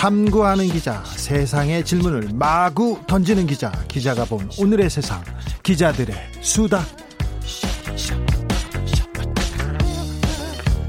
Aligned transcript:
탐구하는 0.00 0.68
기자, 0.68 1.04
세상의 1.04 1.84
질문을 1.84 2.30
마구 2.32 2.98
던지는 3.06 3.46
기자, 3.46 3.70
기자가 3.86 4.24
본 4.24 4.48
오늘의 4.58 4.88
세상, 4.88 5.22
기자들의 5.62 6.16
수다. 6.40 6.80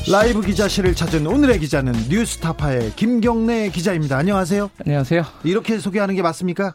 라이브 0.09 0.39
기자실을 0.39 0.95
찾은 0.95 1.27
오늘의 1.27 1.59
기자는 1.59 1.91
뉴스타파의 2.07 2.93
김경래 2.95 3.67
기자입니다. 3.71 4.17
안녕하세요. 4.17 4.71
안녕하세요. 4.85 5.23
이렇게 5.43 5.77
소개하는 5.77 6.15
게 6.15 6.21
맞습니까? 6.21 6.73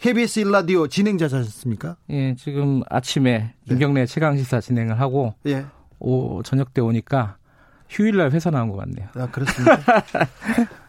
KBS 0.00 0.40
일라디오 0.40 0.88
진행자셨습니까? 0.88 1.94
예, 2.10 2.34
지금 2.34 2.82
아침에 2.90 3.54
김경래 3.68 4.06
최강 4.06 4.36
시사 4.36 4.60
진행을 4.60 4.98
하고 4.98 5.34
예. 5.46 5.66
오 6.00 6.42
저녁 6.42 6.74
때 6.74 6.80
오니까 6.80 7.36
휴일날 7.90 8.30
회사 8.30 8.50
나온 8.50 8.70
것 8.70 8.76
같네요. 8.78 9.08
아, 9.14 9.26
그렇습니까? 9.30 10.02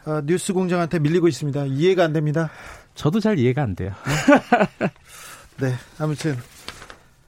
아, 0.06 0.22
뉴스 0.26 0.54
공장한테 0.54 1.00
밀리고 1.00 1.28
있습니다. 1.28 1.66
이해가 1.66 2.04
안 2.06 2.14
됩니다. 2.14 2.50
저도 2.96 3.20
잘 3.20 3.38
이해가 3.40 3.64
안 3.64 3.76
돼요. 3.76 3.92
네, 5.60 5.74
아무튼 6.00 6.38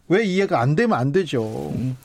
왜 0.07 0.23
이해가 0.23 0.59
안 0.61 0.75
되면 0.75 0.97
안 0.97 1.11
되죠. 1.11 1.71
음, 1.75 1.97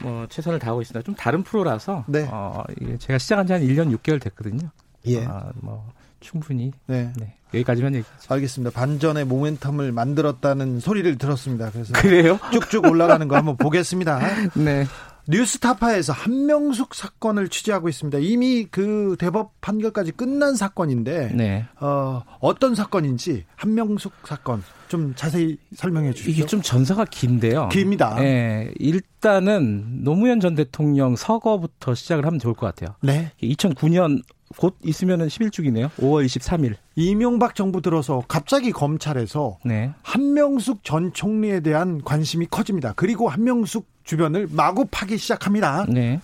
뭐 0.00 0.26
최선을 0.28 0.58
다하고 0.58 0.82
있습니다. 0.82 1.02
좀 1.04 1.14
다른 1.14 1.42
프로라서 1.42 2.04
네. 2.08 2.28
어, 2.30 2.62
이게 2.80 2.96
제가 2.98 3.18
시작한 3.18 3.46
지 3.46 3.52
한 3.52 3.62
1년 3.62 3.96
6개월 3.98 4.20
됐거든요. 4.20 4.68
예. 5.06 5.24
아, 5.24 5.50
뭐 5.60 5.90
충분히 6.20 6.72
네. 6.86 7.12
네, 7.16 7.34
여기까지만 7.54 7.94
얘기하죠. 7.96 8.34
알겠습니다. 8.34 8.70
반전의 8.78 9.24
모멘텀을 9.26 9.90
만들었다는 9.92 10.80
소리를 10.80 11.16
들었습니다. 11.18 11.70
그래서 11.70 11.92
그래요? 11.94 12.38
쭉쭉 12.52 12.84
올라가는 12.86 13.26
거 13.28 13.36
한번 13.36 13.56
보겠습니다. 13.56 14.20
네. 14.56 14.86
뉴스타파에서 15.28 16.12
한명숙 16.12 16.94
사건을 16.94 17.48
취재하고 17.48 17.88
있습니다. 17.88 18.18
이미 18.18 18.66
그 18.70 19.16
대법 19.18 19.60
판결까지 19.60 20.12
끝난 20.12 20.56
사건인데 20.56 21.32
네. 21.34 21.66
어, 21.80 22.22
어떤 22.40 22.74
사건인지 22.74 23.44
한명숙 23.56 24.12
사건 24.24 24.62
좀 24.88 25.14
자세히 25.14 25.58
설명해 25.74 26.12
주시죠. 26.12 26.30
이게 26.30 26.46
좀 26.46 26.60
전사가 26.60 27.04
긴데요. 27.04 27.68
깁니다. 27.70 28.16
네, 28.16 28.70
일단은 28.78 30.04
노무현 30.04 30.40
전 30.40 30.54
대통령 30.54 31.16
서거부터 31.16 31.94
시작을 31.94 32.26
하면 32.26 32.38
좋을 32.38 32.54
것 32.54 32.66
같아요. 32.66 32.96
네. 33.00 33.30
2009년 33.42 34.22
곧 34.58 34.76
있으면은 34.84 35.28
11주기네요. 35.28 35.90
5월 35.92 36.26
23일. 36.26 36.74
이명박 36.94 37.54
정부 37.54 37.80
들어서 37.80 38.22
갑자기 38.28 38.70
검찰에서 38.70 39.58
네. 39.64 39.92
한명숙 40.02 40.84
전 40.84 41.12
총리에 41.12 41.60
대한 41.60 42.02
관심이 42.02 42.46
커집니다. 42.50 42.92
그리고 42.94 43.28
한명숙 43.28 43.86
주변을 44.04 44.48
마구 44.50 44.86
파기 44.90 45.18
시작합니다. 45.18 45.86
네. 45.88 46.20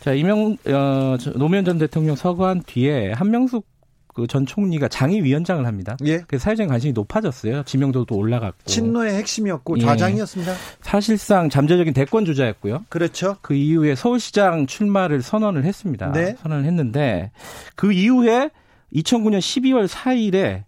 자, 0.00 0.12
이명 0.12 0.56
어 0.66 1.16
노무현 1.36 1.64
전 1.64 1.78
대통령 1.78 2.16
서거한 2.16 2.62
뒤에 2.66 3.12
한명숙 3.12 3.66
그전 4.14 4.44
총리가 4.44 4.88
장의위원장을 4.88 5.64
합니다. 5.66 5.96
예. 6.04 6.18
그래서 6.26 6.44
사회적인 6.44 6.68
관심이 6.68 6.92
높아졌어요. 6.92 7.62
지명도도 7.64 8.16
올라갔고. 8.16 8.64
친노의 8.64 9.14
핵심이었고 9.14 9.78
예. 9.78 9.82
좌장이었습니다. 9.82 10.52
사실상 10.80 11.48
잠재적인 11.48 11.94
대권 11.94 12.24
주자였고요. 12.24 12.84
그렇죠. 12.88 13.36
그 13.40 13.54
이후에 13.54 13.94
서울시장 13.94 14.66
출마를 14.66 15.22
선언을 15.22 15.64
했습니다. 15.64 16.12
네. 16.12 16.34
선언을 16.42 16.64
했는데 16.64 17.30
그 17.76 17.92
이후에 17.92 18.50
2009년 18.94 19.38
12월 19.38 19.86
4일에 19.86 20.64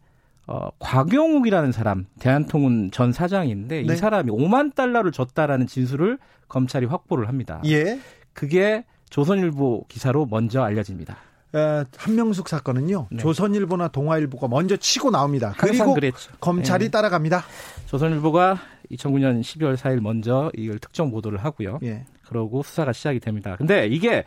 어, 0.46 0.68
곽영욱이라는 0.80 1.72
사람, 1.72 2.06
대한통운 2.18 2.90
전 2.90 3.12
사장인데 3.12 3.82
네. 3.82 3.92
이 3.92 3.96
사람이 3.96 4.30
5만 4.30 4.74
달러를 4.74 5.12
줬다라는 5.12 5.66
진술을 5.66 6.18
검찰이 6.48 6.86
확보를 6.86 7.28
합니다. 7.28 7.60
예. 7.66 8.00
그게 8.32 8.84
조선일보 9.10 9.86
기사로 9.88 10.26
먼저 10.26 10.62
알려집니다. 10.62 11.16
어, 11.54 11.84
한명숙 11.96 12.48
사건은요. 12.48 13.08
네. 13.10 13.18
조선일보나 13.18 13.88
동아일보가 13.88 14.48
먼저 14.48 14.76
치고 14.76 15.10
나옵니다. 15.10 15.54
그리고 15.58 15.94
그랬죠. 15.94 16.32
검찰이 16.40 16.86
예. 16.86 16.88
따라갑니다. 16.88 17.44
조선일보가 17.86 18.58
2009년 18.90 19.40
12월 19.42 19.76
4일 19.76 20.00
먼저 20.00 20.50
이걸 20.56 20.78
특정 20.78 21.10
보도를 21.10 21.44
하고요. 21.44 21.78
예. 21.82 22.04
그러고 22.26 22.62
수사가 22.62 22.92
시작이 22.92 23.20
됩니다. 23.20 23.56
근데 23.56 23.86
이게 23.86 24.20
어, 24.20 24.24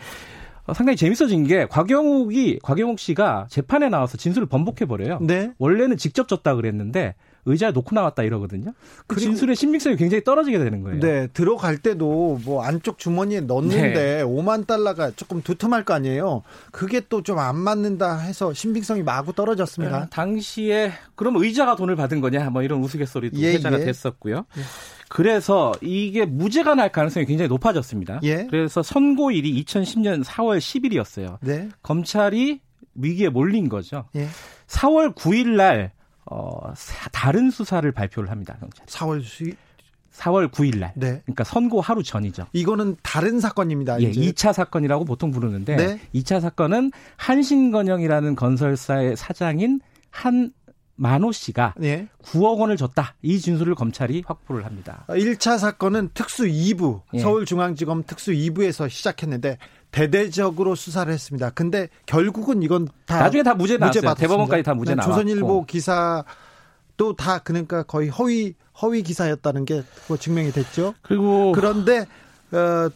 상당히 0.74 0.98
재밌어진 0.98 1.46
게 1.46 1.66
곽영욱이 1.68 2.60
곽영욱 2.64 3.00
씨가 3.00 3.48
재판에 3.50 3.90
나와서 3.90 4.18
진술을 4.18 4.48
번복해 4.48 4.86
버려요. 4.86 5.20
네. 5.22 5.52
원래는 5.60 5.98
직접 5.98 6.28
줬다 6.28 6.56
그랬는데 6.56 7.16
의자에 7.48 7.70
놓고 7.72 7.94
나왔다 7.94 8.24
이러거든요. 8.24 8.74
그 9.06 9.20
진술의 9.20 9.56
신빙성이 9.56 9.98
굉장히 9.98 10.24
떨어지게 10.24 10.58
되는 10.58 10.82
거예요. 10.82 11.00
네, 11.00 11.28
들어갈 11.28 11.78
때도 11.78 12.40
뭐 12.44 12.64
안쪽 12.64 12.98
주머니에 12.98 13.42
넣는데 13.42 13.94
네. 13.94 14.24
5만 14.24 14.66
달러가 14.66 15.12
조금 15.12 15.44
두툼할 15.44 15.84
거 15.86 15.94
아니에요. 15.94 16.42
그게 16.72 17.02
또 17.02 17.22
좀 17.22 17.38
안 17.38 17.56
맞는다 17.58 18.18
해서 18.18 18.52
신빙성이 18.54 19.04
마구 19.04 19.34
떨어졌습니다. 19.34 20.00
네, 20.00 20.06
당시에 20.10 20.92
그럼 21.16 21.36
의자가 21.36 21.76
돈을 21.76 21.96
받은 21.96 22.20
거냐 22.22 22.50
뭐 22.50 22.64
이런 22.64 22.82
우스갯소리도 22.82 23.38
예, 23.40 23.54
회자가 23.54 23.80
예. 23.80 23.86
됐었고요. 23.86 24.46
그래서 25.10 25.72
이게 25.82 26.26
무죄가 26.26 26.76
날 26.76 26.92
가능성이 26.92 27.26
굉장히 27.26 27.50
높아졌습니다. 27.50 28.20
예. 28.24 28.48
그래서 28.50 28.82
선고일이 28.84 29.64
2010년 29.64 30.24
4월 30.24 30.58
10일이었어요. 30.60 31.38
네. 31.42 31.70
검찰이 31.84 32.60
위기에 32.96 33.30
몰린 33.30 33.70
거죠. 33.70 34.06
예. 34.16 34.28
4월 34.68 35.14
9일 35.16 35.56
날 35.56 35.92
어, 36.26 36.74
사- 36.76 37.10
다른 37.10 37.52
수사를 37.52 37.90
발표를 37.92 38.32
합니다. 38.32 38.58
경찰. 38.60 38.86
4월 38.88 39.24
수 39.24 39.44
4월 40.14 40.50
9일 40.50 40.80
날. 40.80 40.94
네. 40.96 41.22
그러니까 41.26 41.44
선고 41.44 41.82
하루 41.82 42.02
전이죠. 42.02 42.48
이거는 42.54 42.96
다른 43.04 43.40
사건입니다. 43.42 44.02
예, 44.02 44.08
이제. 44.08 44.22
2차 44.22 44.54
사건이라고 44.54 45.04
보통 45.06 45.30
부르는데 45.30 45.76
네. 45.76 46.00
2차 46.16 46.40
사건은 46.40 46.92
한신건영이라는 47.18 48.36
건설사의 48.36 49.18
사장인 49.18 49.82
한 50.10 50.52
만호 50.98 51.32
씨가 51.32 51.76
예. 51.84 52.08
9억 52.24 52.58
원을 52.60 52.78
줬다. 52.78 53.16
이 53.22 53.40
진술을 53.40 53.76
검찰이 53.76 54.24
확보를 54.26 54.66
합니다. 54.66 55.06
1차 55.10 55.58
사건은 55.60 56.10
특수 56.14 56.46
2부, 56.46 57.02
예. 57.14 57.20
서울중앙지검 57.20 58.04
특수 58.08 58.32
2부에서 58.32 58.90
시작했는데 58.90 59.58
대대적으로 59.92 60.76
수사를 60.76 61.12
했습니다. 61.12 61.50
근데 61.52 61.90
결국은 62.06 62.64
이건 62.64 62.88
다 63.06 63.20
나중에 63.20 63.44
다 63.44 63.54
무죄 63.56 63.78
나왔어요. 63.78 64.02
받았습니다. 64.02 64.16
대법원까지 64.28 64.64
다 64.64 64.74
무죄 64.74 64.92
네, 64.92 64.96
나왔고. 64.96 65.14
조선일보 65.14 65.66
기사도 65.66 67.16
다 67.18 67.40
그러니까 67.40 67.84
거의 67.84 68.10
허위 68.10 68.54
허위 68.82 69.04
기사였다는 69.04 69.66
게 69.66 69.84
그거 70.04 70.18
증명이 70.18 70.52
됐죠. 70.52 70.94
그리고 71.02 71.52
그런데 71.54 72.06
어, 72.52 72.90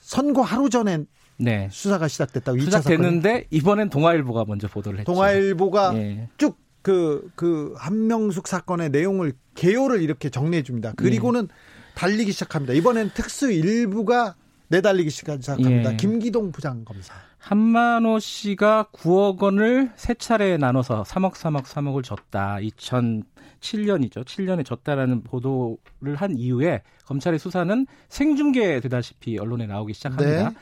선고 0.00 0.42
하루 0.42 0.70
전에 0.70 1.04
네. 1.38 1.68
수사가 1.70 2.08
시작됐다고 2.08 2.56
2차 2.58 2.64
사건. 2.70 2.80
시작됐는데 2.82 3.46
이번엔 3.50 3.90
동아일보가 3.90 4.44
먼저 4.46 4.68
보도를 4.68 5.00
했죠. 5.00 5.12
동아일보가 5.12 5.94
예. 5.96 6.28
쭉 6.38 6.56
그, 6.86 7.28
그, 7.34 7.74
한명숙 7.78 8.46
사건의 8.46 8.90
내용을, 8.90 9.32
개요를 9.56 10.02
이렇게 10.02 10.30
정리해 10.30 10.62
줍니다. 10.62 10.92
그리고는 10.96 11.48
달리기 11.96 12.30
시작합니다. 12.30 12.74
이번엔 12.74 13.10
특수 13.12 13.50
일부가 13.50 14.36
내달리기 14.68 15.10
시작합니다. 15.10 15.92
예. 15.92 15.96
김기동 15.96 16.52
부장검사. 16.52 17.12
한만호 17.38 18.20
씨가 18.20 18.90
9억 18.92 19.42
원을 19.42 19.90
세 19.96 20.14
차례에 20.14 20.58
나눠서 20.58 21.02
3억, 21.02 21.32
3억, 21.32 21.64
3억을 21.64 22.04
줬다. 22.04 22.58
2007년이죠. 22.60 24.24
7년에 24.24 24.64
줬다라는 24.64 25.24
보도를 25.24 26.14
한 26.14 26.38
이후에 26.38 26.84
검찰의 27.06 27.40
수사는 27.40 27.84
생중계되다시피 28.08 29.38
언론에 29.38 29.66
나오기 29.66 29.92
시작합니다. 29.92 30.50
네. 30.50 30.56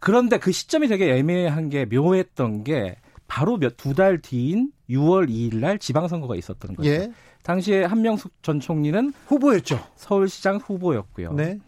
그런데 0.00 0.38
그 0.38 0.52
시점이 0.52 0.88
되게 0.88 1.18
애매한 1.18 1.68
게 1.68 1.84
묘했던 1.84 2.64
게 2.64 2.96
바로 3.26 3.56
몇 3.58 3.76
두 3.76 3.94
달 3.94 4.20
뒤인 4.20 4.70
6월 4.88 5.28
2일 5.28 5.56
날 5.56 5.78
지방선거가 5.78 6.36
있었던 6.36 6.76
거죠. 6.76 6.88
예. 6.88 7.12
당시에 7.42 7.84
한명숙 7.84 8.42
전 8.42 8.60
총리는 8.60 9.12
후보였죠. 9.26 9.78
서울시장 9.96 10.56
후보였고요. 10.56 11.32
네. 11.32 11.58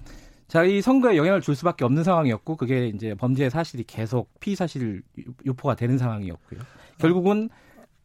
자, 0.49 0.65
이 0.65 0.81
선거에 0.81 1.17
영향을 1.17 1.41
줄 1.41 1.55
수밖에 1.55 1.85
없는 1.85 2.05
상황이었고 2.05 2.57
그게 2.57 2.89
이제 2.89 3.15
범죄 3.15 3.51
사실이 3.51 3.85
계속 3.87 4.31
피의 4.41 4.57
사실 4.57 5.03
유포가 5.45 5.75
되는 5.77 5.99
상황이었고요. 5.99 6.61
결국은 6.99 7.51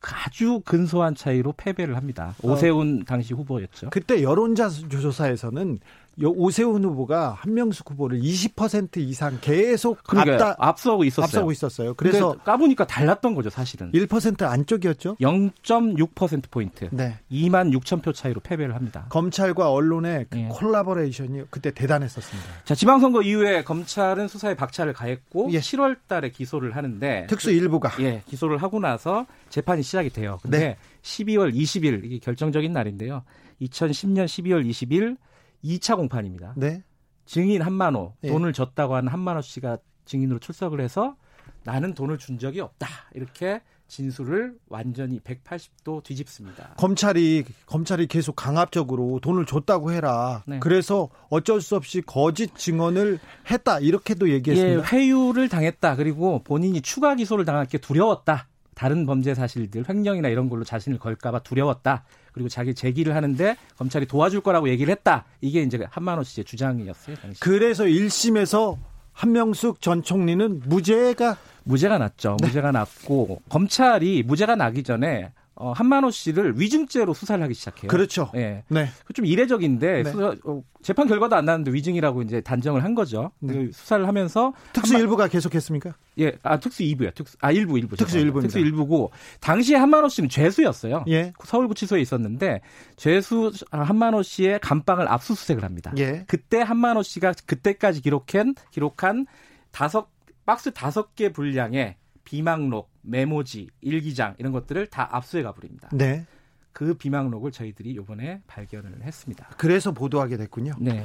아주 0.02 0.62
근소한 0.66 1.16
차이로 1.16 1.54
패배를 1.56 1.96
합니다. 1.96 2.36
어. 2.44 2.52
오세훈 2.52 3.06
당시 3.06 3.34
후보였죠. 3.34 3.90
그때 3.92 4.22
여론자 4.22 4.68
조사에서는 4.70 5.80
오세훈 6.22 6.84
후보가 6.84 7.38
한명숙 7.40 7.92
후보를 7.92 8.20
20% 8.22 8.98
이상 8.98 9.40
계속 9.42 10.04
그러니까 10.04 10.50
앞다 10.50 10.56
앞서고 10.60 11.04
있었어요. 11.04 11.24
앞서고 11.24 11.52
있었어요. 11.52 11.94
그래서 11.96 12.34
까보니까 12.44 12.86
달랐던 12.86 13.34
거죠, 13.34 13.50
사실은. 13.50 13.92
1% 13.92 14.44
안쪽이었죠. 14.44 15.16
0.6% 15.16 16.44
포인트. 16.52 16.90
네. 16.92 17.18
2만 17.32 17.76
6천 17.80 18.04
표 18.04 18.14
차이로 18.14 18.42
패배를 18.42 18.76
합니다. 18.76 19.06
검찰과 19.10 19.72
언론의 19.72 20.28
그 20.30 20.40
예. 20.40 20.48
collaboration이 20.52 21.44
그때 21.50 21.72
대단했었습니다. 21.72 22.50
자, 22.66 22.76
지방선거 22.76 23.24
이후에 23.24 23.64
검찰은 23.64 24.28
수사에 24.28 24.56
박차를 24.56 24.94
가했고 24.94 25.50
예. 25.52 25.60
7월 25.60 25.98
달에 26.08 26.30
기소를 26.30 26.76
하는데 26.76 27.26
특수 27.28 27.52
1부가 27.52 27.92
예, 28.00 28.22
기소를 28.28 28.58
하고 28.58 28.80
나서 28.80 29.26
재판이 29.50 29.82
시작이 29.84 30.10
돼요. 30.12 30.40
근데 30.42 30.60
네. 30.60 30.78
12월 31.02 31.54
20일 31.54 32.04
이게 32.04 32.20
결정적인 32.20 32.72
날인데요. 32.72 33.24
2010년 33.62 34.26
12월 34.26 34.68
20일 34.70 35.18
2차 35.64 35.96
공판입니다. 35.96 36.54
네. 36.58 36.84
증인 37.26 37.62
한만호 37.62 38.16
예. 38.24 38.28
돈을 38.28 38.54
줬다고 38.54 38.96
하는 38.96 39.10
한만호 39.10 39.42
씨가 39.42 39.78
증인으로 40.06 40.40
출석을 40.40 40.82
해서 40.82 41.16
나는 41.64 41.94
돈을 41.94 42.18
준 42.18 42.38
적이 42.38 42.60
없다 42.62 42.88
이렇게 43.14 43.62
진술을 43.88 44.56
완전히 44.70 45.20
180도 45.20 46.04
뒤집습니다. 46.04 46.74
검찰이 46.78 47.44
검찰이 47.68 48.08
계속 48.08 48.36
강압적으로 48.36 49.20
돈을 49.22 49.46
줬다고 49.46 49.92
해라. 49.92 50.42
네. 50.48 50.60
그래서 50.60 51.10
어쩔 51.30 51.62
수 51.62 51.76
없이 51.76 52.02
거짓 52.02 52.56
증언을 52.58 53.20
했다 53.52 53.80
이렇게도 53.80 54.30
얘기했습니다. 54.32 54.82
예, 54.82 54.98
회유를 54.98 55.48
당했다. 55.48 55.96
그리고 55.96 56.42
본인이 56.44 56.82
추가 56.82 57.14
기소를 57.16 57.46
당할 57.46 57.66
게 57.68 57.78
두려웠다. 57.78 58.48
다른 58.74 59.06
범죄 59.06 59.36
사실들 59.36 59.88
횡령이나 59.88 60.30
이런 60.30 60.50
걸로 60.50 60.64
자신을 60.64 60.98
걸까봐 60.98 61.40
두려웠다. 61.40 62.04
그리고 62.34 62.50
자기 62.50 62.74
제기를 62.74 63.16
하는데 63.16 63.56
검찰이 63.78 64.06
도와줄 64.06 64.42
거라고 64.42 64.70
얘기를 64.70 64.92
했다. 64.92 65.26
이게 65.42 65.62
이제 65.62 65.86
한만호 65.90 66.24
씨의 66.24 66.46
주장이었어요. 66.46 67.16
당시. 67.18 67.40
그래서 67.40 67.86
1심에서 67.86 68.78
한명숙 69.14 69.82
전 69.82 70.02
총리는 70.04 70.64
무죄가 70.66 71.38
무죄가 71.64 71.98
났죠. 71.98 72.38
네. 72.42 72.48
무죄가 72.48 72.72
났고 72.72 73.42
검찰이 73.50 74.24
무죄가 74.24 74.56
나기 74.56 74.84
전에 74.84 75.32
어, 75.56 75.72
한만호 75.72 76.10
씨를 76.10 76.60
위증죄로 76.60 77.14
수사를 77.14 77.44
하기 77.44 77.54
시작해요. 77.54 77.90
그렇죠. 77.90 78.32
예. 78.36 78.64
네. 78.70 78.90
좀 79.14 79.26
이례적인데 79.26 80.04
네. 80.04 80.12
수사, 80.12 80.36
어, 80.46 80.64
재판 80.82 81.08
결과도 81.08 81.36
안 81.36 81.46
나는데 81.46 81.72
위증이라고 81.72 82.24
이제 82.24 82.42
단정을 82.42 82.84
한 82.84 82.96
거죠. 82.96 83.32
네. 83.40 83.54
그 83.54 83.72
수사를 83.72 84.08
하면서 84.08 84.54
특수 84.74 84.94
한마... 84.94 85.02
일부가 85.02 85.28
계속했습니까? 85.28 85.94
예, 86.20 86.38
아 86.42 86.60
특수 86.60 86.82
2부요. 86.84 87.14
특수 87.14 87.38
아 87.40 87.52
일부 87.52 87.78
일부. 87.78 87.96
특수 87.96 88.18
일부 88.18 88.42
특수 88.42 88.58
일부고 88.58 89.12
당시에 89.42 89.78
한만호 89.78 90.10
씨는 90.10 90.30
죄수였어요. 90.30 91.06
예. 91.10 91.34
서울구치소에 91.44 92.02
있었는데 92.02 92.62
죄수 92.96 93.52
한만호 93.70 94.24
씨의 94.24 94.60
감방을 94.60 95.08
압수수색을 95.08 95.64
합니다. 95.64 95.94
예. 95.98 96.26
그때 96.28 96.62
한만호 96.62 97.04
씨가 97.04 97.34
그때까지 97.46 98.02
기록한 98.02 98.56
기록한 98.72 99.28
다섯 99.72 100.10
박스 100.46 100.72
다섯 100.72 101.16
개 101.16 101.30
분량의 101.30 101.96
비망록, 102.24 102.90
메모지, 103.02 103.70
일기장 103.82 104.36
이런 104.38 104.52
것들을 104.52 104.88
다 104.88 105.08
압수해 105.12 105.44
가버립니다. 105.44 105.90
네. 105.92 106.26
그 106.72 106.96
비망록을 106.96 107.52
저희들이 107.52 107.92
이번에 107.92 108.42
발견을 108.48 109.04
했습니다. 109.04 109.48
그래서 109.58 109.92
보도하게 109.92 110.38
됐군요. 110.38 110.74
네. 110.80 111.04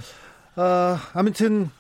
어, 0.57 0.97
아무튼 1.13 1.71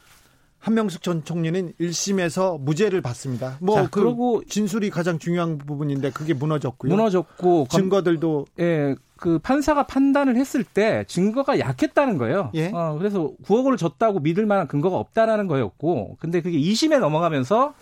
한명숙 0.60 1.02
전 1.02 1.24
총리는 1.24 1.72
1심에서 1.80 2.60
무죄를 2.60 3.00
받습니다. 3.00 3.56
뭐 3.60 3.76
자, 3.76 3.82
그 3.90 4.02
그리고 4.02 4.42
진술이 4.44 4.90
가장 4.90 5.18
중요한 5.18 5.56
부분인데 5.56 6.10
그게 6.10 6.34
무너졌고요. 6.34 6.90
무너졌고 6.90 7.68
증거들도 7.70 8.46
예, 8.58 8.96
그 9.16 9.38
판사가 9.38 9.86
판단을 9.86 10.36
했을 10.36 10.64
때 10.64 11.04
증거가 11.06 11.58
약했다는 11.58 12.18
거예요. 12.18 12.50
예? 12.54 12.70
어, 12.74 12.96
그래서 12.98 13.32
9억 13.44 13.64
원을 13.64 13.76
줬다고 13.76 14.20
믿을 14.20 14.46
만한 14.46 14.66
근거가 14.66 14.96
없다라는 14.96 15.46
거였고 15.46 16.16
근데 16.18 16.42
그게 16.42 16.58
2심에 16.58 16.98
넘어가면서 16.98 17.74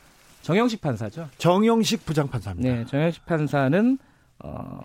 정영식 0.46 0.80
판사죠. 0.80 1.28
정영식 1.38 2.06
부장판사입니다. 2.06 2.68
네, 2.68 2.84
정영식 2.86 3.26
판사는 3.26 3.98
어 4.38 4.78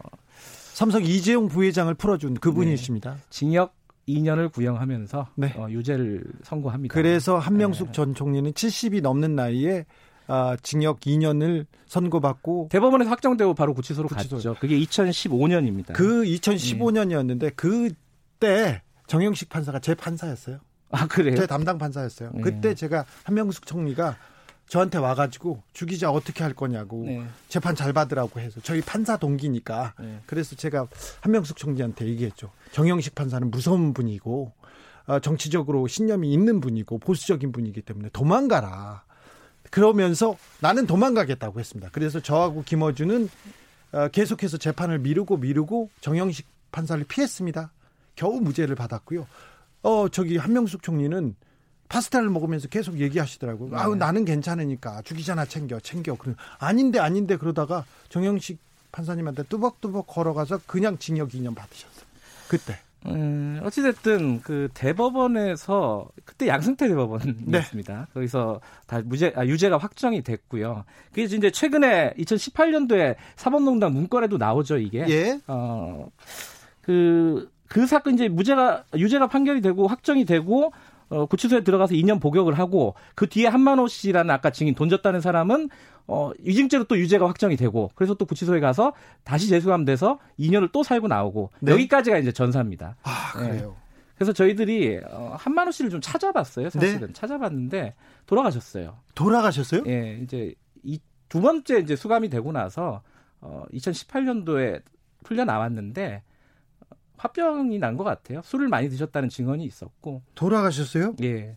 삼성 0.74 1.04
이재용 1.04 1.50
부회장을 1.50 1.94
풀어준 1.94 2.36
그분이십니다. 2.36 3.12
네, 3.14 3.18
징역 3.30 3.76
2년을 4.10 4.52
구형하면서 4.52 5.28
네. 5.36 5.54
어, 5.56 5.68
유죄를 5.70 6.24
선고합니다. 6.42 6.96
그래서 6.96 7.38
한명숙 7.38 7.88
네. 7.88 7.92
전 7.94 8.16
총리는 8.16 8.52
70이 8.54 9.04
넘는 9.04 9.36
나이에 9.36 9.86
아, 10.26 10.58
징역 10.64 11.02
2년을 11.02 11.68
선고받고 11.86 12.70
대법원에서 12.72 13.12
확정되고 13.12 13.54
바로 13.54 13.76
구치소로 13.76 14.08
구치소. 14.08 14.38
갔죠. 14.38 14.56
그게 14.60 14.80
2015년입니다. 14.80 15.94
그 15.94 16.24
2015년이었는데 16.24 17.56
그때 17.56 18.82
정영식 19.06 19.50
판사가 19.50 19.78
제 19.78 19.94
판사였어요. 19.94 20.58
아 20.90 21.06
그래요? 21.08 21.36
제 21.36 21.46
담당 21.46 21.78
판사였어요. 21.78 22.32
네. 22.34 22.42
그때 22.42 22.74
제가 22.74 23.06
한명숙 23.26 23.68
총리가 23.68 24.18
저한테 24.72 25.00
와가지고 25.00 25.62
주기자 25.74 26.12
어떻게 26.12 26.46
할 26.46 26.54
거냐고 26.54 27.04
네. 27.06 27.28
재판 27.50 27.76
잘 27.76 27.92
받으라고 27.92 28.40
해서 28.40 28.62
저희 28.64 28.80
판사 28.80 29.18
동기니까 29.18 29.96
네. 30.00 30.22
그래서 30.26 30.56
제가 30.56 30.88
한명숙 31.20 31.58
총리한테 31.58 32.08
얘기했죠. 32.08 32.54
정영식 32.72 33.14
판사는 33.14 33.52
무서운 33.52 33.94
분이고 33.94 34.54
어, 35.08 35.20
정치적으로 35.20 35.88
신념이 35.88 36.32
있는 36.32 36.62
분이고 36.62 37.00
보수적인 37.00 37.52
분이기 37.52 37.82
때문에 37.82 38.08
도망가라. 38.14 39.04
그러면서 39.72 40.38
나는 40.62 40.88
도망가겠다고 40.88 41.60
했습니다. 41.60 41.90
그래서 41.92 42.22
저하고 42.22 42.64
김어준은 42.64 43.30
어, 43.92 44.08
계속해서 44.08 44.56
재판을 44.56 45.00
미루고 45.00 45.36
미루고 45.36 45.90
정영식 46.00 46.48
판사를 46.72 47.04
피했습니다. 47.04 47.74
겨우 48.16 48.40
무죄를 48.40 48.76
받았고요. 48.76 49.28
어 49.84 50.08
저기 50.08 50.38
한명숙 50.38 50.82
총리는 50.82 51.36
파스타를 51.92 52.30
먹으면서 52.30 52.70
계속 52.70 53.02
얘기하시더라고요. 53.02 53.72
네. 53.72 53.78
아우 53.78 53.96
나는 53.96 54.24
괜찮으니까 54.24 55.02
주기자나 55.02 55.46
챙겨 55.46 55.78
챙겨 55.82 56.16
그런 56.16 56.38
아닌데 56.58 57.00
아닌데 57.00 57.36
그러다가 57.36 57.84
정영식 58.08 58.60
판사님한테 58.94 59.44
뚜벅뚜벅 59.44 60.08
걸어가서 60.08 60.62
그냥 60.66 60.98
징역 60.98 61.30
2년 61.30 61.54
받으셨어요. 61.54 62.06
그때. 62.48 62.78
음, 63.08 63.60
어찌됐든 63.64 64.42
그 64.42 64.70
대법원에서 64.74 66.08
그때 66.24 66.48
양승태 66.48 66.88
대법원이었습니다. 66.88 67.98
네. 67.98 68.06
거기서 68.14 68.62
다 68.88 69.02
무죄 69.04 69.34
아, 69.36 69.46
유죄가 69.46 69.78
확정이 69.78 70.22
됐고요. 70.22 70.86
그게 71.10 71.24
이제 71.24 71.52
최근에 71.52 72.14
2018년도에 72.20 73.16
사법농단 73.36 73.92
문건에도 73.92 74.38
나오죠 74.38 74.78
이게. 74.78 75.06
예. 75.10 75.40
어그그 75.48 77.52
그 77.68 77.88
사건 77.88 78.14
이제 78.14 78.30
무죄가 78.30 78.86
유죄가 78.96 79.28
판결이 79.28 79.62
되고 79.62 79.88
확정이 79.88 80.24
되고 80.24 80.72
어, 81.12 81.26
구치소에 81.28 81.64
들어가서 81.64 81.94
2년 81.94 82.20
복역을 82.20 82.58
하고 82.58 82.96
그 83.16 83.28
뒤에 83.30 83.48
한만호 83.48 83.88
씨라는 83.88 84.32
아까 84.32 84.50
증인 84.50 84.74
돈 84.74 84.90
줬다는 84.90 85.22
사람은 85.22 85.70
어, 86.08 86.32
위증죄로 86.40 86.86
또 86.86 86.98
유죄가 86.98 87.28
확정이 87.28 87.56
되고 87.56 87.92
그래서 87.96 88.16
또 88.16 88.26
구치소에 88.26 88.60
가서 88.60 88.94
다시 89.24 89.48
재수감돼서 89.48 90.20
2년을 90.40 90.72
또 90.72 90.82
살고 90.84 91.08
나오고 91.08 91.52
네. 91.60 91.74
여기까지가 91.74 92.18
이제 92.18 92.32
전사입니다. 92.32 92.96
아, 93.04 93.34
그래요. 93.34 93.52
네. 93.52 93.82
그래서 94.16 94.34
저희들이 94.34 95.02
어, 95.10 95.36
한만호 95.38 95.72
씨를 95.72 95.92
좀 95.92 96.02
찾아봤어요. 96.02 96.70
사실은 96.70 97.08
네. 97.08 97.14
찾아봤는데 97.14 97.94
돌아가셨어요. 98.26 98.98
돌아가셨어요? 99.14 99.84
예, 99.88 100.20
이제 100.24 100.54
이 100.84 101.00
두 101.32 101.40
번째 101.40 101.80
이제 101.80 101.96
수감이 101.96 102.28
되고 102.30 102.52
나서 102.52 103.02
어, 103.40 103.64
2018년도에 103.72 104.82
풀려 105.24 105.46
나왔는데 105.46 106.24
화병이 107.22 107.78
난 107.80 107.98
것 107.98 108.04
같아요. 108.04 108.42
술을 108.44 108.68
많이 108.68 108.90
드셨다는 108.90 109.30
증언이 109.30 109.64
있었고. 109.66 110.24
돌아가셨어요? 110.34 111.14
예. 111.22 111.56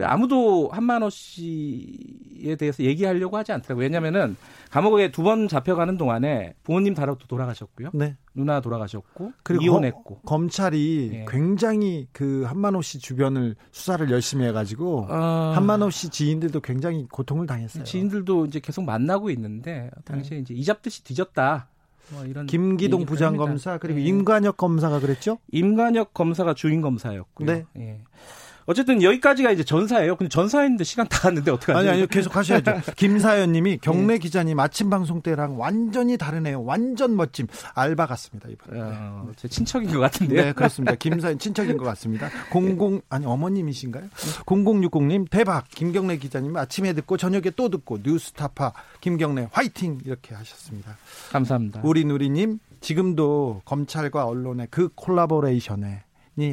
아무도 0.00 0.68
한만호 0.72 1.10
씨에 1.10 2.54
대해서 2.56 2.84
얘기하려고 2.84 3.36
하지 3.36 3.50
않더라고요. 3.52 3.82
왜냐면은 3.82 4.36
감옥에 4.70 5.10
두 5.10 5.24
번 5.24 5.48
잡혀가는 5.48 5.96
동안에 5.98 6.54
부모님 6.62 6.94
다락도 6.94 7.26
돌아가셨고요. 7.26 7.90
네. 7.94 8.16
누나 8.32 8.60
돌아가셨고 8.60 9.32
그리고 9.42 9.64
이혼했고. 9.64 10.20
검찰이 10.20 11.10
예. 11.12 11.26
굉장히 11.28 12.06
그 12.12 12.44
한만호 12.44 12.80
씨 12.80 13.00
주변을 13.00 13.56
수사를 13.72 14.08
열심히 14.12 14.46
해가지고 14.46 15.08
어... 15.10 15.52
한만호 15.56 15.90
씨 15.90 16.08
지인들도 16.10 16.60
굉장히 16.60 17.06
고통을 17.10 17.46
당했어요. 17.48 17.82
지인들도 17.82 18.46
이제 18.46 18.60
계속 18.60 18.84
만나고 18.84 19.30
있는데 19.30 19.90
당시에 20.04 20.36
네. 20.36 20.42
이제 20.42 20.54
이잡듯이 20.54 21.02
뒤졌다. 21.02 21.68
뭐 22.10 22.24
이런 22.24 22.46
김기동 22.46 23.04
부장검사 23.04 23.78
그리고 23.78 23.98
네. 23.98 24.04
임관혁 24.06 24.56
검사가 24.56 25.00
그랬죠? 25.00 25.38
임관혁 25.52 26.14
검사가 26.14 26.54
주인 26.54 26.80
검사였고요. 26.80 27.46
네. 27.46 27.64
예. 27.78 28.00
어쨌든 28.68 29.02
여기까지가 29.02 29.50
이제 29.50 29.64
전사예요. 29.64 30.14
근데 30.16 30.28
전사했는데 30.28 30.84
시간 30.84 31.08
다 31.08 31.20
갔는데 31.20 31.50
어떡하지? 31.52 31.78
아니, 31.78 31.88
아니, 31.88 32.06
계속 32.06 32.36
하셔야죠. 32.36 32.82
김사연 32.96 33.50
님이 33.50 33.78
경례 33.78 34.14
네. 34.14 34.18
기자님 34.18 34.60
아침 34.60 34.90
방송 34.90 35.22
때랑 35.22 35.58
완전히 35.58 36.18
다르네요. 36.18 36.62
완전 36.62 37.16
멋짐. 37.16 37.46
알바 37.74 38.04
같습니다, 38.04 38.46
이번에. 38.50 38.78
어, 38.78 39.24
네. 39.26 39.32
제 39.36 39.48
친척인 39.48 39.90
것 39.90 40.00
같은데요. 40.00 40.44
네, 40.44 40.52
그렇습니다. 40.52 40.96
김사연 40.96 41.38
친척인 41.38 41.78
것 41.78 41.84
같습니다. 41.86 42.28
00, 42.52 43.00
아니, 43.08 43.24
어머님이신가요? 43.24 44.04
0060님, 44.44 45.30
대박. 45.30 45.66
김경래 45.70 46.18
기자님 46.18 46.54
아침에 46.54 46.92
듣고 46.92 47.16
저녁에 47.16 47.50
또 47.56 47.70
듣고 47.70 48.00
뉴스타파 48.02 48.74
김경래 49.00 49.48
화이팅! 49.50 50.00
이렇게 50.04 50.34
하셨습니다. 50.34 50.98
감사합니다. 51.32 51.80
우리 51.84 52.04
누리님, 52.04 52.58
지금도 52.82 53.62
검찰과 53.64 54.26
언론의 54.26 54.68
그 54.70 54.90
콜라보레이션에 54.94 56.02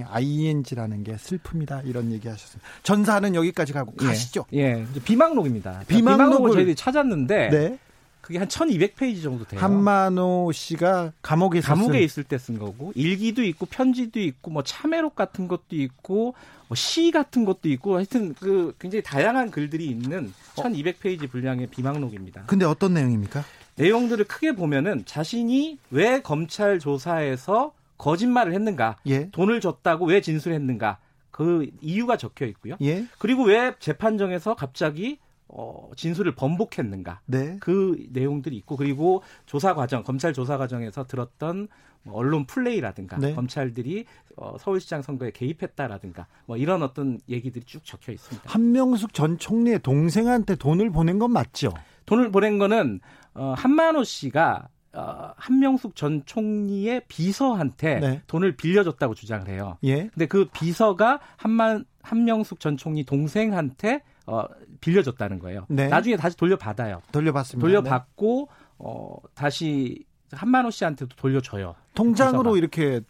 ing라는 0.04 1.04
게 1.04 1.18
슬픔이다 1.18 1.82
이런 1.86 2.12
얘기하셨습니다. 2.12 2.68
전사는 2.84 3.36
여기까지 3.36 3.74
가고 3.74 3.94
예. 4.02 4.06
가시죠. 4.08 4.46
예, 4.54 4.60
예. 4.60 5.00
비망록입니다. 5.04 5.84
비망록을 5.88 6.52
저희들이 6.52 6.76
찾았는데 6.76 7.50
네. 7.50 7.80
그게 8.22 8.40
한 8.40 8.48
1200페이지 8.48 9.22
정도 9.22 9.46
돼요. 9.46 9.62
한만호 9.62 10.52
씨가 10.52 11.12
감옥에 11.22 11.62
감옥에 11.62 12.00
있을 12.02 12.24
때 12.24 12.40
쓴 12.40 12.58
거고 12.58 12.92
일기도 12.96 13.44
있고 13.44 13.68
편지도 13.68 14.20
있고 14.20 14.50
뭐 14.52 14.64
참회록 14.64 15.16
같은 15.16 15.48
것도 15.48 15.76
있고 15.76 16.34
뭐 16.68 16.76
시 16.76 17.12
같은 17.12 17.46
것도 17.46 17.70
있고 17.70 17.96
하여튼 17.98 18.34
그 18.34 18.74
굉장히 18.80 19.04
다양한 19.04 19.52
글들이 19.52 19.86
있는 19.86 20.34
1200페이지 20.56 21.30
분량의 21.30 21.68
비망록입니다. 21.68 22.46
근데 22.48 22.66
어떤 22.66 22.96
내용입니까? 22.96 23.44
내용들을 23.76 24.26
크게 24.26 24.54
보면은 24.54 25.04
자신이 25.06 25.78
왜 25.92 26.22
검찰 26.22 26.80
조사에서 26.80 27.74
거짓말을 27.98 28.54
했는가, 28.54 28.98
예. 29.08 29.30
돈을 29.32 29.62
줬다고 29.62 30.06
왜 30.06 30.22
진술했는가 30.22 31.00
그 31.32 31.70
이유가 31.82 32.18
적혀 32.18 32.46
있고요. 32.46 32.76
예. 32.82 33.06
그리고 33.20 33.44
왜 33.44 33.76
재판정에서 33.80 34.56
갑자기 34.56 35.20
어, 35.48 35.90
진술을 35.96 36.36
번복했는가. 36.36 37.22
네. 37.26 37.58
그 37.60 38.06
내용들이 38.12 38.56
있고 38.58 38.76
그리고 38.76 39.22
조사 39.46 39.74
과정, 39.74 40.04
검찰 40.04 40.34
조사 40.34 40.58
과정에서 40.58 41.06
들었던 41.06 41.68
뭐 42.04 42.16
언론 42.18 42.46
플레이라든가 42.46 43.18
네. 43.18 43.34
검찰들이 43.34 44.06
어, 44.38 44.58
서울시장 44.60 45.02
선거에 45.02 45.32
개입했다라든가 45.32 46.28
뭐 46.46 46.58
이런 46.58 46.84
어떤 46.84 47.20
얘기들이 47.30 47.66
쭉 47.66 47.84
적혀 47.84 48.12
있습니다. 48.12 48.50
한명숙 48.50 49.14
전 49.14 49.38
총리의 49.38 49.80
동생한테 49.80 50.56
돈을 50.56 50.92
보낸 50.92 51.20
건 51.20 51.32
맞죠? 51.32 51.74
돈을 52.06 52.32
보낸 52.32 52.60
거는 52.60 53.00
어, 53.34 53.54
한만호 53.58 54.04
씨가 54.04 54.70
어, 54.96 55.34
한명숙 55.36 55.96
전 55.96 56.24
총리의 56.26 57.02
비서한테 57.08 58.00
네. 58.00 58.22
돈을 58.28 58.56
빌려줬다고 58.56 59.14
주장을 59.14 59.48
해요. 59.50 59.78
예. 59.84 60.08
근데 60.08 60.26
그 60.26 60.46
비서가 60.54 61.20
한만 61.38 61.86
한명숙 62.02 62.60
전 62.60 62.78
총리 62.78 63.04
동생한테 63.04 64.02
어, 64.26 64.46
빌려줬다는 64.82 65.40
거예요. 65.40 65.66
네. 65.70 65.88
나중에 65.88 66.16
다시 66.16 66.38
돌려받아요. 66.38 67.02
돌려받습니다. 67.12 67.66
돌려받고 67.68 68.50
네. 68.50 68.66
어, 68.78 69.18
다시 69.34 70.06
한만호 70.32 70.72
씨한테도 70.72 71.16
돌려줘요. 71.16 71.76
통장으로. 71.94 72.58
이렇게 72.58 73.02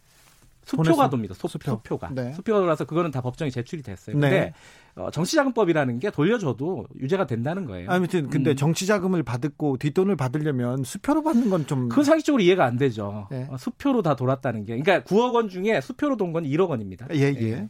수표가 0.65 1.09
돕니다. 1.09 1.33
수, 1.35 1.47
수표. 1.47 1.71
수표가. 1.71 2.09
네. 2.13 2.33
수표가 2.33 2.59
돌아서 2.59 2.85
그거는 2.85 3.11
다 3.11 3.21
법정에 3.21 3.49
제출이 3.51 3.81
됐어요. 3.83 4.13
근데 4.15 4.29
네. 4.29 4.53
어, 4.95 5.11
정치자금법이라는 5.11 5.99
게 5.99 6.09
돌려줘도 6.09 6.87
유죄가 6.99 7.27
된다는 7.27 7.65
거예요. 7.65 7.89
아무튼 7.91 8.29
근데 8.29 8.51
음. 8.51 8.55
정치자금을 8.55 9.23
받고 9.23 9.77
뒷돈을 9.77 10.15
받으려면 10.15 10.83
수표로 10.83 11.21
받는 11.23 11.49
건 11.49 11.67
좀. 11.67 11.89
그 11.89 12.03
상식적으로 12.03 12.41
이해가 12.41 12.65
안 12.65 12.77
되죠. 12.77 13.27
네. 13.29 13.47
어, 13.49 13.57
수표로 13.57 14.01
다 14.01 14.15
돌았다는 14.15 14.65
게. 14.65 14.77
그러니까 14.77 15.01
9억 15.07 15.33
원 15.33 15.49
중에 15.49 15.79
수표로 15.81 16.17
돈 16.17 16.33
건 16.33 16.43
1억 16.43 16.69
원입니다. 16.69 17.07
예, 17.13 17.33
예. 17.39 17.41
예. 17.41 17.69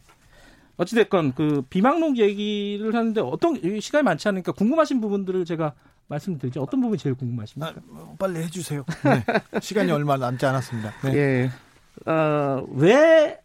어찌됐건 0.78 1.34
그 1.34 1.62
비망록 1.70 2.18
얘기를 2.18 2.94
하는데 2.94 3.20
어떤 3.20 3.56
시간이 3.80 4.02
많지 4.02 4.28
않으니까 4.28 4.52
궁금하신 4.52 5.00
부분들을 5.00 5.44
제가 5.44 5.72
말씀드리죠. 6.08 6.62
어떤 6.62 6.80
부분이 6.80 6.98
제일 6.98 7.14
궁금하십니까? 7.14 7.74
아, 7.80 7.82
뭐 7.86 8.14
빨리 8.18 8.40
해주세요. 8.42 8.84
네. 9.04 9.60
시간이 9.60 9.90
얼마 9.90 10.16
남지 10.16 10.44
않았습니다. 10.46 10.92
네. 11.04 11.14
예. 11.16 11.50
어, 12.04 12.66
왜 12.70 13.40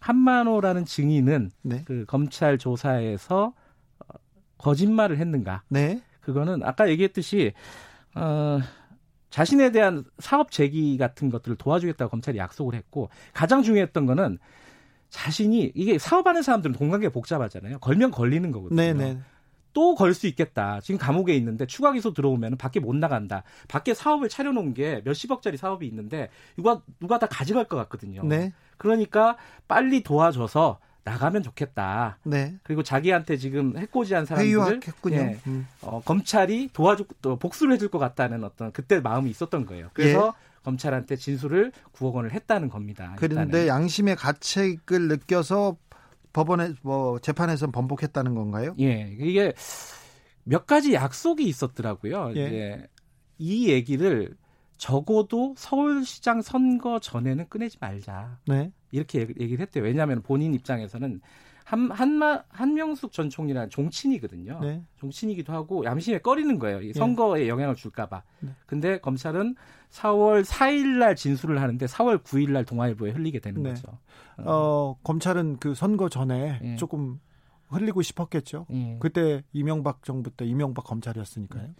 한만호라는 0.00 0.84
증인은 0.84 1.50
네. 1.62 1.82
그 1.84 2.04
검찰 2.06 2.58
조사에서 2.58 3.54
어, 4.00 4.14
거짓말을 4.58 5.18
했는가? 5.18 5.62
네. 5.68 6.02
그거는 6.20 6.62
아까 6.62 6.88
얘기했듯이 6.88 7.52
어, 8.14 8.60
자신에 9.30 9.72
대한 9.72 10.04
사업 10.18 10.50
제기 10.50 10.98
같은 10.98 11.30
것들을 11.30 11.56
도와주겠다고 11.56 12.10
검찰이 12.10 12.38
약속을 12.38 12.74
했고 12.74 13.08
가장 13.32 13.62
중요했던 13.62 14.06
거는 14.06 14.38
자신이 15.08 15.72
이게 15.74 15.98
사업하는 15.98 16.42
사람들은 16.42 16.74
동관계 16.74 17.10
복잡하잖아요. 17.10 17.78
걸면 17.78 18.10
걸리는 18.10 18.50
거거든요. 18.50 18.76
네네. 18.76 19.18
네. 19.72 19.74
또걸 19.74 20.14
수 20.14 20.26
있겠다. 20.26 20.80
지금 20.80 20.98
감옥에 20.98 21.34
있는데 21.36 21.66
추가 21.66 21.92
기소 21.92 22.12
들어오면 22.12 22.56
밖에 22.56 22.80
못 22.80 22.94
나간다. 22.94 23.42
밖에 23.68 23.94
사업을 23.94 24.28
차려놓은 24.28 24.74
게 24.74 25.02
몇십억짜리 25.04 25.56
사업이 25.56 25.86
있는데 25.86 26.28
누가 26.56 26.82
누가 27.00 27.18
다 27.18 27.26
가져갈 27.26 27.64
것 27.66 27.76
같거든요. 27.76 28.22
네. 28.24 28.52
그러니까 28.76 29.36
빨리 29.68 30.02
도와줘서 30.02 30.78
나가면 31.04 31.42
좋겠다. 31.42 32.18
네. 32.24 32.54
그리고 32.62 32.82
자기한테 32.82 33.36
지금 33.36 33.76
해코지한 33.76 34.24
사람들을 34.24 34.80
예, 35.10 35.38
음. 35.46 35.66
어, 35.80 36.00
검찰이 36.04 36.70
도와주 36.72 37.06
또 37.20 37.36
복수를 37.36 37.74
해줄 37.74 37.88
것 37.88 37.98
같다는 37.98 38.44
어떤 38.44 38.70
그때 38.72 39.00
마음이 39.00 39.28
있었던 39.30 39.66
거예요. 39.66 39.90
그래서 39.94 40.28
예. 40.28 40.62
검찰한테 40.64 41.16
진술을 41.16 41.72
9억 41.94 42.12
원을 42.12 42.32
했다는 42.32 42.68
겁니다. 42.68 43.14
그런데 43.16 43.62
일단은. 43.62 43.66
양심의 43.66 44.16
가책을 44.16 45.08
느껴서 45.08 45.76
법원에 46.32 46.74
뭐 46.82 47.18
재판에서 47.18 47.70
번복했다는 47.70 48.34
건가요? 48.34 48.74
예, 48.80 49.14
이게 49.18 49.52
몇 50.44 50.66
가지 50.66 50.94
약속이 50.94 51.44
있었더라고요. 51.44 52.32
예. 52.36 52.46
이제 52.46 52.86
이 53.38 53.68
얘기를 53.68 54.36
적어도 54.76 55.54
서울시장 55.56 56.42
선거 56.42 56.98
전에는 56.98 57.48
꺼내지 57.48 57.78
말자. 57.80 58.40
네. 58.46 58.72
이렇게 58.90 59.20
얘기를 59.20 59.60
했대요. 59.60 59.84
왜냐하면 59.84 60.22
본인 60.22 60.54
입장에서는 60.54 61.20
한, 61.64 61.90
한마, 61.90 62.42
한명숙 62.48 63.12
전 63.12 63.30
총리라는 63.30 63.70
종친이거든요. 63.70 64.60
네. 64.60 64.82
종친이기도 64.98 65.52
하고 65.52 65.84
양심에 65.84 66.18
꺼리는 66.18 66.58
거예요. 66.58 66.80
이 66.82 66.88
예. 66.88 66.92
선거에 66.92 67.42
네. 67.42 67.48
영향을 67.48 67.74
줄까봐. 67.74 68.22
네. 68.40 68.50
근데 68.66 68.98
검찰은 68.98 69.54
4월 69.90 70.44
4일 70.44 70.98
날 70.98 71.16
진술을 71.16 71.60
하는데 71.60 71.84
4월 71.86 72.22
9일 72.22 72.50
날 72.52 72.64
동아일보에 72.64 73.10
흘리게 73.10 73.40
되는 73.40 73.62
네. 73.62 73.70
거죠. 73.70 73.88
어. 74.38 74.44
어, 74.44 74.96
검찰은 75.04 75.58
그 75.58 75.74
선거 75.74 76.08
전에 76.08 76.60
예. 76.62 76.76
조금 76.76 77.20
흘리고 77.68 78.02
싶었겠죠. 78.02 78.66
예. 78.70 78.96
그때 79.00 79.42
이명박 79.52 80.04
정부 80.04 80.30
때 80.30 80.44
이명박 80.44 80.84
검찰이었으니까요. 80.84 81.70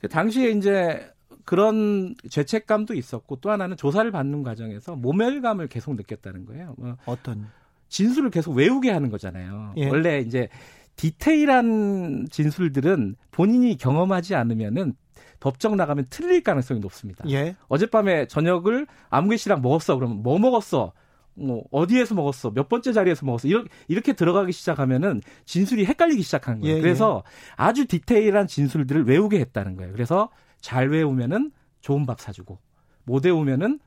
그 0.00 0.08
당시에 0.08 0.50
이제 0.50 1.10
그런 1.44 2.14
죄책감도 2.28 2.94
있었고 2.94 3.36
또 3.36 3.50
하나는 3.50 3.76
조사를 3.76 4.10
받는 4.10 4.42
과정에서 4.42 4.96
모멸감을 4.96 5.68
계속 5.68 5.94
느꼈다는 5.94 6.46
거예요. 6.46 6.74
뭐 6.76 6.96
어떤 7.06 7.48
진술을 7.90 8.30
계속 8.30 8.52
외우게 8.52 8.90
하는 8.90 9.10
거잖아요. 9.10 9.74
예. 9.76 9.88
원래 9.88 10.20
이제 10.20 10.48
디테일한 10.96 12.26
진술들은 12.30 13.16
본인이 13.30 13.76
경험하지 13.76 14.34
않으면은 14.34 14.94
법정 15.40 15.76
나가면 15.76 16.06
틀릴 16.10 16.42
가능성이 16.42 16.80
높습니다. 16.80 17.24
예. 17.28 17.56
어젯밤에 17.68 18.26
저녁을 18.26 18.86
아무개 19.08 19.36
씨랑 19.36 19.60
먹었어. 19.60 19.96
그러면 19.96 20.22
뭐 20.22 20.38
먹었어? 20.38 20.92
뭐 21.34 21.64
어디에서 21.70 22.14
먹었어? 22.14 22.50
몇 22.50 22.68
번째 22.68 22.92
자리에서 22.92 23.24
먹었어? 23.24 23.48
이렇게 23.48 23.68
이렇게 23.88 24.12
들어가기 24.12 24.52
시작하면은 24.52 25.20
진술이 25.46 25.86
헷갈리기 25.86 26.22
시작한 26.22 26.60
거예요. 26.60 26.76
예, 26.76 26.80
그래서 26.80 27.22
예. 27.26 27.54
아주 27.56 27.86
디테일한 27.86 28.46
진술들을 28.46 29.06
외우게 29.06 29.40
했다는 29.40 29.76
거예요. 29.76 29.92
그래서 29.92 30.30
잘 30.60 30.90
외우면은 30.90 31.50
좋은 31.80 32.04
밥 32.04 32.20
사주고 32.20 32.58
못 33.04 33.24
외우면은 33.24 33.80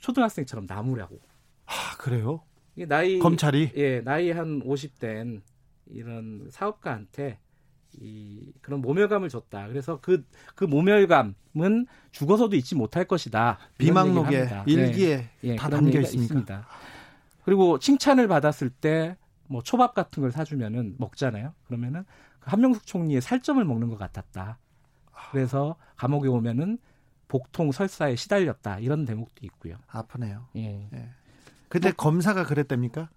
초등학생처럼 0.00 0.66
나무라고. 0.66 1.18
아 1.66 1.96
그래요? 1.98 2.40
나이 2.84 3.18
검찰이 3.18 3.72
예 3.76 4.00
나이 4.02 4.30
한 4.30 4.62
50된 4.62 5.40
이런 5.86 6.48
사업가한테 6.50 7.38
이 7.98 8.52
그런 8.60 8.82
모멸감을 8.82 9.28
줬다. 9.30 9.68
그래서 9.68 10.00
그그 10.00 10.24
그 10.54 10.64
모멸감은 10.64 11.86
죽어서도 12.12 12.56
잊지 12.56 12.74
못할 12.74 13.06
것이다. 13.06 13.58
비망록에 13.78 14.48
일기에 14.66 15.28
네. 15.40 15.56
다 15.56 15.70
담겨 15.70 16.00
있습니다. 16.00 16.66
그리고 17.44 17.78
칭찬을 17.78 18.28
받았을 18.28 18.70
때 18.70 19.16
뭐 19.48 19.62
초밥 19.62 19.94
같은 19.94 20.20
걸 20.20 20.32
사주면은 20.32 20.94
먹잖아요. 20.98 21.52
그러면은 21.66 22.04
그 22.40 22.50
한명숙 22.50 22.86
총리의 22.86 23.20
살점을 23.20 23.64
먹는 23.64 23.88
것 23.88 23.98
같았다. 23.98 24.58
그래서 25.30 25.76
감옥에 25.96 26.28
오면은 26.28 26.78
복통 27.28 27.72
설사에 27.72 28.14
시달렸다 28.16 28.78
이런 28.78 29.04
대목도 29.04 29.44
있고요. 29.46 29.76
아프네요. 29.88 30.46
예. 30.56 30.88
예. 30.92 31.08
그때 31.68 31.88
뭐, 31.90 31.96
검사가 31.96 32.44
그랬답니까? 32.44 33.08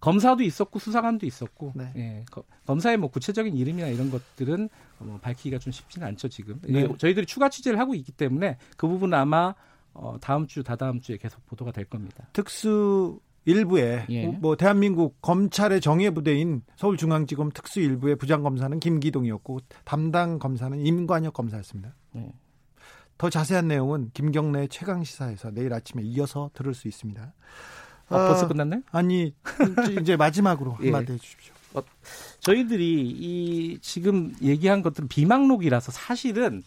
검사도 0.00 0.42
있었고 0.42 0.80
수사관도 0.80 1.26
있었고 1.26 1.72
네. 1.76 1.92
예, 1.96 2.24
검사의 2.66 2.96
뭐 2.96 3.08
구체적인 3.08 3.56
이름이나 3.56 3.86
이런 3.86 4.10
것들은 4.10 4.68
뭐 4.98 5.18
밝히기가 5.22 5.58
좀 5.58 5.72
쉽지는 5.72 6.08
않죠 6.08 6.28
지금. 6.28 6.60
네. 6.62 6.88
저희들이 6.98 7.24
추가 7.24 7.48
취재를 7.48 7.78
하고 7.78 7.94
있기 7.94 8.10
때문에 8.10 8.58
그 8.76 8.88
부분은 8.88 9.16
아마 9.16 9.54
어, 9.94 10.16
다음 10.20 10.46
주 10.46 10.64
다다음 10.64 11.00
주에 11.00 11.16
계속 11.18 11.46
보도가 11.46 11.70
될 11.70 11.84
겁니다. 11.84 12.26
특수 12.32 13.20
일부에 13.44 14.06
예. 14.10 14.26
뭐 14.26 14.56
대한민국 14.56 15.20
검찰의 15.20 15.80
정예 15.80 16.10
부대인 16.10 16.62
서울중앙지검 16.76 17.50
특수 17.52 17.80
일부의 17.80 18.16
부장 18.16 18.42
검사는 18.42 18.78
김기동이었고 18.78 19.60
담당 19.84 20.38
검사는 20.38 20.78
임관혁 20.78 21.32
검사였습니다. 21.34 21.94
예. 22.16 22.32
더 23.18 23.30
자세한 23.30 23.68
내용은 23.68 24.10
김경래 24.14 24.66
최강 24.68 25.04
시사에서 25.04 25.50
내일 25.50 25.72
아침에 25.72 26.02
이어서 26.02 26.50
들을 26.54 26.74
수 26.74 26.88
있습니다. 26.88 27.32
아, 28.16 28.28
벌써 28.28 28.48
끝났나요? 28.48 28.82
아니 28.90 29.34
이제 30.00 30.16
마지막으로 30.16 30.78
예. 30.82 30.90
한마디 30.90 31.12
해주십시오. 31.12 31.52
어, 31.74 31.82
저희들이 32.40 33.00
이 33.02 33.78
지금 33.80 34.34
얘기한 34.42 34.82
것들은 34.82 35.08
비망록이라서 35.08 35.92
사실은 35.92 36.62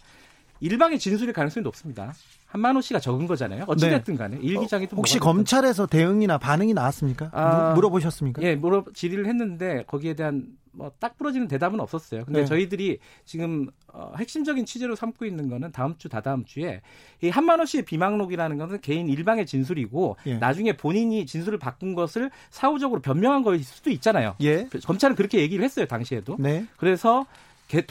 일방의 0.62 1.00
진술일 1.00 1.34
가능성이 1.34 1.64
높습니다. 1.64 2.14
한만호 2.56 2.82
씨가 2.82 3.00
적은 3.00 3.28
거잖아요. 3.28 3.66
어찌됐든 3.68 4.14
네. 4.14 4.18
간에 4.18 4.38
일기장이 4.42 4.88
또 4.88 4.98
혹시 4.98 5.20
검찰에서 5.20 5.86
대응이나 5.86 6.38
반응이 6.38 6.74
나왔습니까? 6.74 7.30
아, 7.34 7.74
물어보셨습니까? 7.76 8.42
예, 8.42 8.56
물어 8.56 8.86
질의를 8.94 9.28
했는데 9.28 9.84
거기에 9.88 10.14
대한 10.14 10.48
뭐 10.72 10.92
딱 11.00 11.18
부러지는 11.18 11.48
대답은 11.48 11.80
없었어요. 11.80 12.26
근데 12.26 12.42
네. 12.42 12.46
저희들이 12.46 13.00
지금 13.26 13.68
어, 13.88 14.14
핵심적인 14.18 14.66
취재로 14.66 14.96
삼고 14.96 15.26
있는 15.26 15.50
거는 15.50 15.72
다음 15.72 15.98
주 15.98 16.10
다다음 16.10 16.46
주에 16.46 16.82
이 17.22 17.30
한만호 17.30 17.66
씨의 17.66 17.86
비망록이라는 17.86 18.58
것은 18.58 18.82
개인 18.82 19.08
일방의 19.08 19.46
진술이고 19.46 20.18
예. 20.28 20.38
나중에 20.38 20.74
본인이 20.74 21.26
진술을 21.26 21.60
바꾼 21.60 21.96
것을 21.96 22.32
사후적으로 22.50 23.02
변명한 23.02 23.44
거일 23.44 23.64
수도 23.64 23.90
있잖아요. 23.90 24.36
예. 24.42 24.68
검찰은 24.86 25.16
그렇게 25.16 25.40
얘기를 25.40 25.64
했어요 25.64 25.86
당시에도. 25.86 26.36
네. 26.40 26.66
그래서 26.78 27.26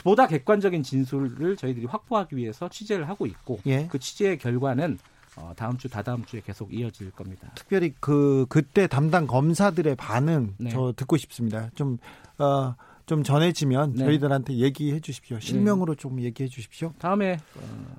보다 0.03 0.27
객관적인 0.27 0.83
진술을 0.83 1.57
저희들이 1.57 1.85
확보하기 1.85 2.35
위해서 2.37 2.69
취재를 2.69 3.09
하고 3.09 3.25
있고 3.25 3.59
예. 3.65 3.87
그 3.87 3.99
취재의 3.99 4.37
결과는 4.37 4.97
어, 5.37 5.53
다음 5.55 5.77
주 5.77 5.89
다다음 5.89 6.23
주에 6.25 6.41
계속 6.41 6.73
이어질 6.73 7.11
겁니다. 7.11 7.51
특별히 7.55 7.93
그 7.99 8.45
그때 8.47 8.87
담당 8.87 9.27
검사들의 9.27 9.95
반응 9.95 10.53
네. 10.57 10.69
저 10.69 10.93
듣고 10.95 11.17
싶습니다. 11.17 11.69
좀 11.75 11.97
어, 12.37 12.75
좀 13.05 13.23
전해지면 13.23 13.93
네. 13.93 14.05
저희들한테 14.05 14.55
얘기해 14.55 14.99
주십시오. 15.01 15.39
실명으로 15.39 15.95
네. 15.95 16.01
좀 16.01 16.21
얘기해 16.21 16.47
주십시오. 16.47 16.93
다음에 16.99 17.37
어, 17.57 17.95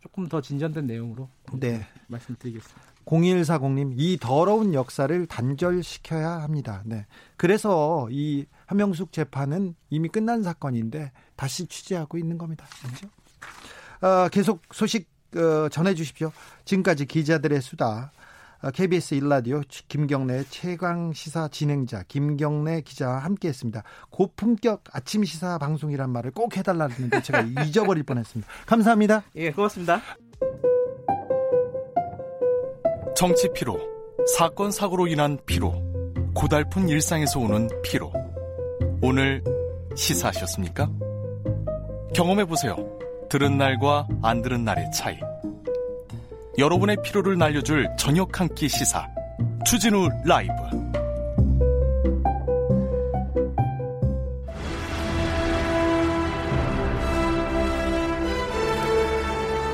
조금 0.00 0.28
더 0.28 0.40
진전된 0.40 0.86
내용으로 0.86 1.28
네. 1.52 1.86
말씀드리겠습니다. 2.08 2.90
0140님, 3.06 3.94
이 3.96 4.18
더러운 4.20 4.74
역사를 4.74 5.26
단절시켜야 5.26 6.42
합니다. 6.42 6.82
네. 6.84 7.06
그래서 7.36 8.08
이 8.10 8.46
한명숙 8.70 9.10
재판은 9.10 9.74
이미 9.90 10.08
끝난 10.08 10.44
사건인데 10.44 11.10
다시 11.34 11.66
취재하고 11.66 12.18
있는 12.18 12.38
겁니다. 12.38 12.66
그렇죠? 12.80 13.08
어, 14.00 14.28
계속 14.28 14.62
소식 14.70 15.08
어, 15.34 15.68
전해 15.70 15.92
주십시오. 15.94 16.30
지금까지 16.64 17.06
기자들의 17.06 17.60
수다. 17.62 18.12
KBS 18.72 19.14
어, 19.14 19.16
일라디오 19.16 19.62
김경래 19.88 20.44
최강 20.50 21.12
시사 21.12 21.48
진행자 21.48 22.04
김경래 22.06 22.82
기자와 22.82 23.18
함께했습니다. 23.18 23.82
고품격 24.10 24.84
아침 24.92 25.24
시사 25.24 25.58
방송이란 25.58 26.08
말을 26.10 26.30
꼭 26.30 26.56
해달라는데 26.56 27.22
제가 27.22 27.40
잊어버릴 27.66 28.04
뻔했습니다. 28.04 28.48
감사합니다. 28.66 29.24
예, 29.34 29.50
고맙습니다. 29.50 30.00
정치 33.16 33.52
피로, 33.52 33.80
사건 34.36 34.70
사고로 34.70 35.08
인한 35.08 35.38
피로, 35.44 35.72
고달픈 36.34 36.88
일상에서 36.88 37.40
오는 37.40 37.68
피로. 37.82 38.19
오늘 39.02 39.42
시사하셨습니까? 39.96 40.88
경험해 42.14 42.44
보세요. 42.44 42.76
들은 43.28 43.56
날과 43.58 44.08
안 44.22 44.42
들은 44.42 44.64
날의 44.64 44.90
차이. 44.92 45.18
여러분의 46.58 46.98
피로를 47.04 47.38
날려줄 47.38 47.88
저녁 47.98 48.40
한 48.40 48.48
끼 48.54 48.68
시사. 48.68 49.06
추진우 49.64 50.08
라이브. 50.24 50.52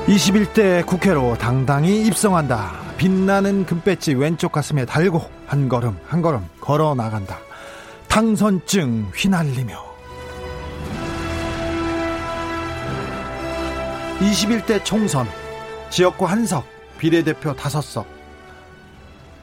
21대 0.07 0.85
국회로 0.85 1.37
당당히 1.37 2.05
입성한다. 2.07 2.71
빛나는 2.97 3.65
금배지 3.65 4.13
왼쪽 4.15 4.51
가슴에 4.51 4.85
달고 4.85 5.21
한 5.45 5.67
걸음 5.69 5.97
한 6.07 6.21
걸음 6.21 6.47
걸어 6.61 6.95
나간다. 6.95 7.37
당선증 8.07 9.11
휘날리며 9.15 9.75
21대 14.19 14.83
총선 14.83 15.27
지역구 15.89 16.25
한석 16.25 16.65
비례대표 16.97 17.53
다섯 17.55 17.81
석 17.81 18.07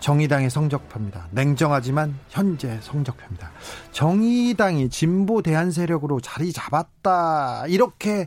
정의당의 0.01 0.51
성적표입니다. 0.51 1.29
냉정하지만 1.31 2.19
현재 2.29 2.79
성적표입니다. 2.83 3.53
정의당이 3.93 4.91
진보 4.91 5.41
대한 5.41 5.71
세력으로 5.71 6.21
자리 6.21 6.53
잡았다 6.53 7.67
이렇게 7.69 8.27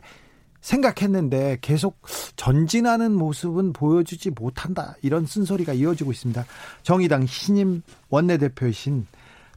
생각했는데 0.60 1.58
계속 1.60 2.00
전진하는 2.34 3.12
모습은 3.12 3.72
보여주지 3.72 4.30
못한다 4.30 4.96
이런 5.02 5.26
쓴소리가 5.26 5.72
이어지고 5.74 6.10
있습니다. 6.10 6.44
정의당 6.82 7.26
신임 7.26 7.82
원내대표이신 8.08 9.06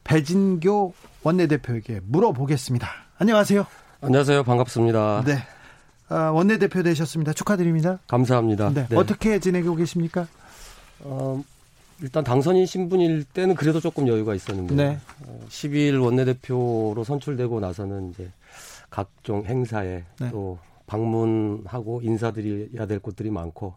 배진교 0.04 0.94
원내대표에게 1.22 2.00
물어보겠습니다. 2.04 2.88
안녕하세요. 3.18 3.66
안녕하세요. 4.00 4.42
반갑습니다. 4.44 5.22
네. 5.26 5.38
아, 6.08 6.30
원내대표 6.30 6.82
되셨습니다. 6.82 7.32
축하드립니다. 7.32 7.98
감사합니다. 8.06 8.70
네. 8.70 8.86
네. 8.88 8.96
어떻게 8.96 9.38
지내고 9.38 9.76
계십니까? 9.76 10.26
어, 11.00 11.42
일단 12.00 12.24
당선인 12.24 12.66
신분일 12.66 13.24
때는 13.24 13.54
그래도 13.54 13.80
조금 13.80 14.08
여유가 14.08 14.34
있었는데 14.34 14.74
네. 14.74 14.98
12일 15.48 16.00
어, 16.00 16.04
원내대표로 16.04 17.04
선출되고 17.04 17.60
나서는 17.60 18.10
이제 18.10 18.30
각종 18.90 19.44
행사에 19.44 20.02
네. 20.20 20.30
또 20.30 20.58
방문하고 20.86 22.00
인사드려야 22.02 22.86
될 22.86 22.98
곳들이 22.98 23.30
많고 23.30 23.74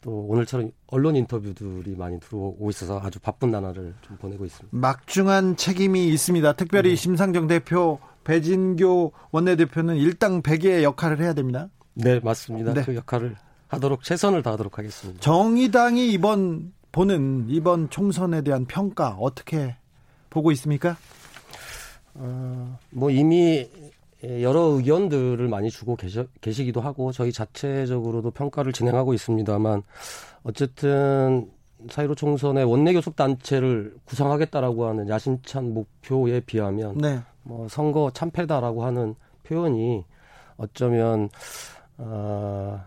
또 0.00 0.26
오늘처럼 0.28 0.72
언론 0.86 1.16
인터뷰들이 1.16 1.94
많이 1.96 2.18
들어오고 2.20 2.70
있어서 2.70 3.00
아주 3.00 3.18
바쁜 3.20 3.50
나날을 3.50 3.94
좀 4.02 4.16
보내고 4.16 4.44
있습니다. 4.44 4.76
막중한 4.76 5.56
책임이 5.56 6.08
있습니다. 6.08 6.52
특별히 6.54 6.90
네. 6.90 6.96
심상정 6.96 7.46
대표, 7.46 7.98
배진교 8.24 9.12
원내대표는 9.30 9.96
일당 9.96 10.42
100의 10.42 10.82
역할을 10.82 11.20
해야 11.20 11.34
됩니다. 11.34 11.68
네, 11.94 12.20
맞습니다. 12.20 12.74
네. 12.74 12.82
그 12.84 12.94
역할을 12.94 13.36
하도록 13.68 14.02
최선을 14.02 14.42
다하도록 14.42 14.78
하겠습니다. 14.78 15.20
정의당이 15.20 16.10
이번 16.12 16.72
보는 16.92 17.46
이번 17.48 17.88
총선에 17.88 18.42
대한 18.42 18.64
평가 18.64 19.10
어떻게 19.10 19.76
보고 20.28 20.50
있습니까? 20.52 20.96
어, 22.14 22.78
뭐 22.90 23.10
이미 23.10 23.58
예, 23.58 23.90
여러 24.22 24.60
의견들을 24.60 25.48
많이 25.48 25.70
주고 25.70 25.96
계시, 25.96 26.24
계시기도 26.40 26.80
하고 26.80 27.12
저희 27.12 27.32
자체적으로도 27.32 28.30
평가를 28.32 28.72
진행하고 28.72 29.14
있습니다만 29.14 29.82
어쨌든 30.42 31.50
사이로 31.88 32.14
총선의 32.14 32.64
원내 32.64 32.92
교섭 32.92 33.16
단체를 33.16 33.94
구성하겠다라고 34.04 34.86
하는 34.86 35.08
야심찬 35.08 35.72
목표에 35.72 36.40
비하면 36.40 36.98
네. 36.98 37.20
뭐 37.42 37.68
선거 37.68 38.10
참패다라고 38.12 38.84
하는 38.84 39.14
표현이 39.44 40.04
어쩌면 40.58 41.30
어, 41.96 42.80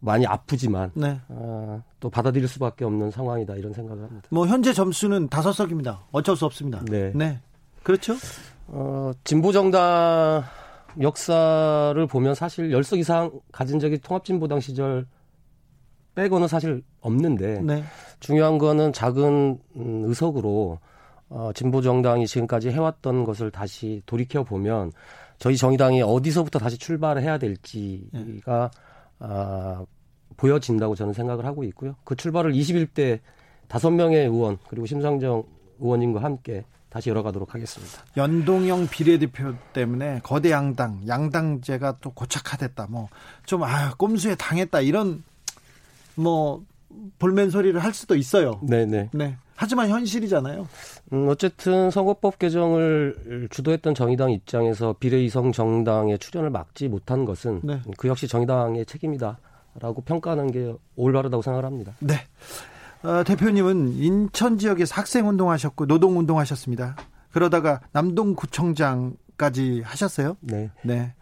많이 0.00 0.26
아프지만 0.26 0.90
네. 0.94 1.18
어, 1.28 1.82
또 2.00 2.10
받아들일 2.10 2.48
수밖에 2.48 2.84
없는 2.84 3.10
상황이다 3.10 3.54
이런 3.54 3.72
생각을 3.72 4.02
합니다. 4.02 4.28
뭐 4.30 4.46
현재 4.46 4.72
점수는 4.72 5.28
다섯 5.28 5.52
석입니다. 5.52 6.02
어쩔 6.12 6.36
수 6.36 6.44
없습니다. 6.44 6.84
네. 6.84 7.12
네. 7.14 7.40
그렇죠? 7.82 8.14
어, 8.68 9.12
진보정당 9.24 10.42
역사를 11.00 12.06
보면 12.06 12.34
사실 12.34 12.70
열석 12.70 12.98
이상 12.98 13.30
가진 13.50 13.78
적이 13.78 13.98
통합진보당 13.98 14.60
시절 14.60 15.06
빼고는 16.14 16.48
사실 16.48 16.82
없는데 17.00 17.62
네. 17.62 17.82
중요한 18.20 18.58
거는 18.58 18.92
작은 18.92 19.58
음, 19.76 20.04
의석으로 20.06 20.78
어, 21.30 21.50
진보정당이 21.54 22.26
지금까지 22.26 22.70
해왔던 22.70 23.24
것을 23.24 23.50
다시 23.50 24.02
돌이켜 24.04 24.44
보면 24.44 24.92
저희 25.38 25.56
정의당이 25.56 26.02
어디서부터 26.02 26.58
다시 26.58 26.76
출발을 26.76 27.22
해야 27.22 27.38
될지가 27.38 28.70
네. 28.70 28.80
아, 29.18 29.84
보여진다고 30.36 30.94
저는 30.94 31.14
생각을 31.14 31.46
하고 31.46 31.64
있고요. 31.64 31.96
그 32.04 32.14
출발을 32.16 32.52
21대 32.52 33.20
다섯 33.66 33.90
명의 33.90 34.26
의원 34.26 34.58
그리고 34.68 34.84
심상정 34.86 35.44
의원님과 35.80 36.22
함께 36.22 36.64
다시 36.92 37.08
열어가도록 37.08 37.54
하겠습니다. 37.54 38.02
연동형 38.18 38.88
비례대표 38.88 39.54
때문에 39.72 40.20
거대 40.22 40.50
양당, 40.50 41.00
양당제가 41.08 41.96
또 42.02 42.10
고착화됐다. 42.10 42.86
뭐 42.90 43.08
좀 43.46 43.62
아, 43.64 43.94
꼼수에 43.94 44.34
당했다 44.34 44.80
이런 44.80 45.22
뭐 46.14 46.62
볼멘 47.18 47.50
소리를 47.50 47.78
할 47.82 47.92
수도 47.94 48.14
있어요. 48.14 48.60
네네. 48.62 49.10
네. 49.12 49.36
하지만 49.56 49.88
현실이잖아요. 49.88 50.68
음, 51.12 51.28
어쨌든 51.28 51.90
선거법 51.90 52.38
개정을 52.38 53.48
주도했던 53.50 53.94
정의당 53.94 54.30
입장에서 54.30 54.94
비례이성 54.98 55.52
정당의 55.52 56.18
출연을 56.18 56.50
막지 56.50 56.88
못한 56.88 57.24
것은 57.24 57.60
네. 57.62 57.80
그 57.96 58.08
역시 58.08 58.26
정의당의 58.28 58.86
책임이다라고 58.86 60.02
평가하는 60.04 60.50
게 60.50 60.74
올바르다고 60.96 61.42
생각을 61.42 61.64
합니다. 61.64 61.92
네. 62.00 62.14
어, 63.04 63.24
대표님은 63.24 63.94
인천 63.94 64.58
지역에서 64.58 64.94
학생 64.94 65.28
운동하셨고 65.28 65.86
노동 65.86 66.18
운동하셨습니다. 66.18 66.96
그러다가 67.32 67.80
남동구청장까지 67.92 69.82
하셨어요? 69.84 70.36
네. 70.40 70.70
네. 70.84 71.14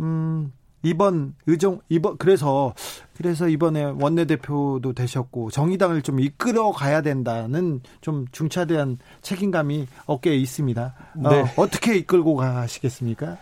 음, 0.00 0.52
이번 0.82 1.34
의정 1.46 1.80
이번 1.90 2.16
그래서 2.16 2.72
그래서 3.14 3.48
이번에 3.48 3.84
원내대표도 3.84 4.94
되셨고 4.94 5.50
정의당을 5.50 6.00
좀 6.00 6.20
이끌어 6.20 6.72
가야 6.72 7.02
된다는 7.02 7.82
좀 8.00 8.24
중차대한 8.32 8.98
책임감이 9.20 9.86
어깨에 10.06 10.36
있습니다. 10.36 10.94
어, 11.22 11.28
네. 11.28 11.40
어, 11.42 11.46
어떻게 11.56 11.96
이끌고 11.96 12.36
가시겠습니까? 12.36 13.36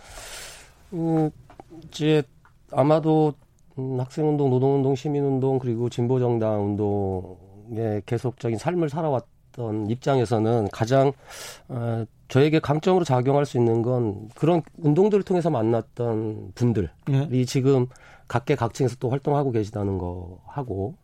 어, 0.91 1.29
이제 1.87 2.23
아마도 2.71 3.33
음, 3.77 3.97
학생운동, 3.99 4.49
노동운동, 4.49 4.95
시민운동 4.95 5.59
그리고 5.59 5.87
진보정당 5.89 6.65
운동의 6.65 7.48
계속적인 8.05 8.57
삶을 8.57 8.89
살아왔던 8.89 9.89
입장에서는 9.89 10.67
가장 10.71 11.11
어, 11.67 12.05
저에게 12.27 12.59
강점으로 12.59 13.03
작용할 13.03 13.45
수 13.45 13.57
있는 13.57 13.81
건 13.81 14.29
그런 14.35 14.61
운동들을 14.77 15.23
통해서 15.23 15.49
만났던 15.49 16.51
분들이 16.55 16.87
네. 17.07 17.45
지금 17.45 17.87
각계 18.27 18.55
각층에서 18.55 18.95
또 18.99 19.09
활동하고 19.09 19.51
계시다는 19.51 19.97
거 19.97 20.39
하고 20.45 20.95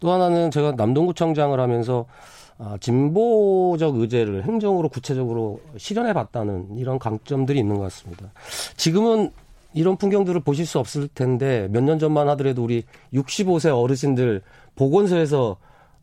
또 0.00 0.12
하나는 0.12 0.50
제가 0.50 0.72
남동구청장을 0.72 1.58
하면서 1.58 2.06
아, 2.58 2.76
진보적 2.80 3.96
의제를 3.96 4.44
행정으로 4.44 4.88
구체적으로 4.88 5.60
실현해 5.76 6.12
봤다는 6.12 6.76
이런 6.76 6.98
강점들이 6.98 7.58
있는 7.58 7.76
것 7.76 7.82
같습니다. 7.82 8.32
지금은 8.76 9.30
이런 9.74 9.96
풍경들을 9.96 10.40
보실 10.40 10.66
수 10.66 10.78
없을 10.78 11.08
텐데 11.08 11.68
몇 11.70 11.82
년 11.82 11.98
전만 11.98 12.28
하더라도 12.30 12.64
우리 12.64 12.82
65세 13.14 13.70
어르신들 13.76 14.42
보건소에서 14.74 15.56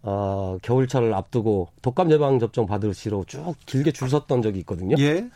어, 0.08 0.58
겨울철을 0.62 1.16
앞두고 1.16 1.70
독감 1.82 2.12
예방 2.12 2.38
접종 2.40 2.68
받으시러 2.68 3.24
쭉 3.26 3.56
길게 3.66 3.92
줄 3.92 4.08
섰던 4.08 4.44
적이 4.44 4.60
있거든요. 4.60 4.96
예. 5.00 5.28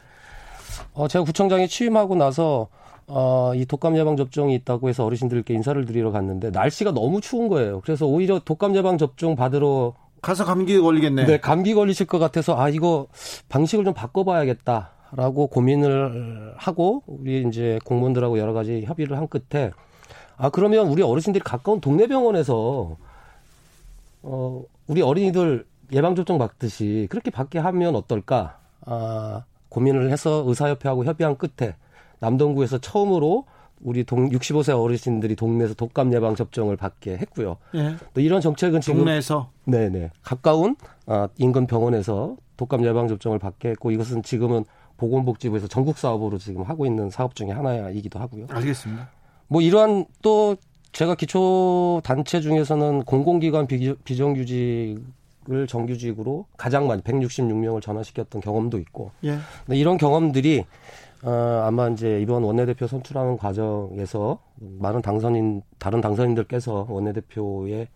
어, 0.94 1.08
제가 1.08 1.26
구청장에 1.26 1.66
취임하고 1.66 2.16
나서 2.16 2.68
어, 3.08 3.52
이 3.56 3.66
독감 3.66 3.98
예방 3.98 4.16
접종이 4.16 4.54
있다고 4.54 4.88
해서 4.88 5.04
어르신들께 5.06 5.56
인사를 5.56 5.84
드리러 5.86 6.12
갔는데 6.12 6.52
날씨가 6.52 6.92
너무 6.92 7.20
추운 7.20 7.48
거예요. 7.48 7.82
그래서 7.82 8.06
오히려 8.06 8.38
독감 8.38 8.76
예방 8.76 9.00
접종 9.00 9.36
받으러 9.36 9.96
가서 10.22 10.46
감기 10.46 10.80
걸리겠네. 10.80 11.26
네, 11.26 11.40
감기 11.40 11.74
걸리실 11.74 12.06
것 12.06 12.20
같아서 12.20 12.56
아 12.56 12.70
이거 12.70 13.08
방식을 13.50 13.86
좀 13.86 13.94
바꿔봐야겠다. 13.96 14.92
라고 15.12 15.48
고민을 15.48 16.54
하고 16.56 17.02
우리 17.08 17.44
이제 17.48 17.80
공무원들하고 17.84 18.38
여러 18.38 18.54
가지 18.54 18.84
협의를 18.86 19.18
한 19.18 19.28
끝에 19.28 19.72
아 20.38 20.52
그러면 20.52 20.88
우리 20.88 21.02
어르신들이 21.02 21.44
가까운 21.44 21.82
동네 21.82 22.06
병원에서 22.06 22.96
어 24.22 24.64
우리 24.88 25.02
어린이들 25.02 25.66
예방 25.92 26.16
접종 26.16 26.38
받듯이 26.38 27.08
그렇게 27.10 27.32
받게 27.32 27.60
하면 27.60 27.96
어떨까 27.96 28.60
아 28.82 29.44
고민을 29.70 30.12
해서 30.12 30.44
의사협회하고 30.48 31.06
협의한 31.06 31.38
끝에 31.38 31.76
남동구에서 32.20 32.80
처음으로 32.80 33.46
우리 33.82 34.04
동 34.04 34.30
65세 34.30 34.78
어르신들이 34.78 35.36
동네에서 35.36 35.74
독감 35.74 36.14
예방 36.14 36.36
접종을 36.36 36.76
받게 36.76 37.18
했고요. 37.18 37.58
예. 37.76 37.96
또 38.14 38.20
이런 38.20 38.42
정책은 38.42 38.82
지금 38.82 39.00
동네에서 39.00 39.52
네네 39.66 40.12
가까운 40.22 40.76
아, 41.06 41.30
인근 41.38 41.66
병원에서 41.66 42.36
독감 42.58 42.84
예방 42.86 43.08
접종을 43.08 43.40
받게 43.40 43.70
했고 43.70 43.92
이것은 43.92 44.24
지금은 44.24 44.66
보건복지부에서 44.98 45.68
전국 45.68 45.98
사업으로 45.98 46.38
지금 46.38 46.64
하고 46.64 46.86
있는 46.86 47.10
사업 47.10 47.36
중에 47.36 47.52
하나이기도 47.52 48.20
하고요. 48.20 48.48
알겠습니다. 48.50 49.10
뭐 49.48 49.62
이러한 49.62 50.06
또 50.22 50.58
제가 50.92 51.16
기초 51.16 52.02
단체 52.04 52.42
중에서는 52.42 53.04
공공기관 53.04 53.68
비정규직을 53.68 55.68
정규직으로 55.68 56.46
가장 56.58 56.88
많이 56.88 57.02
166명을 57.02 57.82
전환시켰던 57.82 58.42
경험도 58.42 58.80
있고 58.80 59.12
예. 59.24 59.38
이런 59.70 59.98
경험들이 59.98 60.66
어, 61.22 61.64
아마 61.66 61.90
이제 61.90 62.20
이번 62.22 62.44
원내대표 62.44 62.88
선출하는 62.88 63.38
과정에서 63.38 64.40
많은 64.56 65.02
당선인 65.02 65.62
다른 65.78 66.02
당선인들께서 66.02 66.88
원내대표의 66.90 67.88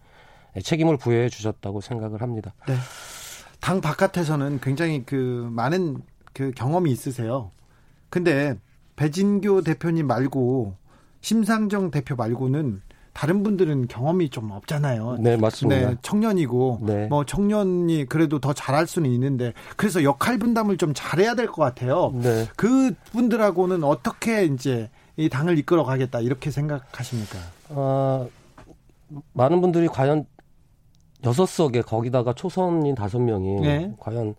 책임을 0.62 0.98
부여해 0.98 1.30
주셨다고 1.30 1.82
생각을 1.82 2.22
합니다. 2.22 2.54
네. 2.68 2.76
당 3.62 3.80
바깥에서는 3.80 4.60
굉장히 4.60 5.06
그 5.06 5.48
많은 5.52 6.02
그 6.34 6.52
경험이 6.52 6.92
있으세요. 6.92 7.52
근데 8.10 8.56
배진교 8.98 9.62
대표님 9.62 10.06
말고 10.06 10.76
심상정 11.24 11.90
대표 11.90 12.16
말고는 12.16 12.82
다른 13.14 13.44
분들은 13.44 13.88
경험이 13.88 14.30
좀 14.30 14.52
없잖아요. 14.52 15.18
네, 15.20 15.38
맞습니다. 15.38 15.90
네, 15.92 15.96
청년이고 16.02 16.80
네. 16.82 17.08
뭐 17.08 17.24
청년이 17.26 18.06
그래도 18.06 18.40
더 18.40 18.54
잘할 18.54 18.88
수는 18.88 19.10
있는데 19.12 19.54
그래서 19.78 20.04
역할 20.04 20.38
분담을 20.38 20.78
좀 20.78 20.94
잘해야 20.96 21.34
될 21.36 21.48
것 21.48 21.62
같아요. 21.62 22.12
네. 22.16 22.48
그 22.56 22.94
분들하고는 23.12 23.84
어떻게 23.84 24.46
이제 24.46 24.90
이 25.16 25.30
당을 25.30 25.58
이끌어 25.60 25.84
가겠다 25.84 26.20
이렇게 26.22 26.50
생각하십니까? 26.52 27.38
어, 27.70 28.28
많은 29.34 29.62
분들이 29.62 29.88
과연 29.88 30.26
여섯 31.24 31.46
석에 31.46 31.82
거기다가 31.84 32.34
초선인 32.34 32.96
다섯 32.96 33.20
명이 33.20 33.62
네. 33.62 33.94
과연 34.00 34.34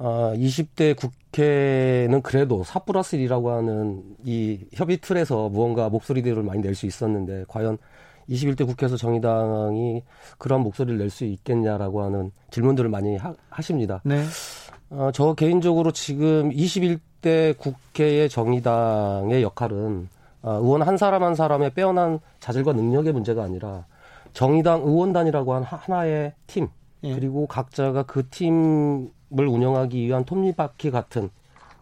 어, 0.00 0.32
20대 0.36 0.94
국회는 0.96 2.22
그래도 2.22 2.62
4 2.62 2.80
플러스 2.80 3.16
1이라고 3.16 3.48
하는 3.48 4.04
이 4.24 4.60
협의 4.72 4.98
틀에서 4.98 5.48
무언가 5.48 5.88
목소리들을 5.88 6.40
많이 6.44 6.60
낼 6.62 6.76
수 6.76 6.86
있었는데 6.86 7.44
과연 7.48 7.78
21대 8.30 8.64
국회에서 8.64 8.96
정의당이 8.96 10.04
그런 10.38 10.60
목소리를 10.60 10.98
낼 10.98 11.10
수 11.10 11.24
있겠냐라고 11.24 12.02
하는 12.02 12.30
질문들을 12.52 12.88
많이 12.88 13.16
하, 13.16 13.34
십니다 13.60 14.00
네. 14.04 14.22
어, 14.90 15.10
저 15.12 15.34
개인적으로 15.34 15.90
지금 15.90 16.50
21대 16.50 17.58
국회의 17.58 18.28
정의당의 18.28 19.42
역할은 19.42 20.08
어, 20.42 20.52
의원 20.62 20.82
한 20.82 20.96
사람 20.96 21.24
한 21.24 21.34
사람의 21.34 21.74
빼어난 21.74 22.20
자질과 22.38 22.72
능력의 22.72 23.12
문제가 23.12 23.42
아니라 23.42 23.84
정의당 24.32 24.82
의원단이라고 24.82 25.54
한 25.54 25.64
하나의 25.64 26.34
팀 26.46 26.68
예. 27.02 27.14
그리고 27.14 27.46
각자가 27.46 28.04
그팀 28.04 29.06
을 29.06 29.17
운영하기 29.30 30.06
위한 30.06 30.24
톱니바퀴 30.24 30.90
같은 30.90 31.30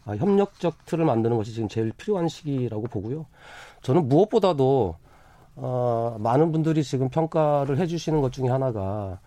아, 0.04 0.14
협력적 0.14 0.85
틀을 0.87 1.04
만드는 1.04 1.37
것이 1.37 1.52
지금 1.52 1.68
제일 1.68 1.92
필요한 1.92 2.28
시기라고 2.28 2.85
보고요. 2.85 3.26
저는 3.82 4.09
무엇보다도 4.09 4.96
어, 5.56 6.16
많은 6.20 6.52
분들이 6.52 6.85
지금 6.85 7.09
평가를 7.09 7.78
해주시는 7.78 8.20
것 8.20 8.32
중에 8.32 8.48
하나가 8.48 9.20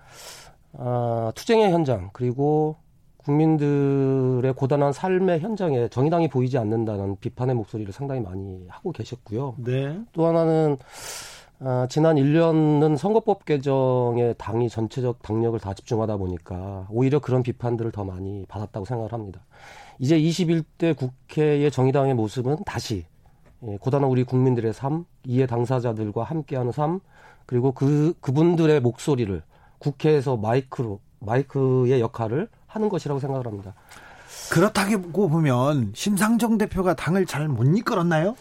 어, 0.73 1.31
투쟁의 1.35 1.71
현장 1.71 2.09
그리고 2.13 2.77
국민들의 3.17 4.53
고단한 4.53 4.93
삶의 4.93 5.41
현장에 5.41 5.87
정의당이 5.89 6.29
보이지 6.29 6.57
않는다는 6.57 7.17
비판의 7.19 7.55
목소리를 7.55 7.91
상당히 7.91 8.21
많이 8.21 8.65
하고 8.69 8.91
계셨고요. 8.91 9.55
네. 9.57 9.99
또 10.13 10.25
하나는 10.25 10.77
아, 11.61 11.87
지난 11.89 12.15
1년은 12.15 12.95
선거법 12.97 13.43
개정에 13.43 14.33
당이 14.37 14.69
전체적 14.69 15.21
당력을 15.21 15.59
다 15.59 15.73
집중하다 15.73 16.15
보니까 16.17 16.87
오히려 16.89 17.19
그런 17.19 17.43
비판들을 17.43 17.91
더 17.91 18.05
많이 18.05 18.45
받았다고 18.47 18.85
생각을 18.85 19.11
합니다. 19.11 19.41
이제 19.99 20.17
21대 20.17 20.95
국회의 20.95 21.69
정의당의 21.69 22.13
모습은 22.13 22.63
다시 22.65 23.05
예, 23.67 23.75
고단한 23.75 24.09
우리 24.09 24.23
국민들의 24.23 24.71
삶, 24.71 25.03
이해 25.25 25.45
당사자들과 25.45 26.23
함께하는 26.23 26.71
삶, 26.71 27.01
그리고 27.45 27.73
그 27.73 28.13
그분들의 28.21 28.79
목소리를 28.79 29.43
국회에서 29.79 30.37
마이크로 30.37 31.01
마이크의 31.19 31.99
역할을 31.99 32.47
하는 32.67 32.87
것이라고 32.87 33.19
생각을 33.19 33.45
합니다. 33.45 33.73
그렇다고 34.49 35.27
보면 35.27 35.91
심상정 35.93 36.57
대표가 36.57 36.95
당을 36.95 37.25
잘 37.25 37.49
못 37.49 37.63
이끌었나요? 37.63 38.35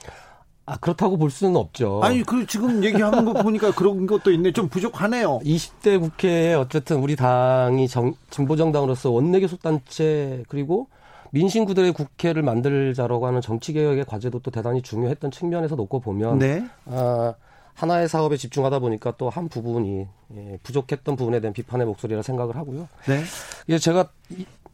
아, 0.68 0.76
그렇다고 0.76 1.16
볼 1.16 1.30
수는 1.30 1.56
없죠. 1.56 2.00
아니, 2.02 2.22
그 2.22 2.46
지금 2.46 2.84
얘기하는 2.84 3.24
거 3.24 3.32
보니까 3.42 3.72
그런 3.74 4.06
것도 4.06 4.30
있네. 4.30 4.52
좀 4.52 4.68
부족하네요. 4.68 5.38
20대 5.38 5.98
국회에 5.98 6.52
어쨌든 6.52 6.98
우리 6.98 7.16
당이 7.16 7.88
정, 7.88 8.12
진보 8.28 8.54
정당으로서 8.54 9.10
원내 9.10 9.40
교섭 9.40 9.62
단체 9.62 10.42
그리고 10.48 10.88
민심 11.30 11.64
구들의 11.64 11.92
국회를 11.92 12.42
만들자라고 12.42 13.26
하는 13.26 13.40
정치 13.40 13.72
개혁의 13.72 14.04
과제도 14.04 14.40
또 14.40 14.50
대단히 14.50 14.82
중요했던 14.82 15.30
측면에서 15.30 15.74
놓고 15.74 16.00
보면 16.00 16.38
네. 16.38 16.66
아, 16.84 17.32
하나의 17.74 18.06
사업에 18.08 18.36
집중하다 18.36 18.80
보니까 18.80 19.12
또 19.16 19.30
한 19.30 19.48
부분이 19.48 20.06
예, 20.36 20.58
부족했던 20.62 21.16
부분에 21.16 21.40
대한 21.40 21.54
비판의 21.54 21.86
목소리라 21.86 22.20
생각을 22.22 22.56
하고요. 22.56 22.88
네. 23.06 23.22
예, 23.70 23.78
제가 23.78 24.08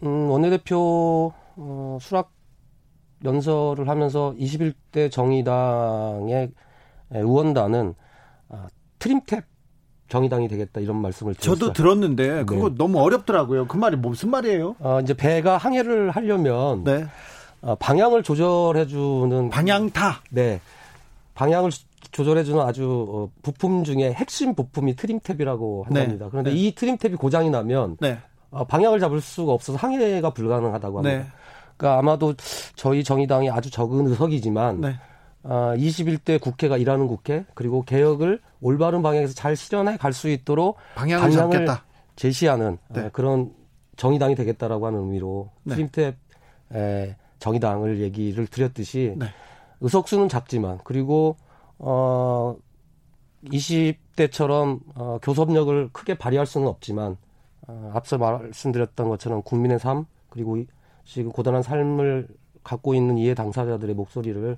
음, 0.03 0.29
원내대표 0.31 1.33
어, 1.57 1.99
수락 2.01 2.33
연설을 3.25 3.89
하면서 3.89 4.35
21대 4.39 5.11
정의당의 5.11 6.51
의원단은 7.11 7.95
아, 8.51 8.69
트림탭 8.99 9.45
정의당이 10.09 10.49
되겠다 10.49 10.81
이런 10.81 11.01
말씀을 11.01 11.35
드렸어요. 11.35 11.57
저도 11.57 11.73
들었는데 11.73 12.45
그거 12.45 12.69
네. 12.69 12.75
너무 12.77 13.01
어렵더라고요. 13.01 13.67
그 13.67 13.77
말이 13.77 13.97
무슨 13.97 14.31
말이에요? 14.31 14.77
어, 14.79 15.01
이제 15.01 15.15
배가 15.15 15.57
항해를 15.57 16.11
하려면 16.11 16.85
네. 16.85 17.07
어, 17.63 17.75
방향을 17.77 18.23
조절해주는 18.23 19.49
방향타. 19.49 20.23
네, 20.31 20.61
방향을 21.35 21.71
조절해주는 22.13 22.61
아주 22.61 23.07
어, 23.09 23.31
부품 23.43 23.83
중에 23.83 24.13
핵심 24.13 24.55
부품이 24.55 24.95
트림탭이라고 24.95 25.85
한답니다. 25.85 26.27
네. 26.27 26.31
그런데 26.31 26.51
네. 26.51 26.57
이 26.57 26.75
트림탭이 26.75 27.19
고장이 27.19 27.51
나면 27.51 27.97
네. 28.01 28.19
어, 28.51 28.65
방향을 28.65 29.01
잡을 29.01 29.21
수가 29.21 29.53
없어서 29.53 29.79
항해가 29.79 30.31
불가능하다고 30.31 30.99
합니다. 30.99 31.33
네. 31.75 31.77
그러니까 31.77 31.99
아마도 31.99 32.35
저희 32.77 33.05
정의당이 33.05 33.51
아주 33.51 33.71
적은 33.71 34.07
의석이지만 34.09 34.81
네. 34.81 34.95
아, 35.43 35.75
21대 35.77 36.41
국회가 36.41 36.77
일하는 36.77 37.07
국회 37.07 37.45
그리고 37.55 37.83
개혁을 37.83 38.41
올바른 38.61 39.03
방향에서 39.03 39.35
잘 39.35 39.57
실현해 39.57 39.99
갈 39.99 40.13
수 40.13 40.29
있도록 40.29 40.77
방향을, 40.95 41.31
방향을 41.31 41.67
제시하는 42.17 42.79
네. 42.89 43.01
아, 43.01 43.09
그런 43.11 43.53
정의당이 43.97 44.35
되겠다라고 44.35 44.87
하는 44.87 45.01
의미로 45.01 45.51
네. 45.65 45.77
프림탭 45.77 46.15
에, 46.75 47.17
정의당을 47.39 48.01
얘기를 48.01 48.47
드렸듯이 48.47 49.15
네. 49.17 49.27
의석수는 49.81 50.29
작지만 50.29 50.79
그리고 50.85 51.37
어 51.79 52.57
20대처럼 53.47 54.81
어, 54.95 55.19
교섭력을 55.23 55.91
크게 55.93 56.15
발휘할 56.15 56.47
수는 56.47 56.67
없지만 56.67 57.17
어, 57.67 57.91
앞서 57.95 58.17
말씀드렸던 58.17 59.09
것처럼 59.09 59.43
국민의 59.43 59.79
삶 59.79 60.07
그리고 60.31 60.57
지금 61.05 61.31
고단한 61.31 61.63
삶을 61.63 62.29
갖고 62.63 62.95
있는 62.95 63.19
이해 63.19 63.35
당사자들의 63.35 63.95
목소리를 63.95 64.57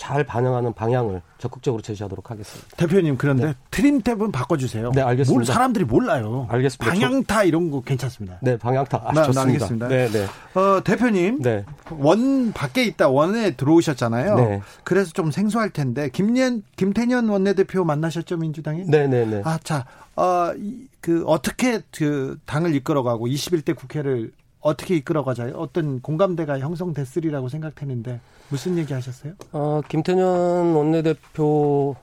잘 0.00 0.24
반영하는 0.24 0.72
방향을 0.72 1.20
적극적으로 1.36 1.82
제시하도록 1.82 2.30
하겠습니다. 2.30 2.74
대표님 2.78 3.18
그런데 3.18 3.48
네. 3.48 3.54
트림 3.70 4.00
탭은 4.00 4.32
바꿔주세요. 4.32 4.92
네 4.94 5.02
알겠습니다. 5.02 5.34
뭘 5.34 5.44
사람들이 5.44 5.84
몰라요. 5.84 6.46
알겠습니다. 6.48 6.90
방향타 6.90 7.44
이런 7.44 7.70
거 7.70 7.82
괜찮습니다. 7.82 8.38
네 8.40 8.56
방향타 8.56 9.02
아, 9.04 9.12
나, 9.12 9.24
좋습니다. 9.24 9.42
알겠습니다. 9.42 9.88
네, 9.88 10.08
네. 10.08 10.26
어, 10.58 10.82
대표님 10.82 11.42
네. 11.42 11.66
원 11.98 12.52
밖에 12.54 12.82
있다 12.84 13.10
원에 13.10 13.50
들어오셨잖아요. 13.50 14.36
네. 14.36 14.62
그래서 14.84 15.12
좀 15.12 15.30
생소할 15.30 15.68
텐데 15.68 16.08
김년 16.08 16.62
김태년 16.76 17.28
원내대표 17.28 17.84
만나셨죠 17.84 18.38
민주당이? 18.38 18.84
네네네. 18.86 19.24
네, 19.26 19.36
네. 19.36 19.42
아자 19.44 19.84
어, 20.16 20.54
그 21.02 21.24
어떻게 21.26 21.82
그 21.94 22.38
당을 22.46 22.74
이끌어가고 22.74 23.26
21대 23.26 23.76
국회를 23.76 24.32
어떻게 24.60 24.94
이끌어가자요? 24.96 25.54
어떤 25.56 26.00
공감대가 26.00 26.58
형성됐으리라고 26.58 27.48
생각했는데 27.48 28.20
무슨 28.50 28.76
얘기 28.78 28.92
하셨어요? 28.92 29.32
어, 29.52 29.80
김태년 29.88 30.74
원내대표께서 30.74 31.94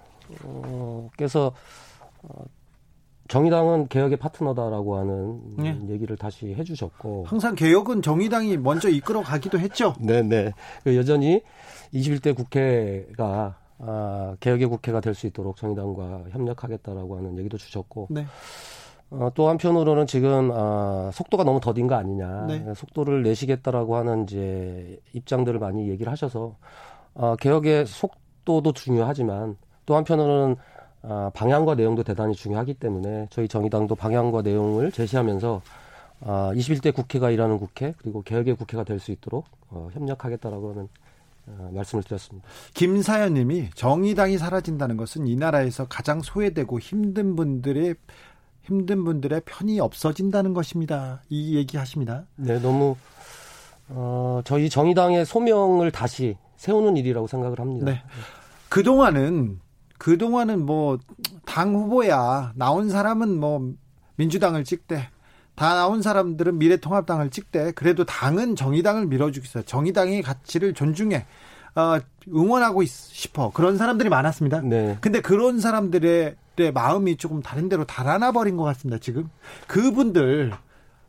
어, 2.24 2.46
정의당은 3.28 3.90
개혁의 3.90 4.18
파트너다라고 4.18 4.98
하는 4.98 5.42
네. 5.58 5.78
얘기를 5.90 6.16
다시 6.16 6.54
해주셨고 6.54 7.26
항상 7.28 7.56
개혁은 7.56 8.02
정의당이 8.02 8.58
먼저 8.58 8.90
이끌어가기도 8.90 9.60
했죠. 9.60 9.94
네네. 10.00 10.54
그 10.84 10.96
여전히 10.96 11.42
21대 11.94 12.36
국회가 12.36 13.58
아, 13.80 14.36
개혁의 14.40 14.68
국회가 14.68 15.02
될 15.02 15.14
수 15.14 15.28
있도록 15.28 15.58
정의당과 15.58 16.24
협력하겠다라고 16.32 17.18
하는 17.18 17.38
얘기도 17.38 17.58
주셨고 17.58 18.08
네. 18.10 18.26
어, 19.10 19.30
또 19.36 19.48
한편으로는 19.48 20.06
지금 20.06 20.52
어, 20.54 21.10
속도가 21.14 21.44
너무 21.44 21.60
더딘 21.62 21.88
거 21.88 21.96
아니냐, 21.96 22.46
네. 22.48 22.74
속도를 22.76 23.24
내시겠다라고 23.24 23.96
하는 23.96 24.24
이제 24.24 25.00
입장들을 25.14 25.60
많이 25.60 25.90
얘기를 25.90 26.12
하셔서 26.12 26.56
어, 27.14 27.36
개혁의 27.38 27.86
속도도 27.86 28.74
중요하지만 28.74 29.56
또 29.86 29.96
한편으로는 29.96 30.56
어, 31.04 31.32
방향과 31.34 31.76
내용도 31.76 32.04
대단히 32.04 32.36
중요하기 32.36 32.74
때문에 32.76 33.28
저희 33.30 33.48
정의당도 33.48 33.96
방향과 33.96 34.42
내용을 34.42 34.92
제시하면서 34.92 35.62
어, 36.22 36.52
21대 36.54 36.94
국회가 36.94 37.30
일하는 37.30 37.58
국회 37.60 37.94
그리고 38.00 38.24
개혁의 38.24 38.56
국회가 38.56 38.84
될 38.84 39.00
수 39.00 39.12
있도록 39.12 39.46
어, 39.70 39.90
협력하겠다라고 39.94 40.72
하는 40.72 40.90
어, 41.48 41.70
말씀을 41.74 42.04
드렸습니다. 42.04 42.48
김사연님이 42.74 43.70
정의당이 43.74 44.38
사라진다는 44.38 44.98
것은 44.98 45.28
이 45.28 45.36
나라에서 45.38 45.88
가장 45.88 46.22
소외되고 46.22 46.80
힘든 46.80 47.36
분들의 47.38 47.96
힘든 48.68 49.04
분들의 49.04 49.42
편이 49.46 49.80
없어진다는 49.80 50.54
것입니다. 50.54 51.22
이 51.30 51.56
얘기 51.56 51.78
하십니다. 51.78 52.26
네, 52.36 52.60
너무 52.60 52.96
어, 53.90 54.42
저희 54.44 54.70
정의당의 54.70 55.26
소명을 55.26 55.92
다시 55.92 56.38
세우는 56.58 56.98
일이라고 56.98 57.28
생각을 57.28 57.60
합니다. 57.60 57.86
네. 57.86 58.04
그동안은 58.70 59.60
그동안은 59.98 60.66
뭐 60.66 60.98
당 61.58 61.74
후보야 61.74 62.52
나온 62.56 62.90
사람은 62.90 63.40
뭐 63.40 63.74
민주당을 64.18 64.64
찍되 64.64 65.10
다 65.56 65.74
나온 65.74 66.04
사람들은 66.04 66.60
미래통합당을 66.60 67.32
찍되 67.32 67.72
그래도 67.72 68.06
당은 68.06 68.56
정의당을 68.56 69.08
밀어주겠어요. 69.08 69.64
정의당의 69.64 70.22
가치를 70.22 70.76
존중해. 70.76 71.26
어, 71.76 72.00
응원하고 72.28 72.84
싶어. 72.86 73.50
그런 73.52 73.78
사람들이 73.78 74.10
많았습니다. 74.10 74.62
네. 74.62 74.98
근데 75.02 75.20
그런 75.20 75.60
사람들의 75.60 76.36
마음이 76.72 77.18
조금 77.18 77.42
다른 77.42 77.70
데로 77.70 77.86
달아나 77.86 78.32
버린 78.32 78.58
것 78.58 78.64
같습니다. 78.64 79.00
지금 79.00 79.30
그분들 79.68 80.54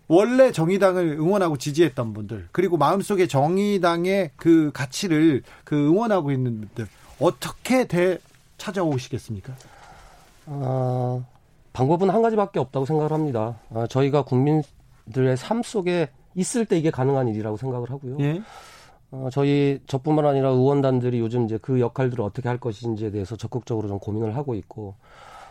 원래 0.07 0.53
정의당을 0.53 1.19
응원하고 1.19 1.59
지지했던 1.59 2.15
분들 2.15 2.49
그리고 2.53 2.77
마음속에 2.77 3.27
정의당의 3.27 4.31
그 4.37 4.71
가치를 4.73 5.43
그 5.65 5.77
응원하고 5.89 6.33
있는 6.33 6.61
분들 6.61 6.89
어떻게 7.21 7.87
대 7.87 8.19
찾아오시겠습니까? 8.57 9.55
어, 10.47 11.25
방법은 11.73 12.11
한 12.11 12.23
가지밖에 12.23 12.59
없다고 12.59 12.87
생각을 12.87 13.13
합니다. 13.13 13.59
어, 13.71 13.87
저희가 13.87 14.23
국민들의 14.23 15.37
삶 15.37 15.63
속에 15.63 16.09
있을 16.35 16.65
때 16.65 16.79
이게 16.79 16.91
가능한 16.91 17.29
일이라고 17.29 17.57
생각을 17.57 17.91
하고요. 17.91 18.17
예? 18.21 18.43
어, 19.11 19.29
저희 19.33 19.81
저뿐만 19.87 20.27
아니라 20.27 20.51
의원단들이 20.51 21.19
요즘 21.19 21.45
이제 21.45 21.59
그 21.61 21.81
역할들을 21.81 22.23
어떻게 22.23 22.49
할 22.49 22.59
것인지에 22.59 23.11
대해서 23.11 23.37
적극적으로 23.37 23.89
좀 23.89 23.99
고민을 23.99 24.37
하고 24.37 24.55
있고 24.55 24.95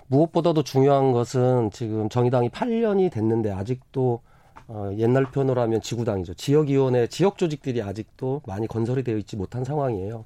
무엇보다도 0.08 0.64
중요한 0.64 1.12
것은 1.12 1.72
지금 1.72 2.10
정의당이 2.10 2.50
8년이 2.50 3.12
됐는데 3.12 3.52
아직도 3.52 4.22
어, 4.70 4.92
옛날 4.98 5.26
표현으로 5.26 5.62
하면 5.62 5.82
지구당이죠. 5.82 6.34
지역위원회, 6.34 7.08
지역 7.08 7.38
조직들이 7.38 7.82
아직도 7.82 8.42
많이 8.46 8.68
건설이 8.68 9.04
되어 9.04 9.18
있지 9.18 9.38
못한 9.38 9.64
상황이에요. 9.64 10.26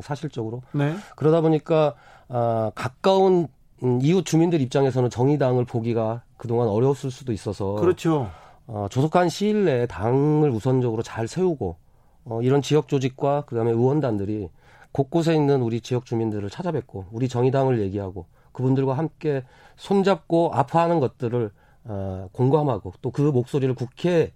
사, 0.00 0.14
실적으로 0.14 0.62
네. 0.72 0.94
그러다 1.16 1.40
보니까 1.40 1.94
어, 2.28 2.70
가까운 2.74 3.48
음, 3.82 3.98
이웃 4.02 4.24
주민들 4.24 4.60
입장에서는 4.60 5.10
정의당을 5.10 5.64
보기가 5.64 6.22
그동안 6.36 6.68
어려웠을 6.68 7.10
수도 7.10 7.32
있어서 7.32 7.74
그렇죠. 7.74 8.30
어, 8.66 8.86
조속한 8.90 9.28
시일 9.28 9.64
내에 9.64 9.86
당을 9.86 10.50
우선적으로 10.50 11.02
잘 11.02 11.28
세우고 11.28 11.76
어, 12.24 12.42
이런 12.42 12.62
지역 12.62 12.88
조직과 12.88 13.42
그다음에 13.42 13.70
의원단들이 13.70 14.48
곳곳에 14.92 15.34
있는 15.34 15.62
우리 15.62 15.80
지역 15.80 16.06
주민들을 16.06 16.48
찾아뵙고 16.50 17.06
우리 17.12 17.28
정의당을 17.28 17.80
얘기하고 17.80 18.26
그분들과 18.56 18.94
함께 18.94 19.44
손잡고 19.76 20.50
아파하는 20.54 20.98
것들을 21.00 21.50
어, 21.84 22.28
공감하고 22.32 22.94
또 23.02 23.10
그 23.10 23.22
목소리를 23.22 23.74
국회에 23.74 24.32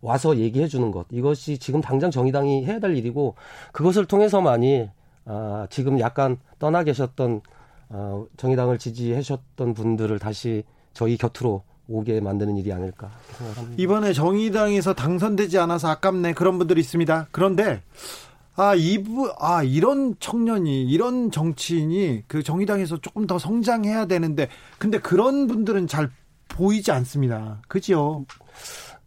와서 0.00 0.36
얘기해 0.36 0.68
주는 0.68 0.90
것 0.90 1.06
이것이 1.10 1.58
지금 1.58 1.80
당장 1.80 2.10
정의당이 2.10 2.64
해야 2.64 2.78
될 2.78 2.96
일이고 2.96 3.34
그것을 3.72 4.06
통해서만이 4.06 4.88
어, 5.26 5.66
지금 5.70 5.98
약간 6.00 6.38
떠나 6.58 6.84
계셨던 6.84 7.40
어, 7.90 8.26
정의당을 8.36 8.78
지지해 8.78 9.20
주셨던 9.22 9.74
분들을 9.74 10.18
다시 10.18 10.62
저희 10.92 11.16
곁으로 11.16 11.62
오게 11.88 12.20
만드는 12.20 12.56
일이 12.56 12.72
아닐까 12.72 13.10
생각합니다. 13.36 13.82
이번에 13.82 14.12
정의당에서 14.12 14.94
당선되지 14.94 15.58
않아서 15.58 15.88
아깝네 15.88 16.32
그런 16.34 16.58
분들이 16.58 16.80
있습니다. 16.80 17.28
그런데 17.30 17.82
아 18.56 18.74
이부 18.74 19.32
아 19.38 19.62
이런 19.62 20.14
청년이 20.20 20.84
이런 20.84 21.30
정치인이 21.30 22.24
그 22.28 22.42
정의당에서 22.42 22.98
조금 22.98 23.26
더 23.26 23.38
성장해야 23.38 24.06
되는데 24.06 24.48
근데 24.78 24.98
그런 24.98 25.46
분들은 25.46 25.86
잘 25.86 26.10
보이지 26.48 26.92
않습니다. 26.92 27.60
그죠? 27.66 28.24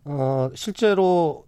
어 0.04 0.50
실제로 0.54 1.46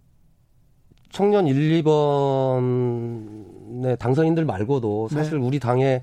청년 1.10 1.46
1, 1.46 1.82
2번의 1.82 3.98
당선인들 3.98 4.44
말고도 4.44 5.08
사실 5.08 5.38
네. 5.38 5.46
우리 5.46 5.58
당에 5.58 6.00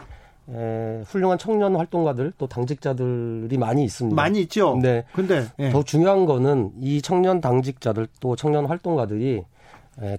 에, 0.50 1.02
훌륭한 1.06 1.38
청년 1.38 1.76
활동가들 1.76 2.34
또 2.38 2.48
당직자들이 2.48 3.58
많이 3.58 3.84
있습니다. 3.84 4.16
많이 4.16 4.42
있죠. 4.42 4.80
네. 4.82 5.04
근데 5.14 5.46
예. 5.60 5.70
더 5.72 5.84
중요한 5.84 6.26
거는 6.26 6.72
이 6.80 7.02
청년 7.02 7.42
당직자들 7.42 8.08
또 8.20 8.36
청년 8.36 8.66
활동가들이 8.66 9.38
에, 9.38 9.46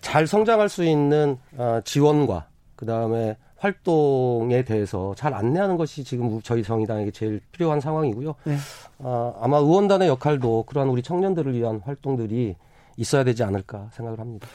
잘 0.00 0.26
성장할 0.26 0.68
수 0.68 0.84
있는 0.84 1.38
어, 1.56 1.80
지원과 1.84 2.46
그 2.76 2.86
다음에 2.86 3.36
활동에 3.58 4.62
대해서 4.62 5.14
잘 5.16 5.34
안내하는 5.34 5.76
것이 5.76 6.04
지금 6.04 6.40
저희 6.42 6.62
정의당에게 6.62 7.10
제일 7.10 7.40
필요한 7.52 7.80
상황이고요. 7.80 8.34
네. 8.44 8.56
어, 8.98 9.36
아마 9.40 9.58
의원단의 9.58 10.08
역할도 10.08 10.64
그러한 10.64 10.88
우리 10.88 11.02
청년들을 11.02 11.54
위한 11.54 11.80
활동들이 11.84 12.56
있어야 12.96 13.24
되지 13.24 13.42
않을까 13.42 13.88
생각을 13.92 14.20
합니다. 14.20 14.48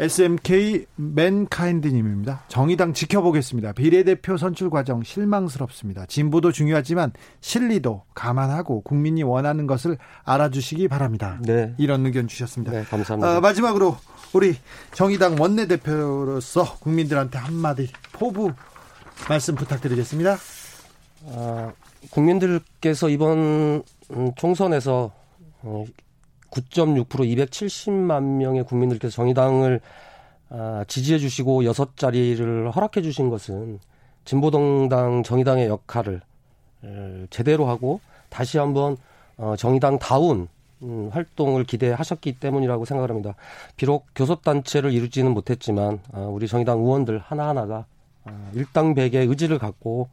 SMK 0.00 0.86
맨카인드님입니다. 0.96 2.44
정의당 2.48 2.94
지켜보겠습니다. 2.94 3.72
비례대표 3.72 4.38
선출 4.38 4.70
과정 4.70 5.02
실망스럽습니다. 5.02 6.06
진보도 6.06 6.52
중요하지만 6.52 7.12
실리도 7.40 8.04
감안하고 8.14 8.80
국민이 8.80 9.22
원하는 9.22 9.66
것을 9.66 9.98
알아주시기 10.24 10.88
바랍니다. 10.88 11.38
네. 11.42 11.74
이런 11.76 12.06
의견 12.06 12.28
주셨습니다. 12.28 12.72
네, 12.72 12.82
감사합니다. 12.84 13.36
어, 13.36 13.40
마지막으로 13.42 13.98
우리 14.32 14.56
정의당 14.92 15.36
원내대표로서 15.40 16.76
국민들한테 16.78 17.38
한마디 17.38 17.88
포부 18.12 18.52
말씀 19.28 19.56
부탁드리겠습니다. 19.56 20.36
어, 21.24 21.72
국민들께서 22.10 23.08
이번 23.08 23.82
음, 24.12 24.32
총선에서 24.36 25.10
어, 25.62 25.84
9.6% 26.50 27.06
270만 27.08 28.22
명의 28.38 28.64
국민들께서 28.64 29.14
정의당을 29.14 29.80
아, 30.52 30.84
지지해 30.88 31.18
주시고 31.18 31.64
여섯 31.64 31.96
자리를 31.96 32.70
허락해 32.72 33.02
주신 33.02 33.30
것은 33.30 33.78
진보동당 34.24 35.22
정의당의 35.22 35.68
역할을 35.68 36.20
제대로 37.30 37.66
하고 37.66 38.00
다시 38.30 38.58
한번 38.58 38.96
어, 39.36 39.54
정의당 39.56 39.98
다운 39.98 40.48
음, 40.82 41.10
활동을 41.12 41.64
기대하셨기 41.64 42.40
때문이라고 42.40 42.84
생각을 42.84 43.10
합니다. 43.10 43.34
비록 43.76 44.06
교섭단체를 44.14 44.92
이루지는 44.92 45.32
못했지만 45.32 46.00
아, 46.12 46.20
우리 46.20 46.48
정의당 46.48 46.78
의원들 46.80 47.18
하나하나가 47.18 47.86
아, 48.24 48.50
일당백의 48.54 49.26
의지를 49.26 49.58
갖고 49.58 50.08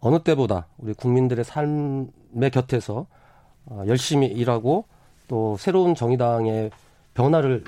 어느 0.00 0.18
때보다 0.18 0.66
우리 0.78 0.94
국민들의 0.94 1.44
삶의 1.44 2.50
곁에서 2.52 3.06
어, 3.66 3.84
열심히 3.86 4.26
일하고 4.26 4.84
또 5.28 5.56
새로운 5.58 5.94
정의당의 5.94 6.70
변화를 7.14 7.64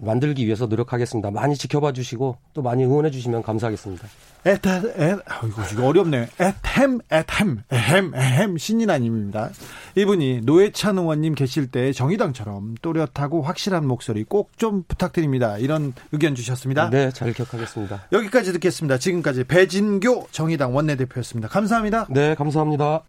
만들기 0.00 0.44
위해서 0.46 0.66
노력하겠습니다. 0.66 1.30
많이 1.30 1.56
지켜봐 1.56 1.92
주시고 1.92 2.36
또 2.52 2.62
많이 2.62 2.84
응원해 2.84 3.10
주시면 3.10 3.42
감사하겠습니다. 3.42 4.06
에타, 4.46 4.76
에, 4.76 5.16
아이고, 5.26 5.62
이거 5.72 5.86
어렵네. 5.86 6.28
에템, 6.38 7.00
에템, 7.10 7.62
에헴, 7.70 8.12
에헴, 8.14 8.58
신인아님입니다. 8.58 9.50
이분이 9.96 10.42
노회찬 10.42 10.98
의원님 10.98 11.34
계실 11.34 11.70
때 11.70 11.92
정의당처럼 11.92 12.74
또렷하고 12.82 13.40
확실한 13.42 13.86
목소리 13.86 14.24
꼭 14.24 14.44
좀 14.56 14.82
부탁드립니다. 14.86 15.58
이런 15.58 15.94
의견 16.12 16.34
주셨습니다. 16.34 16.88
네, 16.90 17.10
잘 17.10 17.32
기억하겠습니다. 17.32 18.04
여기까지 18.12 18.52
듣겠습니다. 18.52 18.98
지금까지 18.98 19.44
배진교 19.44 20.28
정의당 20.30 20.74
원내대표였습니다. 20.74 21.48
감사합니다. 21.48 22.06
네, 22.10 22.34
감사합니다. 22.34 23.02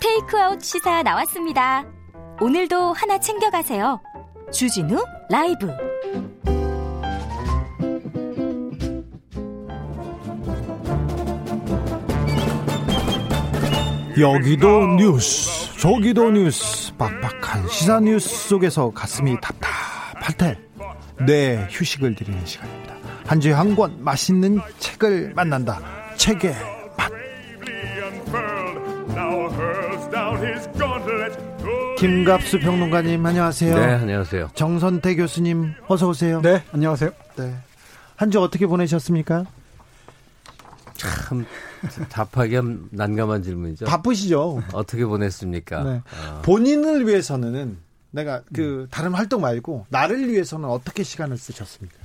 테이크아웃 0.00 0.62
시사 0.62 1.02
나왔습니다. 1.02 1.84
오늘도 2.40 2.92
하나 2.94 3.18
챙겨가세요. 3.18 4.00
주진우 4.52 5.04
라이브. 5.28 5.68
여기도 14.18 14.86
뉴스, 14.96 15.78
저기도 15.78 16.30
뉴스, 16.30 16.94
빡빡한 16.96 17.68
시사 17.68 18.00
뉴스 18.00 18.48
속에서 18.48 18.90
가슴이 18.90 19.36
답답할 19.40 20.34
때, 20.36 20.58
뇌 21.24 21.66
휴식을 21.70 22.14
드리는 22.14 22.44
시간입니다. 22.44 22.94
한 23.26 23.40
주에 23.40 23.52
한 23.52 23.74
권 23.76 24.02
맛있는 24.02 24.60
책을 24.78 25.32
만난다. 25.34 25.80
책의 26.16 26.54
김갑수 32.00 32.60
평론가님 32.60 33.24
안녕하세요. 33.26 33.74
네, 33.78 33.84
안녕하세요. 33.92 34.50
정선태 34.54 35.16
교수님 35.16 35.74
어서 35.86 36.08
오세요. 36.08 36.40
네, 36.40 36.64
안녕하세요. 36.72 37.10
네. 37.36 37.54
한 38.16 38.30
주 38.30 38.40
어떻게 38.40 38.66
보내셨습니까? 38.66 39.44
참 40.96 41.44
답하기 42.08 42.58
난감한 42.90 43.42
질문이죠. 43.42 43.84
바쁘시죠. 43.86 44.62
어떻게 44.72 45.04
보냈습니까? 45.04 45.82
네. 45.84 45.90
어. 46.30 46.42
본인을 46.42 47.06
위해서는 47.06 47.76
내가 48.10 48.42
그 48.54 48.86
다른 48.90 49.12
활동 49.12 49.42
말고 49.42 49.86
나를 49.90 50.28
위해서는 50.30 50.68
어떻게 50.68 51.02
시간을 51.02 51.36
쓰셨습니까? 51.38 51.96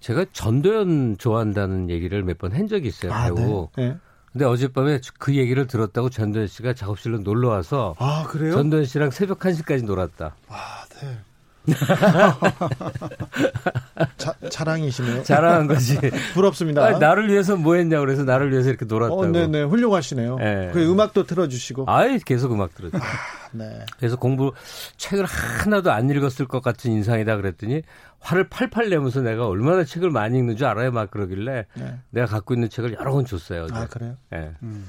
제가 0.00 0.26
전도연 0.32 1.18
좋아한다는 1.18 1.88
얘기를 1.88 2.22
몇 2.24 2.38
번 2.38 2.52
한 2.52 2.66
적이 2.66 2.88
있어요. 2.88 3.12
아, 3.12 3.32
배우. 3.32 3.68
네. 3.76 3.88
네. 3.90 3.96
근데 4.32 4.46
어젯밤에 4.46 5.00
그 5.18 5.34
얘기를 5.34 5.66
들었다고 5.66 6.08
전도연 6.08 6.46
씨가 6.46 6.72
작업실로 6.72 7.18
놀러 7.18 7.50
와서 7.50 7.94
아, 7.98 8.24
그래요? 8.26 8.52
전도연 8.52 8.86
씨랑 8.86 9.10
새벽 9.10 9.38
1시까지 9.40 9.84
놀았다. 9.84 10.34
아, 10.48 10.84
네. 11.00 11.18
자, 14.16 14.34
자랑이시네요. 14.50 15.22
자랑한 15.22 15.68
거지. 15.68 15.98
부럽습니다. 16.34 16.84
아니, 16.84 16.98
나를 16.98 17.28
위해서 17.28 17.56
뭐 17.56 17.76
했냐 17.76 18.00
그래서 18.00 18.24
나를 18.24 18.50
위해서 18.50 18.68
이렇게 18.68 18.84
놀았다고. 18.84 19.20
어, 19.20 19.26
네네. 19.26 19.62
훌륭하시네요. 19.64 20.36
네. 20.38 20.70
그 20.72 20.90
음악도 20.90 21.24
틀어주시고. 21.24 21.84
아예 21.86 22.18
계속 22.24 22.52
음악 22.52 22.74
들어주고. 22.74 23.02
아, 23.02 23.06
네. 23.52 23.84
그래서 23.98 24.16
공부, 24.16 24.52
책을 24.96 25.24
하나도 25.24 25.92
안 25.92 26.10
읽었을 26.10 26.46
것 26.46 26.62
같은 26.62 26.90
인상이다 26.90 27.36
그랬더니 27.36 27.82
화를 28.18 28.48
팔팔 28.48 28.88
내면서 28.88 29.20
내가 29.20 29.46
얼마나 29.46 29.84
책을 29.84 30.10
많이 30.10 30.38
읽는 30.38 30.56
줄 30.56 30.66
알아요? 30.66 30.90
막 30.90 31.10
그러길래 31.10 31.66
네. 31.74 31.98
내가 32.10 32.26
갖고 32.26 32.54
있는 32.54 32.70
책을 32.70 32.96
여러 32.98 33.12
권 33.12 33.24
줬어요. 33.24 33.64
어제. 33.64 33.74
아, 33.74 33.86
그래요? 33.86 34.16
네. 34.30 34.52
음. 34.62 34.84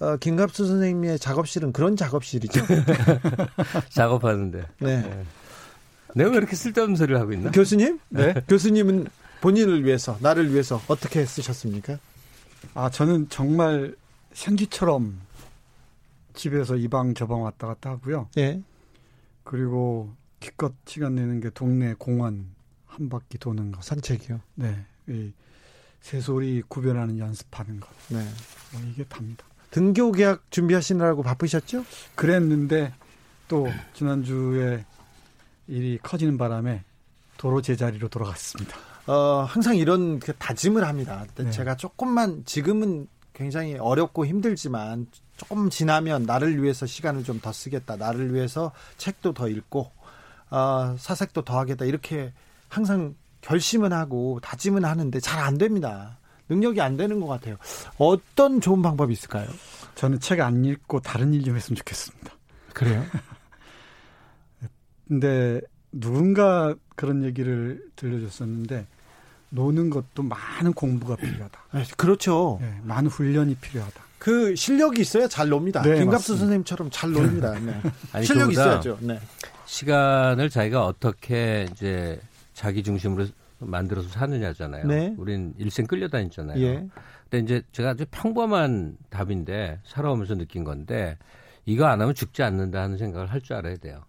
어, 0.00 0.16
김갑수 0.16 0.66
선생님의 0.66 1.20
작업실은 1.20 1.72
그런 1.72 1.94
작업실이죠. 1.94 2.60
작업하는데. 3.90 4.64
네. 4.80 4.96
네. 5.00 5.24
내가 6.14 6.30
왜 6.30 6.36
이렇게 6.36 6.56
쓸데없는 6.56 6.96
소리를 6.96 7.18
하고 7.20 7.32
있나? 7.32 7.50
교수님? 7.50 7.98
네. 8.10 8.34
교수님은 8.48 9.06
본인을 9.40 9.84
위해서, 9.84 10.16
나를 10.20 10.52
위해서 10.52 10.80
어떻게 10.88 11.24
쓰셨습니까? 11.24 11.98
아, 12.74 12.90
저는 12.90 13.28
정말 13.28 13.94
생쥐처럼 14.32 15.18
집에서 16.34 16.76
이 16.76 16.88
방 16.88 17.12
저 17.14 17.26
방 17.26 17.42
왔다 17.42 17.66
갔다 17.66 17.90
하고요. 17.90 18.28
예. 18.38 18.60
그리고 19.44 20.14
기껏 20.40 20.72
시간 20.86 21.14
내는 21.16 21.40
게 21.40 21.50
동네 21.50 21.94
공원 21.98 22.46
한 22.86 23.08
바퀴 23.08 23.38
도는 23.38 23.72
거. 23.72 23.80
산책이요? 23.82 24.40
네. 24.54 24.84
이 25.08 25.32
새소리 26.00 26.62
구별하는 26.68 27.18
연습하는 27.18 27.80
거. 27.80 27.88
네. 28.08 28.26
뭐 28.72 28.80
이게 28.90 29.04
답니다. 29.04 29.44
등교 29.70 30.12
계약 30.12 30.50
준비하시느라고 30.50 31.22
바쁘셨죠? 31.22 31.84
그랬는데 32.14 32.92
또 33.48 33.68
지난주에 33.94 34.84
일이 35.66 35.98
커지는 36.02 36.38
바람에 36.38 36.82
도로 37.36 37.62
제자리로 37.62 38.08
돌아갔습니다. 38.08 38.76
어, 39.06 39.44
항상 39.48 39.76
이런 39.76 40.18
그 40.20 40.32
다짐을 40.34 40.84
합니다. 40.86 41.24
네. 41.36 41.50
제가 41.50 41.76
조금만 41.76 42.44
지금은 42.44 43.08
굉장히 43.32 43.76
어렵고 43.76 44.26
힘들지만 44.26 45.06
조금 45.36 45.70
지나면 45.70 46.24
나를 46.24 46.62
위해서 46.62 46.86
시간을 46.86 47.24
좀 47.24 47.40
더 47.40 47.52
쓰겠다. 47.52 47.96
나를 47.96 48.32
위해서 48.34 48.70
책도 48.98 49.32
더 49.32 49.48
읽고 49.48 49.90
어, 50.50 50.96
사색도 50.98 51.42
더 51.42 51.58
하겠다. 51.58 51.84
이렇게 51.84 52.32
항상 52.68 53.14
결심은 53.40 53.92
하고 53.92 54.38
다짐은 54.40 54.84
하는데 54.84 55.18
잘 55.20 55.40
안 55.40 55.58
됩니다. 55.58 56.18
능력이 56.48 56.80
안 56.80 56.96
되는 56.96 57.18
것 57.20 57.26
같아요. 57.26 57.56
어떤 57.98 58.60
좋은 58.60 58.82
방법이 58.82 59.12
있을까요? 59.14 59.48
저는 59.96 60.20
책 60.20 60.40
안 60.40 60.64
읽고 60.64 61.00
다른 61.00 61.32
일 61.34 61.42
좀 61.44 61.56
했으면 61.56 61.76
좋겠습니다. 61.76 62.30
그래요? 62.74 63.04
근데 65.12 65.60
누군가 65.92 66.74
그런 66.96 67.22
얘기를 67.22 67.84
들려줬었는데 67.96 68.86
노는 69.50 69.90
것도 69.90 70.22
많은 70.22 70.72
공부가 70.72 71.16
필요하다. 71.16 71.60
네, 71.74 71.84
그렇죠. 71.98 72.56
네, 72.62 72.80
많은 72.82 73.10
훈련이 73.10 73.56
필요하다. 73.56 74.00
그 74.18 74.56
실력이 74.56 75.02
있어야 75.02 75.28
잘 75.28 75.50
놉니다. 75.50 75.82
네, 75.82 75.98
김갑수 75.98 76.38
선생님처럼 76.38 76.88
잘 76.90 77.12
놉니다. 77.12 77.58
네. 77.58 77.78
아니, 78.14 78.24
실력 78.24 78.50
있어야죠. 78.52 78.96
네. 79.02 79.20
시간을 79.66 80.48
자기가 80.48 80.86
어떻게 80.86 81.68
이제 81.70 82.18
자기 82.54 82.82
중심으로 82.82 83.26
만들어서 83.58 84.08
사느냐잖아요. 84.08 84.86
네. 84.86 85.14
우린 85.18 85.52
일생 85.58 85.86
끌려다녔잖아요. 85.86 86.58
예. 86.58 86.86
근데 87.28 87.38
이제 87.44 87.62
제가 87.72 87.90
아주 87.90 88.06
평범한 88.10 88.96
답인데 89.10 89.78
살아오면서 89.84 90.36
느낀 90.36 90.64
건데 90.64 91.18
이거 91.66 91.84
안 91.84 92.00
하면 92.00 92.14
죽지 92.14 92.42
않는다 92.42 92.80
하는 92.80 92.96
생각을 92.96 93.26
할 93.30 93.42
줄 93.42 93.56
알아야 93.56 93.76
돼요. 93.76 94.04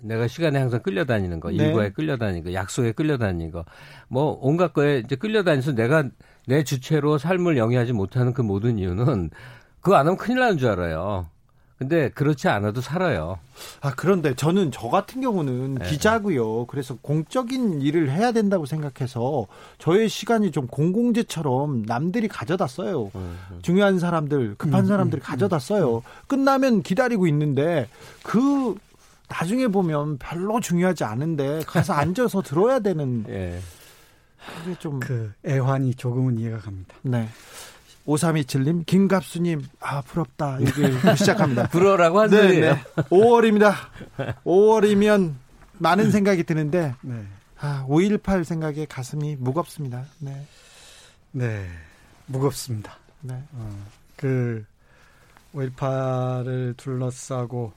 내가 0.00 0.28
시간에 0.28 0.58
항상 0.58 0.80
끌려다니는 0.82 1.40
거, 1.40 1.50
네. 1.50 1.56
일과에 1.56 1.90
끌려다니는 1.90 2.44
거, 2.44 2.52
약속에 2.52 2.92
끌려다니는 2.92 3.50
거, 3.50 3.64
뭐 4.08 4.38
온갖 4.40 4.72
거에 4.72 5.02
이제 5.04 5.16
끌려다니면서 5.16 5.72
내가 5.72 6.04
내 6.46 6.64
주체로 6.64 7.18
삶을 7.18 7.56
영위하지 7.56 7.92
못하는 7.92 8.32
그 8.32 8.42
모든 8.42 8.78
이유는 8.78 9.30
그거 9.80 9.96
안 9.96 10.06
하면 10.06 10.16
큰일 10.16 10.40
나는 10.40 10.58
줄 10.58 10.68
알아요. 10.68 11.26
근데 11.78 12.08
그렇지 12.08 12.48
않아도 12.48 12.80
살아요. 12.80 13.38
아, 13.82 13.92
그런데 13.94 14.34
저는 14.34 14.70
저 14.72 14.88
같은 14.88 15.20
경우는 15.20 15.74
네. 15.74 15.86
기자고요. 15.86 16.66
그래서 16.66 16.96
공적인 17.02 17.82
일을 17.82 18.10
해야 18.10 18.32
된다고 18.32 18.64
생각해서 18.64 19.46
저의 19.78 20.08
시간이 20.08 20.52
좀 20.52 20.66
공공재처럼 20.68 21.82
남들이 21.82 22.28
가져다 22.28 22.66
써요. 22.66 23.10
음, 23.14 23.38
음. 23.50 23.58
중요한 23.60 23.98
사람들, 23.98 24.54
급한 24.56 24.84
음, 24.84 24.86
사람들이 24.86 25.20
음, 25.20 25.22
가져다 25.22 25.58
써요. 25.58 26.02
끝나면 26.26 26.82
기다리고 26.82 27.26
있는데 27.26 27.88
그 28.22 28.74
나중에 29.28 29.68
보면 29.68 30.18
별로 30.18 30.60
중요하지 30.60 31.04
않은데 31.04 31.60
가서 31.66 31.92
앉아서 31.94 32.42
들어야 32.42 32.78
되는 32.80 33.24
예. 33.28 33.60
그게 34.62 34.76
좀 34.78 35.00
그 35.00 35.32
애환이 35.44 35.94
조금은 35.94 36.38
이해가 36.38 36.58
갑니다. 36.58 36.94
네. 37.02 37.28
5327님, 38.06 38.86
김갑수님, 38.86 39.62
아, 39.80 40.00
부럽다. 40.02 40.58
이게 40.60 40.92
시작합니다. 41.18 41.66
부러라고 41.68 42.20
하는 42.20 42.38
네, 42.38 42.60
네. 42.60 42.84
5월입니다. 42.94 43.74
5월이면 44.44 45.34
많은 45.78 46.12
생각이 46.12 46.44
드는데, 46.44 46.94
네. 47.00 47.24
아, 47.58 47.84
5.18 47.88 48.44
생각에 48.44 48.86
가슴이 48.86 49.34
무겁습니다. 49.40 50.04
네. 50.20 50.46
네. 51.32 51.66
무겁습니다. 52.26 52.96
네. 53.22 53.42
어, 53.54 53.76
그, 54.14 54.64
5.18을 55.52 56.76
둘러싸고 56.76 57.72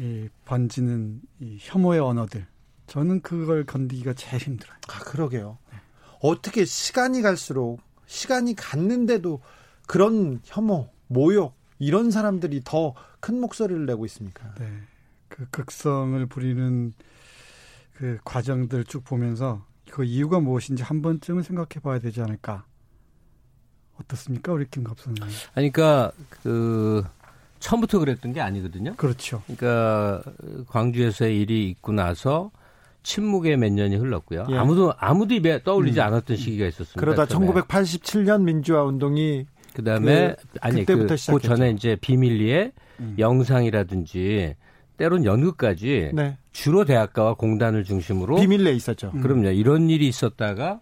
이 0.00 0.28
번지는 0.44 1.20
이 1.40 1.58
혐오의 1.60 2.00
언어들. 2.00 2.46
저는 2.86 3.20
그걸 3.22 3.64
건디기가 3.64 4.14
제일 4.14 4.42
힘들어요. 4.42 4.76
아, 4.88 4.98
그러게요. 5.00 5.58
네. 5.70 5.78
어떻게 6.20 6.64
시간이 6.64 7.22
갈수록 7.22 7.78
시간이 8.06 8.56
갔는데도 8.56 9.40
그런 9.86 10.40
혐오, 10.44 10.90
모욕 11.06 11.54
이런 11.78 12.10
사람들이 12.10 12.62
더 12.64 12.94
큰 13.20 13.40
목소리를 13.40 13.86
내고 13.86 14.04
있습니까? 14.06 14.52
네. 14.54 14.66
그 15.28 15.46
극성을 15.50 16.24
부리는 16.26 16.94
그 17.94 18.18
과정들 18.24 18.84
쭉 18.84 19.04
보면서 19.04 19.64
그 19.90 20.04
이유가 20.04 20.40
무엇인지 20.40 20.82
한 20.82 21.02
번쯤은 21.02 21.42
생각해 21.42 21.80
봐야 21.82 21.98
되지 21.98 22.22
않을까. 22.22 22.64
어떻습니까, 24.00 24.52
우리 24.52 24.66
김갑선님? 24.68 25.22
아니, 25.54 25.70
그러니까 25.70 26.12
그 26.42 27.04
처음부터 27.60 27.98
그랬던 28.00 28.32
게 28.32 28.40
아니거든요. 28.40 28.94
그렇죠. 28.96 29.42
그러니까 29.46 30.22
광주에서의 30.68 31.40
일이 31.40 31.68
있고 31.68 31.92
나서 31.92 32.50
침묵의 33.02 33.56
몇 33.56 33.72
년이 33.72 33.96
흘렀고요. 33.96 34.46
예. 34.50 34.56
아무도 34.56 34.92
아무도 34.98 35.34
입에 35.34 35.62
떠올리지 35.62 36.00
음. 36.00 36.04
않았던 36.04 36.36
시기가 36.36 36.66
있었습니다. 36.66 37.00
그러다 37.00 37.26
처음에. 37.26 37.46
1987년 37.46 38.42
민주화 38.42 38.82
운동이 38.82 39.46
그다음에 39.74 40.34
그, 40.52 40.58
아니 40.60 40.84
그때부터 40.84 41.14
그, 41.14 41.32
그 41.32 41.40
전에 41.40 41.70
이제 41.70 41.96
비밀리에 42.00 42.72
음. 43.00 43.14
영상이라든지 43.18 44.56
때론 44.96 45.24
연극까지 45.24 46.10
네. 46.12 46.36
주로 46.52 46.84
대학가와 46.84 47.34
공단을 47.34 47.84
중심으로 47.84 48.36
비밀리에 48.36 48.72
있었죠. 48.72 49.12
음. 49.14 49.20
그럼요. 49.22 49.50
이런 49.50 49.88
일이 49.88 50.08
있었다가 50.08 50.80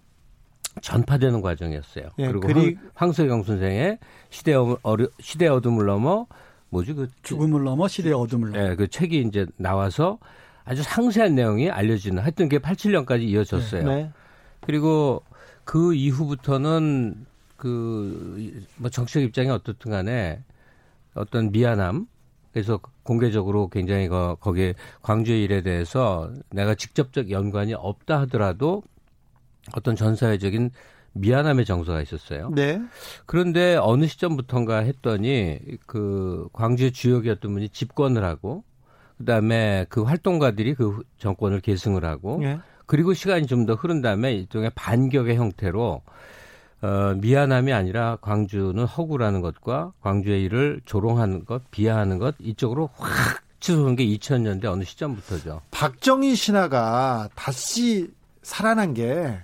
전파되는 0.81 1.41
과정이었어요. 1.41 2.11
예, 2.19 2.27
그리고 2.29 2.41
그리... 2.41 2.77
황, 2.95 3.13
석영 3.13 3.43
선생의 3.43 3.99
시대 4.31 4.55
어르, 4.83 5.09
시대 5.21 5.47
어둠을 5.47 5.87
넘어 5.87 6.27
뭐지 6.71 6.95
그 6.95 7.09
죽음을 7.23 7.65
넘어 7.65 7.89
시대의 7.89 8.15
어둠을 8.15 8.53
넘어. 8.53 8.71
예, 8.71 8.75
그 8.77 8.89
책이 8.89 9.21
이제 9.23 9.47
나와서 9.57 10.19
아주 10.65 10.83
상세한 10.83 11.35
내용이 11.35 11.71
알려지는 11.71 12.23
하여튼 12.23 12.49
그게 12.49 12.63
87년까지 12.63 13.23
이어졌어요. 13.23 13.85
네. 13.85 13.95
네. 13.95 14.13
그리고 14.61 15.23
그 15.65 15.95
이후부터는 15.95 17.27
그 17.57 18.63
뭐 18.77 18.89
정치적 18.91 19.23
입장이 19.23 19.51
어떻든 19.51 19.91
간에 19.91 20.43
어떤 21.15 21.51
미안함 21.51 22.07
그래서 22.53 22.81
공개적으로 23.03 23.69
굉장히 23.69 24.09
거, 24.09 24.37
거기에 24.41 24.75
광주의 25.03 25.43
일에 25.45 25.63
대해서 25.63 26.33
내가 26.51 26.75
직접적 26.75 27.31
연관이 27.31 27.75
없다 27.75 28.21
하더라도 28.23 28.83
어떤 29.75 29.97
전사회적인 29.97 30.71
미안함의 31.19 31.65
정서가 31.65 32.01
있었어요. 32.03 32.51
네. 32.55 32.81
그런데 33.27 33.77
어느 33.77 34.07
시점부터인가 34.07 34.79
했더니 34.79 35.59
그 35.87 36.49
광주의 36.53 36.93
주역이었던 36.93 37.53
분이 37.53 37.69
집권을 37.71 38.25
하고 38.25 38.65
그다음에 39.19 39.87
그 39.89 40.03
활동가들이 40.03 40.75
그 40.75 41.03
정권을 41.19 41.61
계승을 41.61 42.05
하고 42.05 42.39
네. 42.41 42.59
그리고 42.87 43.13
시간이 43.15 43.47
좀 43.47 43.67
더 43.67 43.75
흐른 43.75 44.01
다음에 44.01 44.33
일종의 44.33 44.71
반격의 44.75 45.37
형태로 45.37 46.03
어, 46.81 47.15
미안함이 47.17 47.73
아니라 47.73 48.17
광주는 48.21 48.83
허구라는 48.85 49.41
것과 49.41 49.93
광주의 50.01 50.45
일을 50.45 50.81
조롱하는 50.87 51.45
것, 51.45 51.69
비하하는 51.71 52.19
것 52.19 52.37
이쪽으로 52.39 52.89
확 52.95 53.43
치솟은 53.61 53.97
게 53.97 54.07
2000년대 54.07 54.67
어느 54.67 54.85
시점부터죠. 54.85 55.63
박정희 55.73 56.37
신화가 56.37 57.31
다시 57.35 58.09
살아난 58.43 58.95
게 58.95 59.41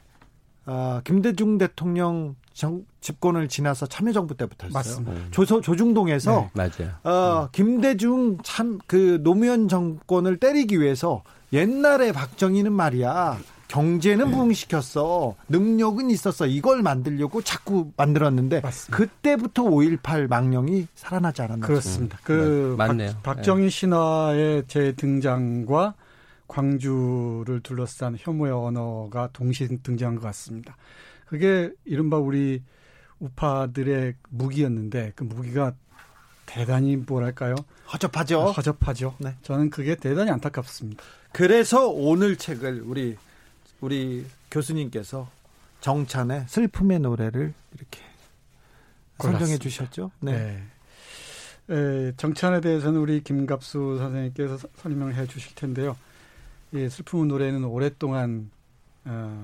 어, 0.66 1.00
김대중 1.04 1.58
대통령 1.58 2.36
정, 2.52 2.84
집권을 3.00 3.48
지나서 3.48 3.86
참여정부 3.86 4.36
때부터였어요. 4.36 4.72
맞습니다. 4.72 5.12
조서, 5.30 5.60
조중동에서 5.60 6.50
네, 6.54 6.68
맞아요. 6.78 6.92
어, 7.02 7.48
김대중 7.52 8.38
참 8.42 8.78
그 8.86 9.20
노무현 9.22 9.68
정권을 9.68 10.36
때리기 10.38 10.80
위해서 10.80 11.22
옛날에 11.52 12.12
박정희는 12.12 12.72
말이야 12.72 13.38
경제는 13.68 14.26
네. 14.26 14.30
부흥시켰어 14.32 15.34
능력은 15.48 16.10
있었어 16.10 16.46
이걸 16.46 16.82
만들려고 16.82 17.42
자꾸 17.42 17.90
만들었는데 17.96 18.60
맞습니다. 18.60 18.96
그때부터 18.96 19.64
5.18 19.64 20.28
망령이 20.28 20.86
살아나지 20.94 21.42
않았나 21.42 21.66
그렇습니다. 21.66 22.18
그 22.22 22.76
네, 22.78 22.84
맞네요. 22.86 23.12
박, 23.22 23.42
정희 23.42 23.64
네. 23.64 23.68
신화의 23.70 24.64
재등장과 24.68 25.94
광주를 26.46 27.60
둘러싼 27.62 28.16
혐오의 28.18 28.52
언어가 28.52 29.28
동시에 29.32 29.68
등장한 29.82 30.16
것 30.16 30.22
같습니다. 30.22 30.76
그게 31.26 31.72
이른바 31.84 32.18
우리 32.18 32.62
우파들의 33.18 34.14
무기였는데 34.28 35.12
그 35.16 35.24
무기가 35.24 35.72
대단히 36.46 36.96
뭐랄까요? 36.96 37.54
허접하죠. 37.92 38.40
아, 38.40 38.50
허접하죠. 38.52 39.16
네. 39.18 39.34
저는 39.42 39.70
그게 39.70 39.94
대단히 39.94 40.30
안타깝습니다. 40.30 41.02
그래서 41.32 41.88
오늘 41.88 42.36
책을 42.36 42.82
우리 42.84 43.16
우리 43.80 44.26
교수님께서 44.50 45.28
정찬의 45.80 46.44
슬픔의 46.48 47.00
노래를 47.00 47.52
이렇게 47.74 48.00
선정해 49.18 49.58
주셨죠. 49.58 50.10
네. 50.20 50.62
네. 51.66 51.74
에, 51.74 52.12
정찬에 52.16 52.60
대해서는 52.60 53.00
우리 53.00 53.22
김갑수 53.22 53.96
선생님께서 53.98 54.58
설명을 54.76 55.14
해 55.14 55.26
주실 55.26 55.54
텐데요. 55.54 55.96
이 56.74 56.88
슬픔의 56.88 57.26
노래는 57.26 57.64
오랫동안 57.64 58.50
어, 59.04 59.42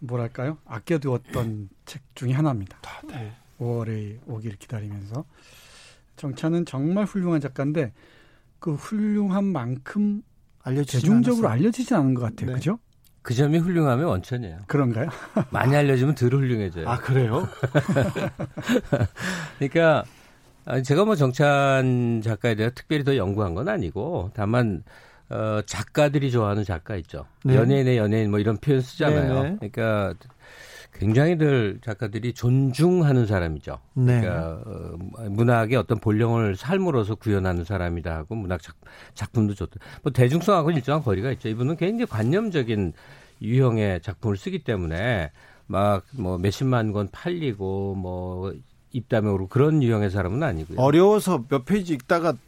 뭐랄까요 0.00 0.58
아껴두었던 0.66 1.70
책 1.86 2.02
중의 2.14 2.34
하나입니다. 2.34 2.76
아, 2.82 3.00
네. 3.06 3.32
5월의 3.58 4.18
오기를 4.26 4.58
기다리면서 4.58 5.24
정찬은 6.16 6.66
정말 6.66 7.06
훌륭한 7.06 7.40
작가인데 7.40 7.92
그 8.58 8.74
훌륭한 8.74 9.44
만큼 9.44 10.22
대중적으로 10.64 11.48
알려지지 11.48 11.94
않은 11.94 12.12
것 12.12 12.22
같아요. 12.22 12.48
네. 12.48 12.52
그죠? 12.54 12.78
그 13.22 13.32
점이 13.32 13.58
훌륭하면 13.58 14.06
원천이에요. 14.06 14.58
그런가요? 14.66 15.08
많이 15.50 15.74
알려주면 15.74 16.16
덜 16.16 16.34
훌륭해져요. 16.34 16.86
아 16.86 16.98
그래요? 16.98 17.48
그러니까 19.58 20.04
제가 20.84 21.06
뭐 21.06 21.16
정찬 21.16 22.20
작가에 22.22 22.54
대해 22.54 22.70
특별히 22.74 23.04
더 23.04 23.16
연구한 23.16 23.54
건 23.54 23.68
아니고 23.68 24.30
다만 24.34 24.82
어, 25.30 25.62
작가들이 25.64 26.30
좋아하는 26.30 26.64
작가 26.64 26.96
있죠. 26.96 27.26
네. 27.44 27.56
연예인의 27.56 27.96
연예인 27.96 28.30
뭐 28.30 28.38
이런 28.38 28.56
표현 28.56 28.80
쓰잖아요. 28.80 29.34
네네. 29.34 29.50
네. 29.60 29.70
그러니까 29.70 30.14
굉장히들 30.94 31.78
작가들이 31.82 32.34
존중하는 32.34 33.26
사람이죠. 33.26 33.78
네. 33.94 34.20
그러니까 34.20 34.60
어, 34.66 34.96
문학의 35.30 35.76
어떤 35.76 35.98
본령을 35.98 36.56
삶으로서 36.56 37.14
구현하는 37.14 37.64
사람이다 37.64 38.14
하고 38.14 38.34
문학 38.34 38.60
작, 38.60 38.76
작품도 39.14 39.54
좋다. 39.54 39.78
뭐 40.02 40.12
대중성하고 40.12 40.72
일정한 40.72 41.02
거리가 41.02 41.30
있죠. 41.32 41.48
이분은 41.48 41.76
굉장히 41.76 42.06
관념적인 42.06 42.92
유형의 43.40 44.02
작품을 44.02 44.36
쓰기 44.36 44.64
때문에 44.64 45.30
막 45.66 46.04
뭐 46.12 46.36
몇십만 46.38 46.92
권 46.92 47.08
팔리고 47.12 47.94
뭐 47.94 48.52
입담에 48.92 49.28
오르고 49.28 49.48
그런 49.48 49.82
유형의 49.82 50.10
사람은 50.10 50.42
아니고요. 50.42 50.80
어려워서 50.80 51.44
몇 51.48 51.64
페이지 51.64 51.94
읽다가 51.94 52.32
더 52.32 52.38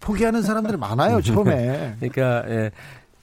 포기하는 0.00 0.42
사람들이 0.42 0.76
많아요 0.76 1.20
처음에. 1.20 1.96
그러니까 2.00 2.44
예, 2.48 2.70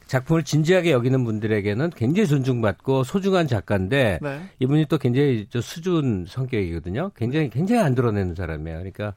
작품을 0.07 0.43
진지하게 0.43 0.91
여기는 0.91 1.23
분들에게는 1.23 1.91
굉장히 1.91 2.27
존중받고 2.27 3.03
소중한 3.03 3.47
작가인데 3.47 4.19
네. 4.21 4.41
이분이 4.59 4.85
또 4.85 4.97
굉장히 4.97 5.47
저 5.49 5.61
수준 5.61 6.25
성격이거든요. 6.27 7.11
굉장히 7.15 7.49
굉장히 7.49 7.81
안 7.81 7.95
드러내는 7.95 8.35
사람이에요. 8.35 8.77
그러니까 8.77 9.13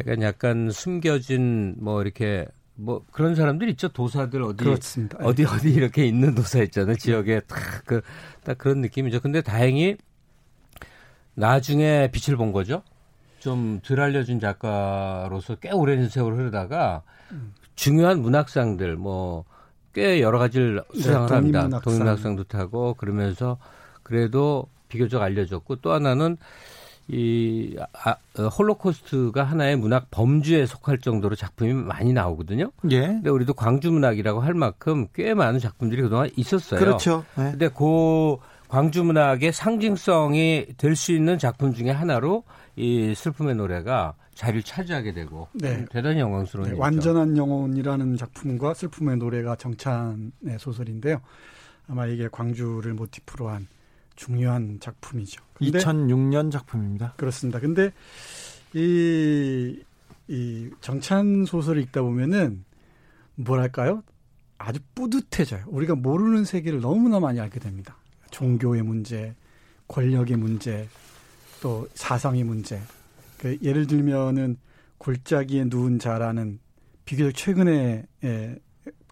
약간 0.00 0.22
약간 0.22 0.70
숨겨진 0.70 1.76
뭐 1.78 2.00
이렇게 2.02 2.46
뭐 2.76 3.04
그런 3.12 3.34
사람들 3.34 3.68
있죠 3.70 3.88
도사들 3.88 4.42
어디 4.42 4.64
그렇습니다. 4.64 5.18
어디 5.20 5.42
예. 5.42 5.46
어디 5.46 5.70
이렇게 5.70 6.06
있는 6.06 6.34
도사 6.34 6.60
있잖아요 6.62 6.96
지역에 6.96 7.40
딱그딱 7.40 8.02
그, 8.44 8.54
그런 8.56 8.80
느낌이죠. 8.80 9.20
근데 9.20 9.42
다행히 9.42 9.96
나중에 11.34 12.10
빛을 12.12 12.36
본 12.36 12.52
거죠. 12.52 12.82
좀 13.44 13.80
덜 13.84 14.00
알려진 14.00 14.40
작가로서 14.40 15.54
꽤 15.56 15.70
오랜 15.70 16.08
세월 16.08 16.34
흐르다가 16.34 17.02
음. 17.30 17.54
중요한 17.76 18.20
문학상들 18.22 18.96
뭐 18.96 19.44
꽤 19.94 20.20
여러 20.20 20.38
가지를 20.38 20.82
네, 20.92 21.00
수상을 21.00 21.28
네, 21.28 21.34
합니다. 21.34 21.80
독립문학상. 21.80 22.36
도 22.36 22.44
타고 22.44 22.94
그러면서 22.94 23.56
그래도 24.02 24.66
비교적 24.88 25.22
알려졌고 25.22 25.76
또 25.76 25.92
하나는 25.92 26.36
이 27.06 27.76
아, 27.92 28.16
어, 28.38 28.48
홀로코스트가 28.48 29.44
하나의 29.44 29.76
문학 29.76 30.10
범주에 30.10 30.66
속할 30.66 30.98
정도로 30.98 31.36
작품이 31.36 31.72
많이 31.72 32.12
나오거든요. 32.12 32.70
예. 32.90 33.00
근데 33.06 33.30
우리도 33.30 33.54
광주 33.54 33.92
문학이라고 33.92 34.40
할 34.40 34.54
만큼 34.54 35.06
꽤 35.14 35.34
많은 35.34 35.60
작품들이 35.60 36.02
그동안 36.02 36.30
있었어요. 36.36 36.80
그렇죠. 36.80 37.24
네. 37.36 37.50
근데 37.52 37.68
그 37.68 38.36
광주 38.68 39.04
문학의 39.04 39.52
상징성이 39.52 40.66
될 40.78 40.96
수 40.96 41.12
있는 41.12 41.38
작품 41.38 41.74
중에 41.74 41.90
하나로 41.90 42.42
이 42.76 43.14
슬픔의 43.14 43.54
노래가 43.54 44.14
자리를 44.34 44.62
차지하게 44.62 45.12
되고 45.14 45.48
네. 45.52 45.84
대단히 45.90 46.20
영광스러운 46.20 46.70
네, 46.70 46.76
완전한 46.76 47.36
영혼이라는 47.36 48.16
작품과 48.16 48.74
슬픔의 48.74 49.18
노래가 49.18 49.56
정찬의 49.56 50.58
소설인데요. 50.58 51.20
아마 51.88 52.06
이게 52.06 52.28
광주를 52.30 52.94
모티프로 52.94 53.48
한 53.48 53.68
중요한 54.16 54.78
작품이죠. 54.80 55.42
2006년 55.60 56.50
작품입니다. 56.50 57.14
그렇습니다. 57.16 57.60
근데 57.60 57.92
이, 58.72 59.82
이 60.28 60.70
정찬 60.80 61.44
소설을 61.44 61.82
읽다 61.82 62.02
보면은 62.02 62.64
뭐랄까요? 63.36 64.02
아주 64.58 64.80
뿌듯해져요. 64.94 65.64
우리가 65.66 65.94
모르는 65.94 66.44
세계를 66.44 66.80
너무나 66.80 67.20
많이 67.20 67.40
알게 67.40 67.60
됩니다. 67.60 67.96
종교의 68.30 68.82
문제, 68.82 69.34
권력의 69.88 70.36
문제, 70.36 70.88
또 71.64 71.88
사상의 71.94 72.44
문제. 72.44 72.78
그 73.38 73.56
예를 73.62 73.86
들면은 73.86 74.58
골짜기에 74.98 75.64
누운 75.68 75.98
자라는 75.98 76.58
비교적 77.06 77.34
최근에 77.34 78.04
에, 78.22 78.56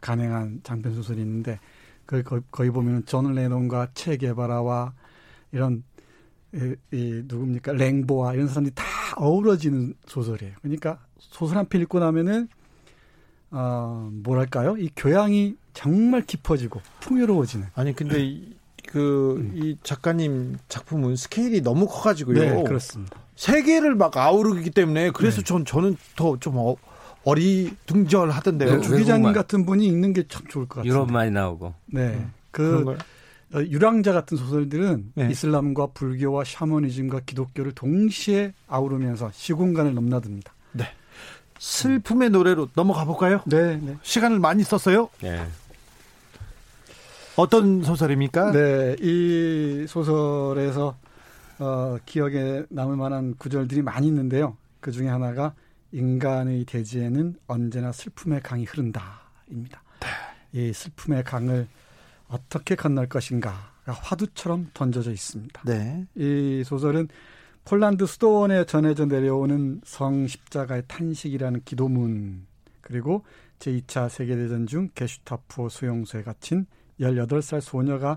간행한 0.03 0.61
장편 0.63 0.95
소설이 0.95 1.23
있는데 1.23 1.59
그 2.05 2.23
거기, 2.23 2.45
거기 2.51 2.69
보면 2.69 3.07
존 3.07 3.33
레논과 3.35 3.89
체 3.95 4.19
게바라와 4.19 4.93
이런 5.53 5.83
이, 6.53 6.75
이 6.93 7.23
누굽니까 7.25 7.73
랭보와 7.73 8.35
이런 8.35 8.49
사람들이 8.49 8.75
다 8.75 8.85
어우러지는 9.17 9.95
소설이에요. 10.07 10.55
그러니까 10.61 10.99
소설 11.19 11.57
한 11.57 11.65
편 11.71 11.81
읽고 11.81 12.01
나면은 12.01 12.49
어, 13.51 14.11
뭐랄까요? 14.13 14.77
이 14.77 14.91
교양이 14.95 15.57
정말 15.73 16.21
깊어지고 16.21 16.83
풍요로워지는. 17.01 17.69
아니 17.75 17.95
근데 17.95 18.23
이, 18.23 18.55
그, 18.93 19.37
음. 19.39 19.53
이 19.55 19.77
작가님 19.83 20.59
작품은 20.69 21.17
스케일이 21.17 21.63
너무 21.63 21.87
커가지고요. 21.87 22.39
네, 22.39 22.63
그렇습니다. 22.65 23.17
세계를 23.37 23.95
막 23.95 24.15
아우르기 24.17 24.71
때문에 24.71 25.11
그래서 25.13 25.39
네. 25.39 25.45
전, 25.45 25.65
저는 25.65 25.97
더좀 26.15 26.59
어, 26.59 26.77
어리둥절하던데요. 27.25 28.77
네, 28.77 28.81
주 28.83 28.97
기자님 28.97 29.33
같은 29.33 29.65
분이 29.65 29.87
읽는 29.87 30.13
게 30.13 30.25
참 30.29 30.47
좋을 30.49 30.67
것 30.67 30.77
같아요. 30.77 30.93
유럽 30.93 31.11
많이 31.11 31.31
나오고. 31.31 31.75
네. 31.87 32.09
음, 32.09 32.33
그 32.51 32.97
어, 33.55 33.59
유랑자 33.63 34.13
같은 34.13 34.37
소설들은 34.37 35.13
네. 35.15 35.29
이슬람과 35.31 35.89
불교와 35.95 36.45
샤머니즘과 36.45 37.21
기독교를 37.27 37.73
동시에 37.73 38.53
아우르면서 38.69 39.31
시공간을 39.33 39.95
넘나듭니다. 39.95 40.53
네. 40.73 40.85
슬픔의 41.59 42.31
노래로 42.31 42.69
넘어가 42.75 43.05
볼까요? 43.05 43.41
네, 43.47 43.77
네. 43.81 43.97
시간을 44.03 44.39
많이 44.41 44.65
썼어요? 44.65 45.09
네. 45.21 45.47
어떤 47.37 47.83
소설입니까? 47.83 48.53
네, 48.53 48.97
이 49.01 49.87
소설에서 49.89 50.97
어, 51.59 51.97
기억에 52.05 52.65
남을 52.69 52.97
만한 52.97 53.35
구절들이 53.39 53.83
많이 53.83 54.07
있는데요. 54.09 54.57
그 54.81 54.91
중에 54.91 55.09
하나가 55.09 55.55
인간의 55.93 56.65
대지에는 56.65 57.37
언제나 57.47 57.93
슬픔의 57.93 58.43
강이 58.43 58.65
흐른다입니다. 58.65 59.83
네. 60.01 60.09
이 60.53 60.73
슬픔의 60.73 61.25
강을 61.25 61.69
어떻게 62.29 62.75
건널 62.75 63.09
것인가가 63.09 63.73
화두처럼 63.85 64.71
던져져 64.75 65.13
있습니다. 65.13 65.63
네. 65.65 66.07
이 66.15 66.63
소설은 66.65 67.09
폴란드 67.65 68.07
수도원에 68.07 68.65
전해져 68.65 69.07
내려오는 69.07 69.81
성 69.85 70.27
십자가의 70.27 70.85
탄식이라는 70.89 71.63
기도문 71.65 72.47
그리고 72.81 73.25
제2차 73.61 74.09
세계대전 74.09 74.67
중 74.67 74.89
게슈타포 74.95 75.69
수용소에 75.69 76.23
갇힌 76.23 76.67
18살 77.11 77.61
소녀가 77.61 78.17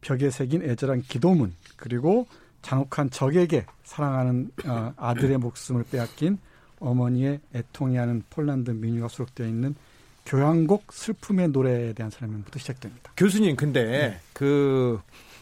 벽에 0.00 0.30
새긴 0.30 0.62
애절한 0.62 1.02
기도문 1.02 1.54
그리고 1.76 2.26
잔혹한 2.62 3.10
적에게 3.10 3.66
사랑하는 3.84 4.50
어, 4.66 4.92
아들의 4.96 5.38
목숨을 5.38 5.84
빼앗긴 5.90 6.38
어머니의 6.80 7.40
애통해 7.54 7.98
하는 7.98 8.22
폴란드 8.30 8.70
민요가 8.70 9.08
수록되어 9.08 9.46
있는 9.46 9.74
교향곡 10.26 10.92
슬픔의 10.92 11.48
노래에 11.48 11.92
대한 11.92 12.10
설명부터 12.10 12.58
시작됩니다. 12.58 13.12
교수님, 13.16 13.56
근데 13.56 13.84
네. 13.84 14.20
그 14.32 14.98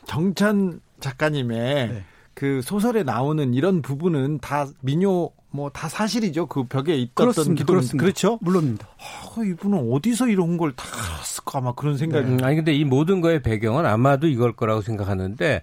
정찬 0.07 0.81
작가님의 1.01 1.89
네. 1.89 2.05
그 2.35 2.63
소설에 2.63 3.03
나오는 3.03 3.55
이런 3.55 3.83
부분은 3.83 4.39
다 4.39 4.67
민요 4.81 5.31
뭐 5.53 5.71
다 5.71 5.89
사실이죠. 5.89 6.47
그 6.47 6.65
벽에 6.65 6.97
있던 6.97 7.33
기도 7.55 7.81
그렇죠? 7.99 8.39
물론입니다. 8.43 8.87
아, 8.99 9.43
이분은 9.45 9.93
어디서 9.93 10.29
이런 10.29 10.57
걸 10.57 10.73
다 10.75 10.85
알았을까 11.15 11.59
아마 11.59 11.73
그런 11.75 11.97
생각이. 11.97 12.27
네. 12.27 12.33
음, 12.37 12.45
아니 12.45 12.57
근데 12.57 12.73
이 12.75 12.85
모든 12.85 13.21
거의 13.21 13.43
배경은 13.43 13.87
아마도 13.87 14.27
이걸 14.27 14.53
거라고 14.55 14.81
생각하는데 14.81 15.63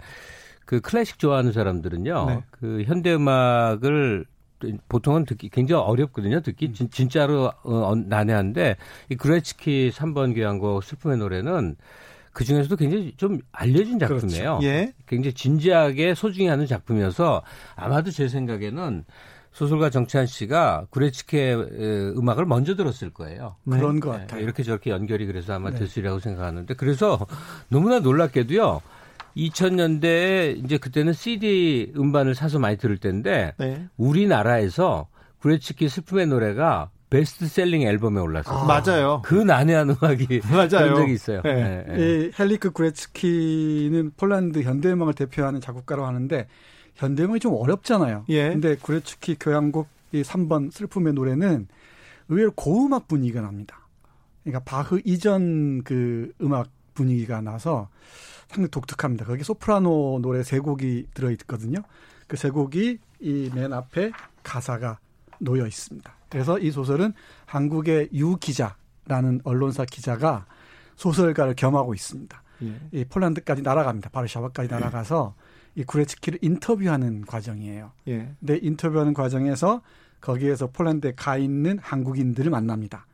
그 0.65 0.79
클래식 0.81 1.17
좋아하는 1.19 1.51
사람들은요. 1.51 2.25
네. 2.27 2.43
그 2.51 2.83
현대 2.85 3.13
음악을 3.13 4.25
보통은 4.89 5.25
듣기 5.25 5.49
굉장히 5.49 5.83
어렵거든요. 5.83 6.41
듣기 6.41 6.67
음. 6.67 6.73
진, 6.73 6.89
진짜로 6.91 7.45
어, 7.63 7.73
어, 7.91 7.95
난해한데 7.95 8.75
이 9.09 9.15
그레츠키 9.15 9.91
3번 9.95 10.35
교향곡 10.35 10.83
슬픔의 10.83 11.17
노래는 11.17 11.75
그 12.33 12.43
중에서도 12.43 12.75
굉장히 12.75 13.13
좀 13.17 13.39
알려진 13.51 13.97
그렇죠. 13.97 14.19
작품이에요. 14.27 14.59
그렇죠. 14.59 14.67
예. 14.67 14.93
굉장히 15.07 15.33
진지하게 15.33 16.13
소중히 16.13 16.47
하는 16.47 16.67
작품이어서 16.67 17.41
아마도 17.75 18.11
제 18.11 18.27
생각에는 18.27 19.05
소설가 19.51 19.89
정찬 19.89 20.25
씨가 20.25 20.85
구레츠키의 20.89 21.55
음악을 22.17 22.45
먼저 22.45 22.75
들었을 22.75 23.09
거예요. 23.11 23.55
네. 23.63 23.77
그런 23.77 23.99
것 23.99 24.13
네. 24.13 24.19
같아요. 24.19 24.41
이렇게 24.41 24.63
저렇게 24.63 24.89
연결이 24.91 25.25
그래서 25.25 25.53
아마 25.53 25.69
네. 25.71 25.79
됐으리라고 25.79 26.19
생각하는데 26.19 26.73
그래서 26.75 27.25
너무나 27.69 27.99
놀랍게도요. 27.99 28.81
2000년대에 29.35 30.63
이제 30.63 30.77
그때는 30.77 31.13
CD 31.13 31.91
음반을 31.97 32.35
사서 32.35 32.59
많이 32.59 32.77
들을 32.77 32.97
때인데 32.97 33.53
네. 33.57 33.87
우리나라에서 33.97 35.07
구레츠키 35.41 35.87
슬픔의 35.89 36.27
노래가 36.27 36.89
베스트셀링 37.09 37.81
앨범에 37.83 38.19
올랐어요. 38.19 38.55
아, 38.55 38.65
맞아요. 38.65 39.21
그 39.23 39.33
난해한 39.33 39.89
음악이 39.89 40.41
맞아요. 40.51 40.95
적이 40.95 41.13
있어요. 41.13 41.41
네. 41.43 41.53
네, 41.53 41.85
네. 41.87 41.97
이 41.99 42.31
헬리크 42.37 42.71
구레츠키는 42.71 44.11
폴란드 44.15 44.61
현대음악을 44.61 45.13
대표하는 45.15 45.59
작곡가로 45.59 46.05
하는데 46.05 46.47
현대음악이 46.99 47.39
좀 47.39 47.53
어렵잖아요. 47.53 48.25
예. 48.29 48.49
근데 48.49 48.75
구레츠키 48.75 49.37
교향곡 49.39 49.87
이 50.11 50.21
3번 50.21 50.71
슬픔의 50.71 51.13
노래는 51.13 51.67
의외로 52.27 52.51
고음악 52.51 53.07
분위기가 53.07 53.41
납니다. 53.41 53.79
그러니까 54.43 54.63
바흐 54.65 55.01
이전 55.05 55.83
그 55.83 56.33
음악 56.41 56.67
분위기가 56.93 57.41
나서 57.41 57.87
상당히 58.49 58.69
독특합니다. 58.69 59.25
거기 59.25 59.43
소프라노 59.43 60.19
노래 60.21 60.43
세 60.43 60.59
곡이 60.59 61.07
들어 61.13 61.31
있거든요. 61.31 61.79
그 62.27 62.35
세 62.35 62.49
곡이 62.49 62.99
이 63.21 63.49
맨 63.53 63.73
앞에 63.73 64.11
가사가 64.43 64.99
놓여 65.39 65.65
있습니다. 65.65 66.13
그래서 66.29 66.59
이 66.59 66.69
소설은 66.71 67.13
한국의 67.45 68.09
유 68.13 68.35
기자라는 68.37 69.41
언론사 69.43 69.85
기자가 69.85 70.45
소설가를 70.95 71.55
겸하고 71.55 71.93
있습니다. 71.93 72.43
예. 72.63 72.79
이 72.91 73.05
폴란드까지 73.05 73.61
날아갑니다. 73.61 74.09
바르샤바까지 74.09 74.69
날아가서 74.69 75.33
이 75.79 75.83
구레츠키를 75.85 76.39
인터뷰하는 76.41 77.21
과정이에요. 77.21 77.93
예. 78.09 78.29
근데 78.41 78.59
인터뷰하는 78.61 79.13
과정에서 79.13 79.81
거기에서 80.19 80.67
폴란드에 80.67 81.13
가 81.15 81.37
있는 81.37 81.79
한국인들을 81.79 82.51
만납니다. 82.51 83.05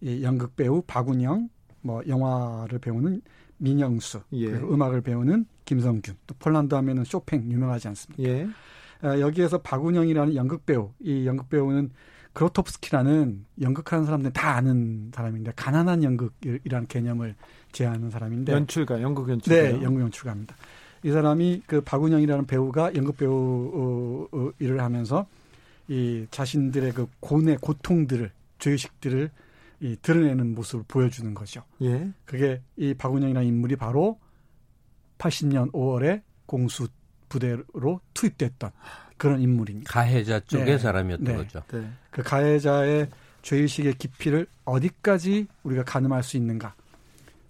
이 0.00 0.22
연극 0.22 0.54
배우 0.54 0.82
박운영, 0.82 1.48
뭐 1.80 2.00
영화를 2.06 2.78
배우는 2.78 3.22
민영수, 3.58 4.20
예. 4.34 4.52
그리고 4.52 4.72
음악을 4.72 5.00
배우는 5.00 5.46
김성균, 5.64 6.14
또 6.28 6.34
폴란드 6.38 6.76
하면은 6.76 7.02
쇼팽 7.02 7.50
유명하지 7.50 7.88
않습니까? 7.88 8.22
예. 8.22 8.46
어, 9.02 9.18
여기에서 9.18 9.58
박운영이라는 9.58 10.36
연극 10.36 10.64
배우, 10.64 10.92
이 11.00 11.26
연극 11.26 11.48
배우는 11.48 11.90
그로토프스키라는 12.34 13.46
연극하는 13.60 14.04
사람들 14.04 14.32
다 14.32 14.54
아는 14.54 15.10
사람인데 15.12 15.52
가난한 15.56 16.04
연극이라는 16.04 16.86
개념을 16.86 17.34
제안하는 17.72 18.10
사람인데 18.10 18.52
연출가, 18.52 19.02
연극 19.02 19.28
연출가. 19.28 19.60
네, 19.60 19.82
연극 19.82 20.02
연출가입니다. 20.02 20.54
이 21.04 21.10
사람이 21.10 21.62
그 21.66 21.80
박운영이라는 21.80 22.46
배우가 22.46 22.94
연극 22.94 23.16
배우 23.16 24.28
어, 24.32 24.36
어, 24.36 24.52
일을 24.58 24.80
하면서 24.80 25.26
이 25.88 26.26
자신들의 26.30 26.92
그 26.92 27.08
고뇌, 27.20 27.56
고통들을 27.60 28.30
죄의식들을 28.58 29.30
이 29.80 29.96
드러내는 30.00 30.54
모습을 30.54 30.84
보여주는 30.86 31.34
거죠. 31.34 31.64
예. 31.82 32.08
그게 32.24 32.62
이 32.76 32.94
박운영이라는 32.94 33.48
인물이 33.48 33.76
바로 33.76 34.18
80년 35.18 35.72
5월에 35.72 36.22
공수 36.46 36.88
부대로 37.28 38.00
투입됐던 38.14 38.70
그런 39.16 39.40
인물입니다. 39.40 39.90
가해자 39.90 40.40
쪽의 40.40 40.66
네. 40.66 40.78
사람이었던 40.78 41.24
네. 41.24 41.34
거죠. 41.36 41.62
네. 41.72 41.88
그 42.10 42.22
가해자의 42.22 43.08
죄의식의 43.42 43.94
깊이를 43.94 44.46
어디까지 44.64 45.46
우리가 45.62 45.84
가늠할 45.84 46.22
수 46.22 46.36
있는가. 46.36 46.74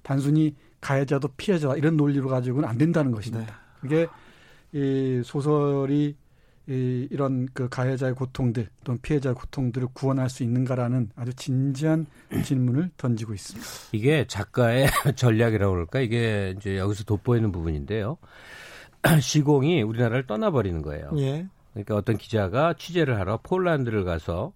단순히 0.02 0.54
가해자도 0.82 1.28
피해자다 1.38 1.76
이런 1.76 1.96
논리로 1.96 2.28
가지고는 2.28 2.68
안 2.68 2.76
된다는 2.76 3.12
것입니다. 3.12 3.46
네. 3.46 3.56
그게 3.80 4.06
이 4.72 5.22
소설이 5.24 6.16
이 6.68 7.08
이런 7.10 7.48
그 7.54 7.68
가해자의 7.68 8.14
고통들 8.14 8.68
또는 8.84 9.00
피해자의 9.00 9.34
고통들을 9.34 9.88
구원할 9.94 10.30
수 10.30 10.42
있는가라는 10.44 11.10
아주 11.16 11.34
진지한 11.34 12.06
질문을 12.44 12.90
던지고 12.96 13.34
있습니다. 13.34 13.66
이게 13.92 14.26
작가의 14.28 14.86
전략이라고 15.16 15.72
그럴까? 15.72 16.00
이게 16.00 16.54
이제 16.56 16.78
여기서 16.78 17.04
돋보이는 17.04 17.50
부분인데요. 17.50 18.18
시공이 19.20 19.82
우리나라를 19.82 20.26
떠나버리는 20.26 20.82
거예요. 20.82 21.10
예. 21.16 21.48
그러니까 21.72 21.96
어떤 21.96 22.16
기자가 22.16 22.74
취재를 22.74 23.18
하러 23.18 23.38
폴란드를 23.42 24.04
가서 24.04 24.52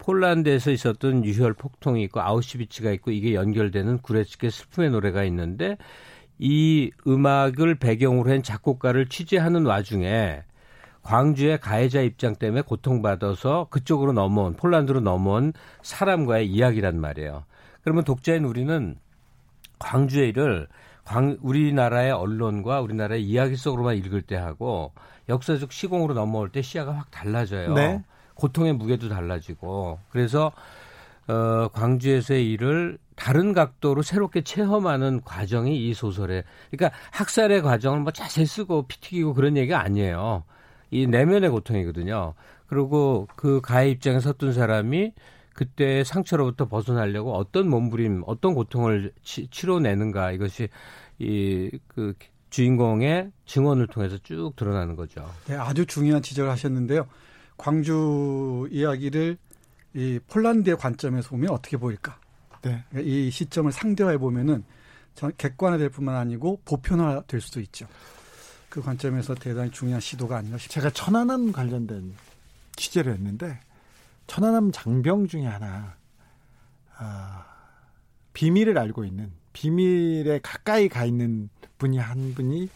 폴란드에서 0.00 0.70
있었던 0.72 1.24
유혈 1.24 1.54
폭통이 1.54 2.02
있고 2.04 2.20
아우슈비츠가 2.20 2.90
있고 2.92 3.10
이게 3.12 3.34
연결되는 3.34 3.98
구레츠의 3.98 4.50
슬픔의 4.50 4.90
노래가 4.90 5.22
있는데 5.24 5.76
이 6.38 6.90
음악을 7.06 7.76
배경으로 7.76 8.30
한 8.30 8.42
작곡가를 8.42 9.06
취재하는 9.06 9.66
와중에 9.66 10.42
광주의 11.02 11.58
가해자 11.58 12.00
입장 12.00 12.34
때문에 12.34 12.62
고통받아서 12.62 13.68
그쪽으로 13.70 14.12
넘어온 14.12 14.54
폴란드로 14.54 15.00
넘어온 15.00 15.52
사람과의 15.82 16.46
이야기란 16.48 17.00
말이에요. 17.00 17.44
그러면 17.82 18.04
독자인 18.04 18.44
우리는 18.44 18.96
광주의 19.78 20.30
일을 20.30 20.66
광, 21.04 21.36
우리나라의 21.40 22.12
언론과 22.12 22.80
우리나라의 22.80 23.22
이야기 23.22 23.56
속으로만 23.56 23.96
읽을 23.96 24.22
때 24.22 24.36
하고 24.36 24.92
역사적 25.28 25.72
시공으로 25.72 26.14
넘어올 26.14 26.50
때 26.50 26.62
시야가 26.62 26.92
확 26.92 27.10
달라져요. 27.10 27.74
네. 27.74 28.02
고통의 28.40 28.72
무게도 28.72 29.08
달라지고 29.08 29.98
그래서 30.10 30.52
어, 31.28 31.68
광주에서의 31.68 32.50
일을 32.50 32.98
다른 33.14 33.52
각도로 33.52 34.02
새롭게 34.02 34.42
체험하는 34.42 35.20
과정이 35.24 35.88
이 35.88 35.94
소설에 35.94 36.42
그러니까 36.70 36.96
학살의 37.12 37.62
과정을 37.62 38.00
뭐 38.00 38.12
자세히 38.12 38.46
쓰고 38.46 38.86
피튀기고 38.88 39.34
그런 39.34 39.56
얘기가 39.56 39.80
아니에요. 39.80 40.44
이 40.90 41.06
내면의 41.06 41.50
고통이거든요. 41.50 42.34
그리고 42.66 43.28
그 43.36 43.60
가해 43.60 43.90
입장에 43.90 44.18
섰던 44.20 44.52
사람이 44.52 45.12
그때 45.54 46.02
상처로부터 46.02 46.66
벗어나려고 46.68 47.36
어떤 47.36 47.68
몸부림, 47.68 48.22
어떤 48.26 48.54
고통을 48.54 49.12
치, 49.22 49.46
치러내는가 49.48 50.32
이것이 50.32 50.68
이 51.18 51.70
그 51.88 52.14
주인공의 52.50 53.30
증언을 53.46 53.86
통해서 53.86 54.18
쭉 54.18 54.52
드러나는 54.56 54.96
거죠. 54.96 55.24
네, 55.46 55.54
아주 55.54 55.86
중요한 55.86 56.20
지적을 56.20 56.50
하셨는데요. 56.50 57.06
광주 57.60 58.66
이야기를 58.70 59.36
이 59.92 60.18
폴란드의 60.28 60.78
관점에서 60.78 61.28
보면 61.28 61.50
어떻게 61.50 61.76
보일까? 61.76 62.18
네. 62.62 62.82
그러니까 62.88 63.00
이 63.12 63.30
시점을 63.30 63.70
상대화해 63.70 64.16
보면은 64.16 64.64
객관화될 65.36 65.90
뿐만 65.90 66.16
아니고 66.16 66.62
보편화될 66.64 67.42
수도 67.42 67.60
있죠. 67.60 67.86
그 68.70 68.80
관점에서 68.80 69.34
대단히 69.34 69.70
중요한 69.70 70.00
시도가 70.00 70.38
아닌가 70.38 70.56
싶습니다. 70.56 70.90
제가 70.90 71.04
천안함 71.04 71.52
관련된 71.52 72.14
취재를 72.76 73.12
했는데 73.12 73.60
천안함 74.26 74.72
장병 74.72 75.28
중에 75.28 75.44
하나 75.44 75.96
아, 76.96 77.44
비밀을 78.32 78.78
알고 78.78 79.04
있는 79.04 79.32
비밀에 79.52 80.40
가까이 80.42 80.88
가 80.88 81.04
있는 81.04 81.50
분이 81.76 81.98
한 81.98 82.32
분이 82.34 82.70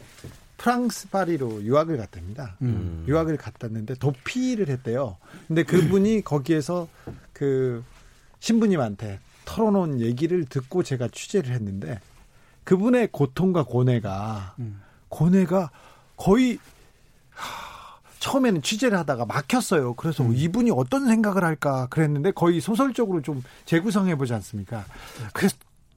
프랑스 0.57 1.09
파리로 1.09 1.63
유학을 1.63 1.97
갔답니다. 1.97 2.57
음. 2.63 3.05
유학을 3.07 3.37
갔다는데 3.37 3.95
도피를 3.95 4.69
했대요. 4.69 5.17
근데 5.47 5.63
그분이 5.63 6.23
거기에서 6.23 6.89
그 7.33 7.83
신부님한테 8.41 9.21
털어놓은 9.45 10.01
얘기를 10.01 10.45
듣고 10.45 10.83
제가 10.83 11.09
취재를 11.09 11.53
했는데 11.53 12.01
그분의 12.65 13.09
고통과 13.13 13.65
고뇌가 13.65 14.55
음. 14.59 14.81
고뇌가 15.09 15.71
거의 16.17 16.59
하, 17.31 17.99
처음에는 18.21 18.63
취재를 18.63 18.97
하다가 18.99 19.27
막혔어요. 19.27 19.95
그래서 19.95 20.25
음. 20.25 20.33
이분이 20.35 20.71
어떤 20.71 21.07
생각을 21.07 21.45
할까 21.45 21.87
그랬는데 21.91 22.31
거의 22.31 22.61
소설적으로 22.61 23.21
좀 23.21 23.43
재구성해 23.67 24.17
보지 24.17 24.33
않습니까? 24.35 24.85
그래서 25.35 25.57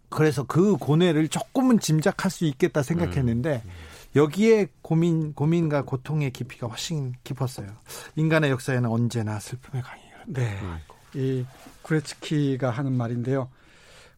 그래서 0.09 0.43
그 0.43 0.77
고뇌를 0.77 1.27
조금은 1.27 1.79
짐작할 1.79 2.31
수 2.31 2.45
있겠다 2.45 2.81
생각했는데 2.81 3.61
음. 3.63 3.69
여기에 4.15 4.67
고민 4.81 5.33
고민과 5.33 5.83
고통의 5.83 6.31
깊이가 6.31 6.67
훨씬 6.67 7.13
깊었어요. 7.23 7.67
인간의 8.15 8.51
역사에는 8.51 8.89
언제나 8.89 9.39
슬픔의 9.39 9.83
강이 9.83 10.01
네. 10.27 10.59
이 11.13 11.45
구레츠키가 11.81 12.69
하는 12.69 12.93
말인데요. 12.93 13.49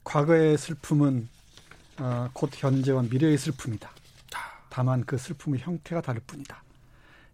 과거의 0.03 0.57
슬픔은 0.57 1.27
어, 1.99 2.29
곧 2.33 2.49
현재와 2.53 3.03
미래의 3.03 3.37
슬픔이다. 3.37 3.89
다만 4.69 5.03
그 5.05 5.17
슬픔의 5.17 5.59
형태가 5.59 6.01
다를 6.01 6.21
뿐이다. 6.25 6.63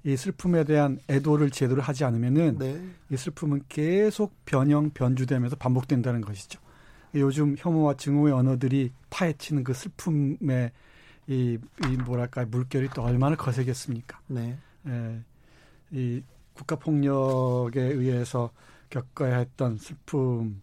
이 0.04 0.16
슬픔에 0.16 0.64
대한 0.64 1.00
애도를 1.10 1.50
제대로 1.52 1.82
하지 1.82 2.04
않으면은 2.04 2.58
네. 2.60 2.82
이 3.12 3.18
슬픔은 3.18 3.64
계속 3.70 4.34
변형 4.46 4.92
변주되면서 4.92 5.56
반복된다는 5.56 6.22
것이죠. 6.22 6.60
요즘 7.16 7.56
혐오와 7.58 7.96
증오의 7.96 8.34
언어들이 8.34 8.92
파헤치는 9.10 9.64
그 9.64 9.74
슬픔의 9.74 10.72
이, 11.28 11.58
이 11.84 11.88
뭐랄까 12.06 12.46
물결이 12.46 12.90
또 12.94 13.04
얼마나 13.04 13.36
거세겠습니까? 13.36 14.20
네. 14.28 14.58
예, 14.88 15.22
이 15.92 16.22
국가 16.54 16.76
폭력에 16.76 17.82
의해서 17.82 18.52
겪어야 18.90 19.38
했던 19.38 19.78
슬픔을 19.78 20.56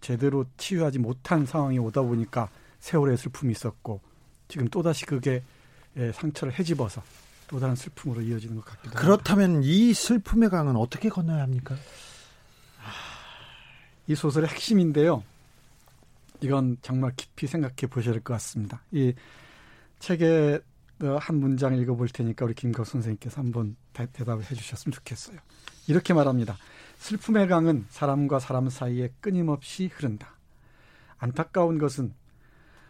제대로 0.00 0.44
치유하지 0.56 0.98
못한 0.98 1.44
상황이 1.46 1.78
오다 1.78 2.02
보니까 2.02 2.48
세월의 2.78 3.16
슬픔이 3.16 3.52
있었고 3.52 4.00
지금 4.48 4.68
또 4.68 4.82
다시 4.82 5.04
그게 5.04 5.42
예, 5.96 6.12
상처를 6.12 6.54
헤집어서 6.54 7.02
또 7.48 7.58
다른 7.58 7.74
슬픔으로 7.74 8.20
이어지는 8.22 8.54
것 8.56 8.64
같기도 8.64 8.90
합니다. 8.90 9.00
그렇다면 9.00 9.62
이 9.64 9.92
슬픔의 9.92 10.50
강은 10.50 10.76
어떻게 10.76 11.08
건너야 11.08 11.42
합니까? 11.42 11.74
이 14.06 14.14
소설의 14.14 14.48
핵심인데요. 14.48 15.24
이건 16.42 16.76
정말 16.82 17.12
깊이 17.16 17.46
생각해 17.46 17.88
보셔야 17.90 18.12
될 18.14 18.22
것 18.22 18.34
같습니다. 18.34 18.82
이 18.90 19.14
책의 19.98 20.60
한 21.18 21.36
문장 21.36 21.76
읽어볼 21.76 22.08
테니까 22.08 22.44
우리 22.44 22.54
김각 22.54 22.86
선생님께서 22.86 23.40
한번 23.40 23.76
대, 23.92 24.06
답을 24.06 24.42
해주셨으면 24.50 24.92
좋겠어요. 24.92 25.38
이렇게 25.86 26.12
말합니다. 26.12 26.56
슬픔의 26.98 27.48
강은 27.48 27.86
사람과 27.88 28.38
사람 28.38 28.68
사이에 28.68 29.10
끊임없이 29.20 29.86
흐른다. 29.92 30.36
안타까운 31.18 31.78
것은 31.78 32.14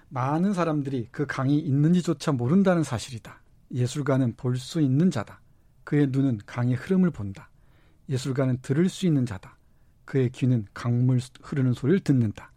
많은 0.08 0.54
사람들이 0.54 1.08
그 1.12 1.24
강이 1.26 1.58
있는지조차 1.58 2.32
모른다는 2.32 2.82
사실이다. 2.82 3.40
예술가는 3.72 4.34
볼 4.36 4.56
수 4.56 4.80
있는 4.80 5.10
자다. 5.12 5.40
그의 5.84 6.08
눈은 6.08 6.40
강의 6.46 6.74
흐름을 6.74 7.10
본다. 7.10 7.48
예술가는 8.08 8.58
들을 8.60 8.88
수 8.88 9.06
있는 9.06 9.24
자다. 9.24 9.56
그의 10.04 10.30
귀는 10.30 10.66
강물 10.74 11.20
흐르는 11.42 11.74
소리를 11.74 12.00
듣는다. 12.00 12.49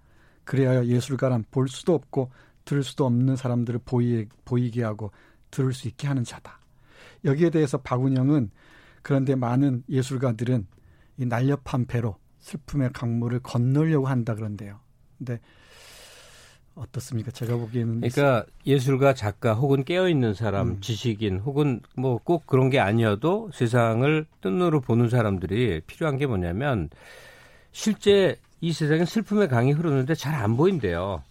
그래야 0.45 0.85
예술가란 0.85 1.45
볼 1.51 1.67
수도 1.67 1.93
없고 1.93 2.31
들을 2.65 2.83
수도 2.83 3.05
없는 3.05 3.35
사람들을 3.35 3.81
보이, 3.85 4.27
보이게 4.45 4.83
하고 4.83 5.11
들을 5.51 5.73
수 5.73 5.87
있게 5.87 6.07
하는 6.07 6.23
자다. 6.23 6.59
여기에 7.25 7.49
대해서 7.51 7.77
박운영은 7.77 8.51
그런데 9.01 9.35
많은 9.35 9.83
예술가들은 9.89 10.67
이 11.17 11.25
날렵한 11.25 11.85
배로 11.87 12.17
슬픔의 12.39 12.91
강물을 12.93 13.39
건너려고 13.39 14.07
한다 14.07 14.35
그런데요. 14.35 14.79
근데 15.17 15.39
어떻습니까? 16.75 17.29
제가 17.31 17.55
보기에는 17.55 18.01
그러니까 18.01 18.45
예술가, 18.65 19.13
작가 19.13 19.53
혹은 19.53 19.83
깨어 19.83 20.09
있는 20.09 20.33
사람, 20.33 20.69
음. 20.69 20.81
지식인 20.81 21.39
혹은 21.39 21.81
뭐 21.95 22.17
꼭 22.23 22.47
그런 22.47 22.69
게 22.69 22.79
아니어도 22.79 23.51
세상을 23.53 24.25
뜬으로 24.41 24.81
보는 24.81 25.09
사람들이 25.09 25.81
필요한 25.85 26.17
게 26.17 26.25
뭐냐면 26.25 26.89
실제 27.71 28.37
이 28.63 28.71
세상에 28.71 29.03
슬픔의 29.03 29.49
강이 29.49 29.73
흐르는데 29.73 30.15
잘 30.15 30.33
안 30.35 30.55
보인대요. 30.55 31.21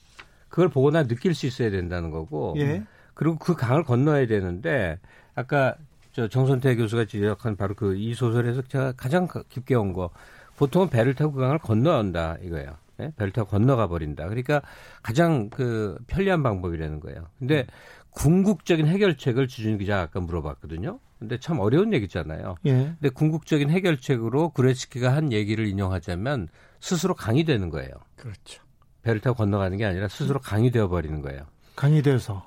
그걸 0.51 0.68
보거나 0.68 1.05
느낄 1.05 1.35
수 1.35 1.47
있어야 1.47 1.70
된다는 1.70 2.11
거고. 2.11 2.55
예. 2.59 2.83
그리고 3.14 3.39
그 3.39 3.55
강을 3.55 3.85
건너야 3.85 4.26
되는데 4.26 4.99
아까 5.35 5.74
저 6.12 6.28
정선태 6.28 6.76
교수가 6.76 7.07
지적한 7.07 7.57
바로 7.57 7.74
그 7.74 7.95
이 7.97 8.12
소설에서 8.14 8.61
제가 8.62 8.93
가장 8.99 9.26
깊게 9.49 9.74
온 9.74 9.95
거 9.95 10.11
보통은 10.59 10.91
배를 10.91 11.14
타고 11.14 11.33
그 11.33 11.41
강을 11.41 11.59
건너온다 11.59 12.37
이거예요. 12.43 12.76
네? 12.99 13.12
배를 13.16 13.33
타고 13.33 13.49
건너가 13.49 13.87
버린다. 13.89 14.24
그러니까 14.28 14.61
가장 15.03 15.49
그 15.49 15.97
편리한 16.09 16.43
방법이라는 16.43 17.01
거예요. 17.01 17.28
근데 17.39 17.66
궁극적인 18.11 18.87
해결책을 18.87 19.49
주준 19.49 19.78
기자가 19.78 20.03
아까 20.03 20.20
물어봤거든요. 20.20 20.99
근데 21.23 21.39
참 21.39 21.61
어려운 21.61 21.93
얘기잖아요. 21.93 22.57
예. 22.66 22.73
근데 22.73 23.09
궁극적인 23.09 23.70
해결책으로 23.70 24.49
구레츠키가 24.51 25.14
한 25.14 25.33
얘기를 25.33 25.68
인용하자면 25.68 26.49
스스로 26.81 27.14
강이 27.14 27.45
되는 27.45 27.70
거예요. 27.70 27.91
그렇죠. 28.16 28.61
배를 29.03 29.20
타고 29.20 29.37
건너가는 29.37 29.79
게 29.79 29.85
아니라 29.85 30.09
스스로 30.09 30.41
강이 30.41 30.73
되어 30.73 30.89
버리는 30.89 31.23
거예요. 31.23 31.47
강이 31.77 32.03
돼서 32.03 32.45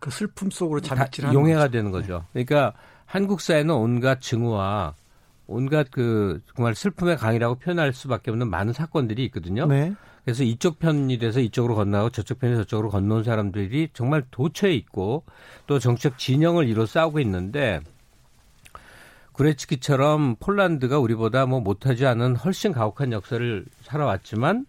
그 0.00 0.10
슬픔 0.10 0.50
속으로 0.50 0.80
자백질하는 0.80 1.32
용해가 1.38 1.60
거죠. 1.60 1.70
되는 1.72 1.90
거죠. 1.92 2.24
네. 2.32 2.44
그러니까 2.44 2.76
한국 3.06 3.40
사회는 3.40 3.72
온갖 3.72 4.20
증오와 4.20 4.94
온갖 5.46 5.88
그 5.92 6.40
정말 6.56 6.74
슬픔의 6.74 7.18
강이라고 7.18 7.56
표현할 7.56 7.92
수밖에 7.92 8.32
없는 8.32 8.50
많은 8.50 8.72
사건들이 8.72 9.24
있거든요. 9.26 9.66
네. 9.66 9.94
그래서 10.30 10.44
이쪽 10.44 10.78
편이 10.78 11.18
돼서 11.18 11.40
이쪽으로 11.40 11.74
건너고 11.74 12.10
저쪽 12.10 12.38
편이 12.38 12.54
저쪽으로 12.54 12.88
건너온 12.90 13.24
사람들이 13.24 13.88
정말 13.92 14.22
도처에 14.30 14.72
있고 14.74 15.24
또 15.66 15.80
정책 15.80 16.18
진영을 16.18 16.68
이뤄 16.68 16.86
싸우고 16.86 17.18
있는데 17.18 17.80
구레츠키처럼 19.32 20.36
폴란드가 20.36 21.00
우리보다 21.00 21.46
뭐 21.46 21.58
못하지 21.58 22.06
않은 22.06 22.36
훨씬 22.36 22.70
가혹한 22.70 23.10
역사를 23.10 23.64
살아왔지만 23.82 24.66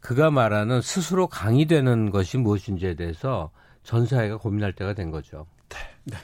그가 0.00 0.30
말하는 0.30 0.80
스스로 0.80 1.26
강의되는 1.26 2.10
것이 2.10 2.38
무엇인지에 2.38 2.94
대해서 2.94 3.50
전 3.82 4.06
사회가 4.06 4.38
고민할 4.38 4.72
때가 4.72 4.94
된 4.94 5.10
거죠. 5.10 5.46
네. 5.68 5.76
네. 6.04 6.16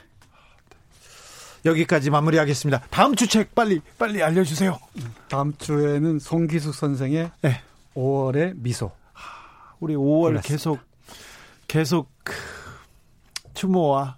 여기까지 1.63 2.09
마무리하겠습니다. 2.09 2.81
다음 2.89 3.13
주 3.15 3.27
책 3.27 3.53
빨리 3.53 3.81
빨리 3.99 4.23
알려주세요. 4.23 4.79
다음 5.29 5.55
주에는 5.57 6.17
송기숙 6.17 6.73
선생의 6.73 7.29
네. 7.41 7.61
5월의 7.95 8.53
미소. 8.55 8.91
우리 9.79 9.95
5월 9.95 10.21
골랐습니다. 10.21 10.47
계속 10.47 10.79
계속 11.67 12.09
그 12.23 12.33
추모와 13.53 14.17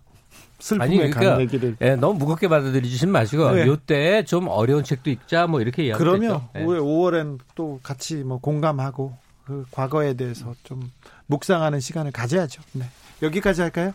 아니, 0.80 0.98
그러니까, 0.98 1.40
얘기를. 1.40 1.76
예, 1.82 1.96
너무 1.96 2.18
무겁게 2.18 2.48
받아들이지 2.48 3.06
마시고 3.08 3.52
네. 3.52 3.68
요때 3.68 4.24
좀 4.26 4.48
어려운 4.48 4.84
책도 4.84 5.10
읽자 5.12 5.48
뭐 5.48 5.62
이렇게 5.62 5.86
이야기했죠. 5.86 5.98
그러면 5.98 6.48
네. 6.54 6.66
5월엔 6.66 7.40
또 7.54 7.80
같이 7.84 8.16
뭐 8.24 8.40
공감하고 8.40 9.16
그 9.46 9.66
과거에 9.72 10.16
대해서 10.16 10.56
좀 10.64 10.92
묵상하는 11.28 11.80
시간을 11.80 12.12
가져야죠. 12.12 12.64
네. 12.74 12.86
여기까지 13.22 13.62
할까요? 13.62 13.94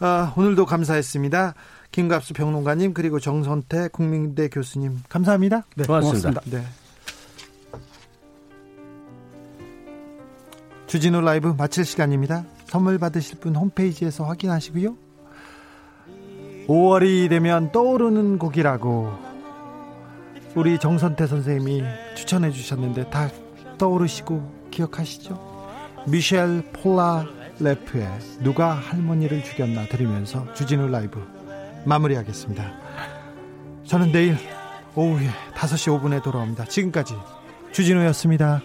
아, 0.00 0.32
오늘도 0.36 0.66
감사했습니다. 0.66 1.54
김갑수 1.92 2.34
평론가님 2.34 2.94
그리고 2.94 3.20
정선태 3.20 3.88
국민대 3.88 4.48
교수님 4.48 5.02
감사합니다. 5.08 5.62
네, 5.76 5.84
고맙습니다. 5.84 6.30
고맙습니다. 6.30 6.58
네. 6.58 6.81
주진우 10.92 11.22
라이브 11.22 11.54
마칠 11.56 11.86
시간입니다. 11.86 12.44
선물 12.66 12.98
받으실 12.98 13.40
분 13.40 13.56
홈페이지에서 13.56 14.24
확인하시고요. 14.24 14.94
5월이 16.68 17.30
되면 17.30 17.72
떠오르는 17.72 18.38
곡이라고 18.38 19.10
우리 20.54 20.78
정선태 20.78 21.26
선생님이 21.26 21.82
추천해 22.14 22.50
주셨는데 22.50 23.08
다 23.08 23.30
떠오르시고 23.78 24.68
기억하시죠? 24.70 25.40
미셸 26.08 26.62
폴라 26.74 27.24
레프의 27.58 28.06
누가 28.40 28.74
할머니를 28.74 29.42
죽였나 29.44 29.86
들으면서 29.86 30.52
주진우 30.52 30.88
라이브 30.88 31.26
마무리하겠습니다. 31.86 32.70
저는 33.86 34.12
내일 34.12 34.36
오후에 34.94 35.26
5시 35.54 36.02
5분에 36.02 36.22
돌아옵니다. 36.22 36.66
지금까지 36.66 37.14
주진우였습니다. 37.72 38.60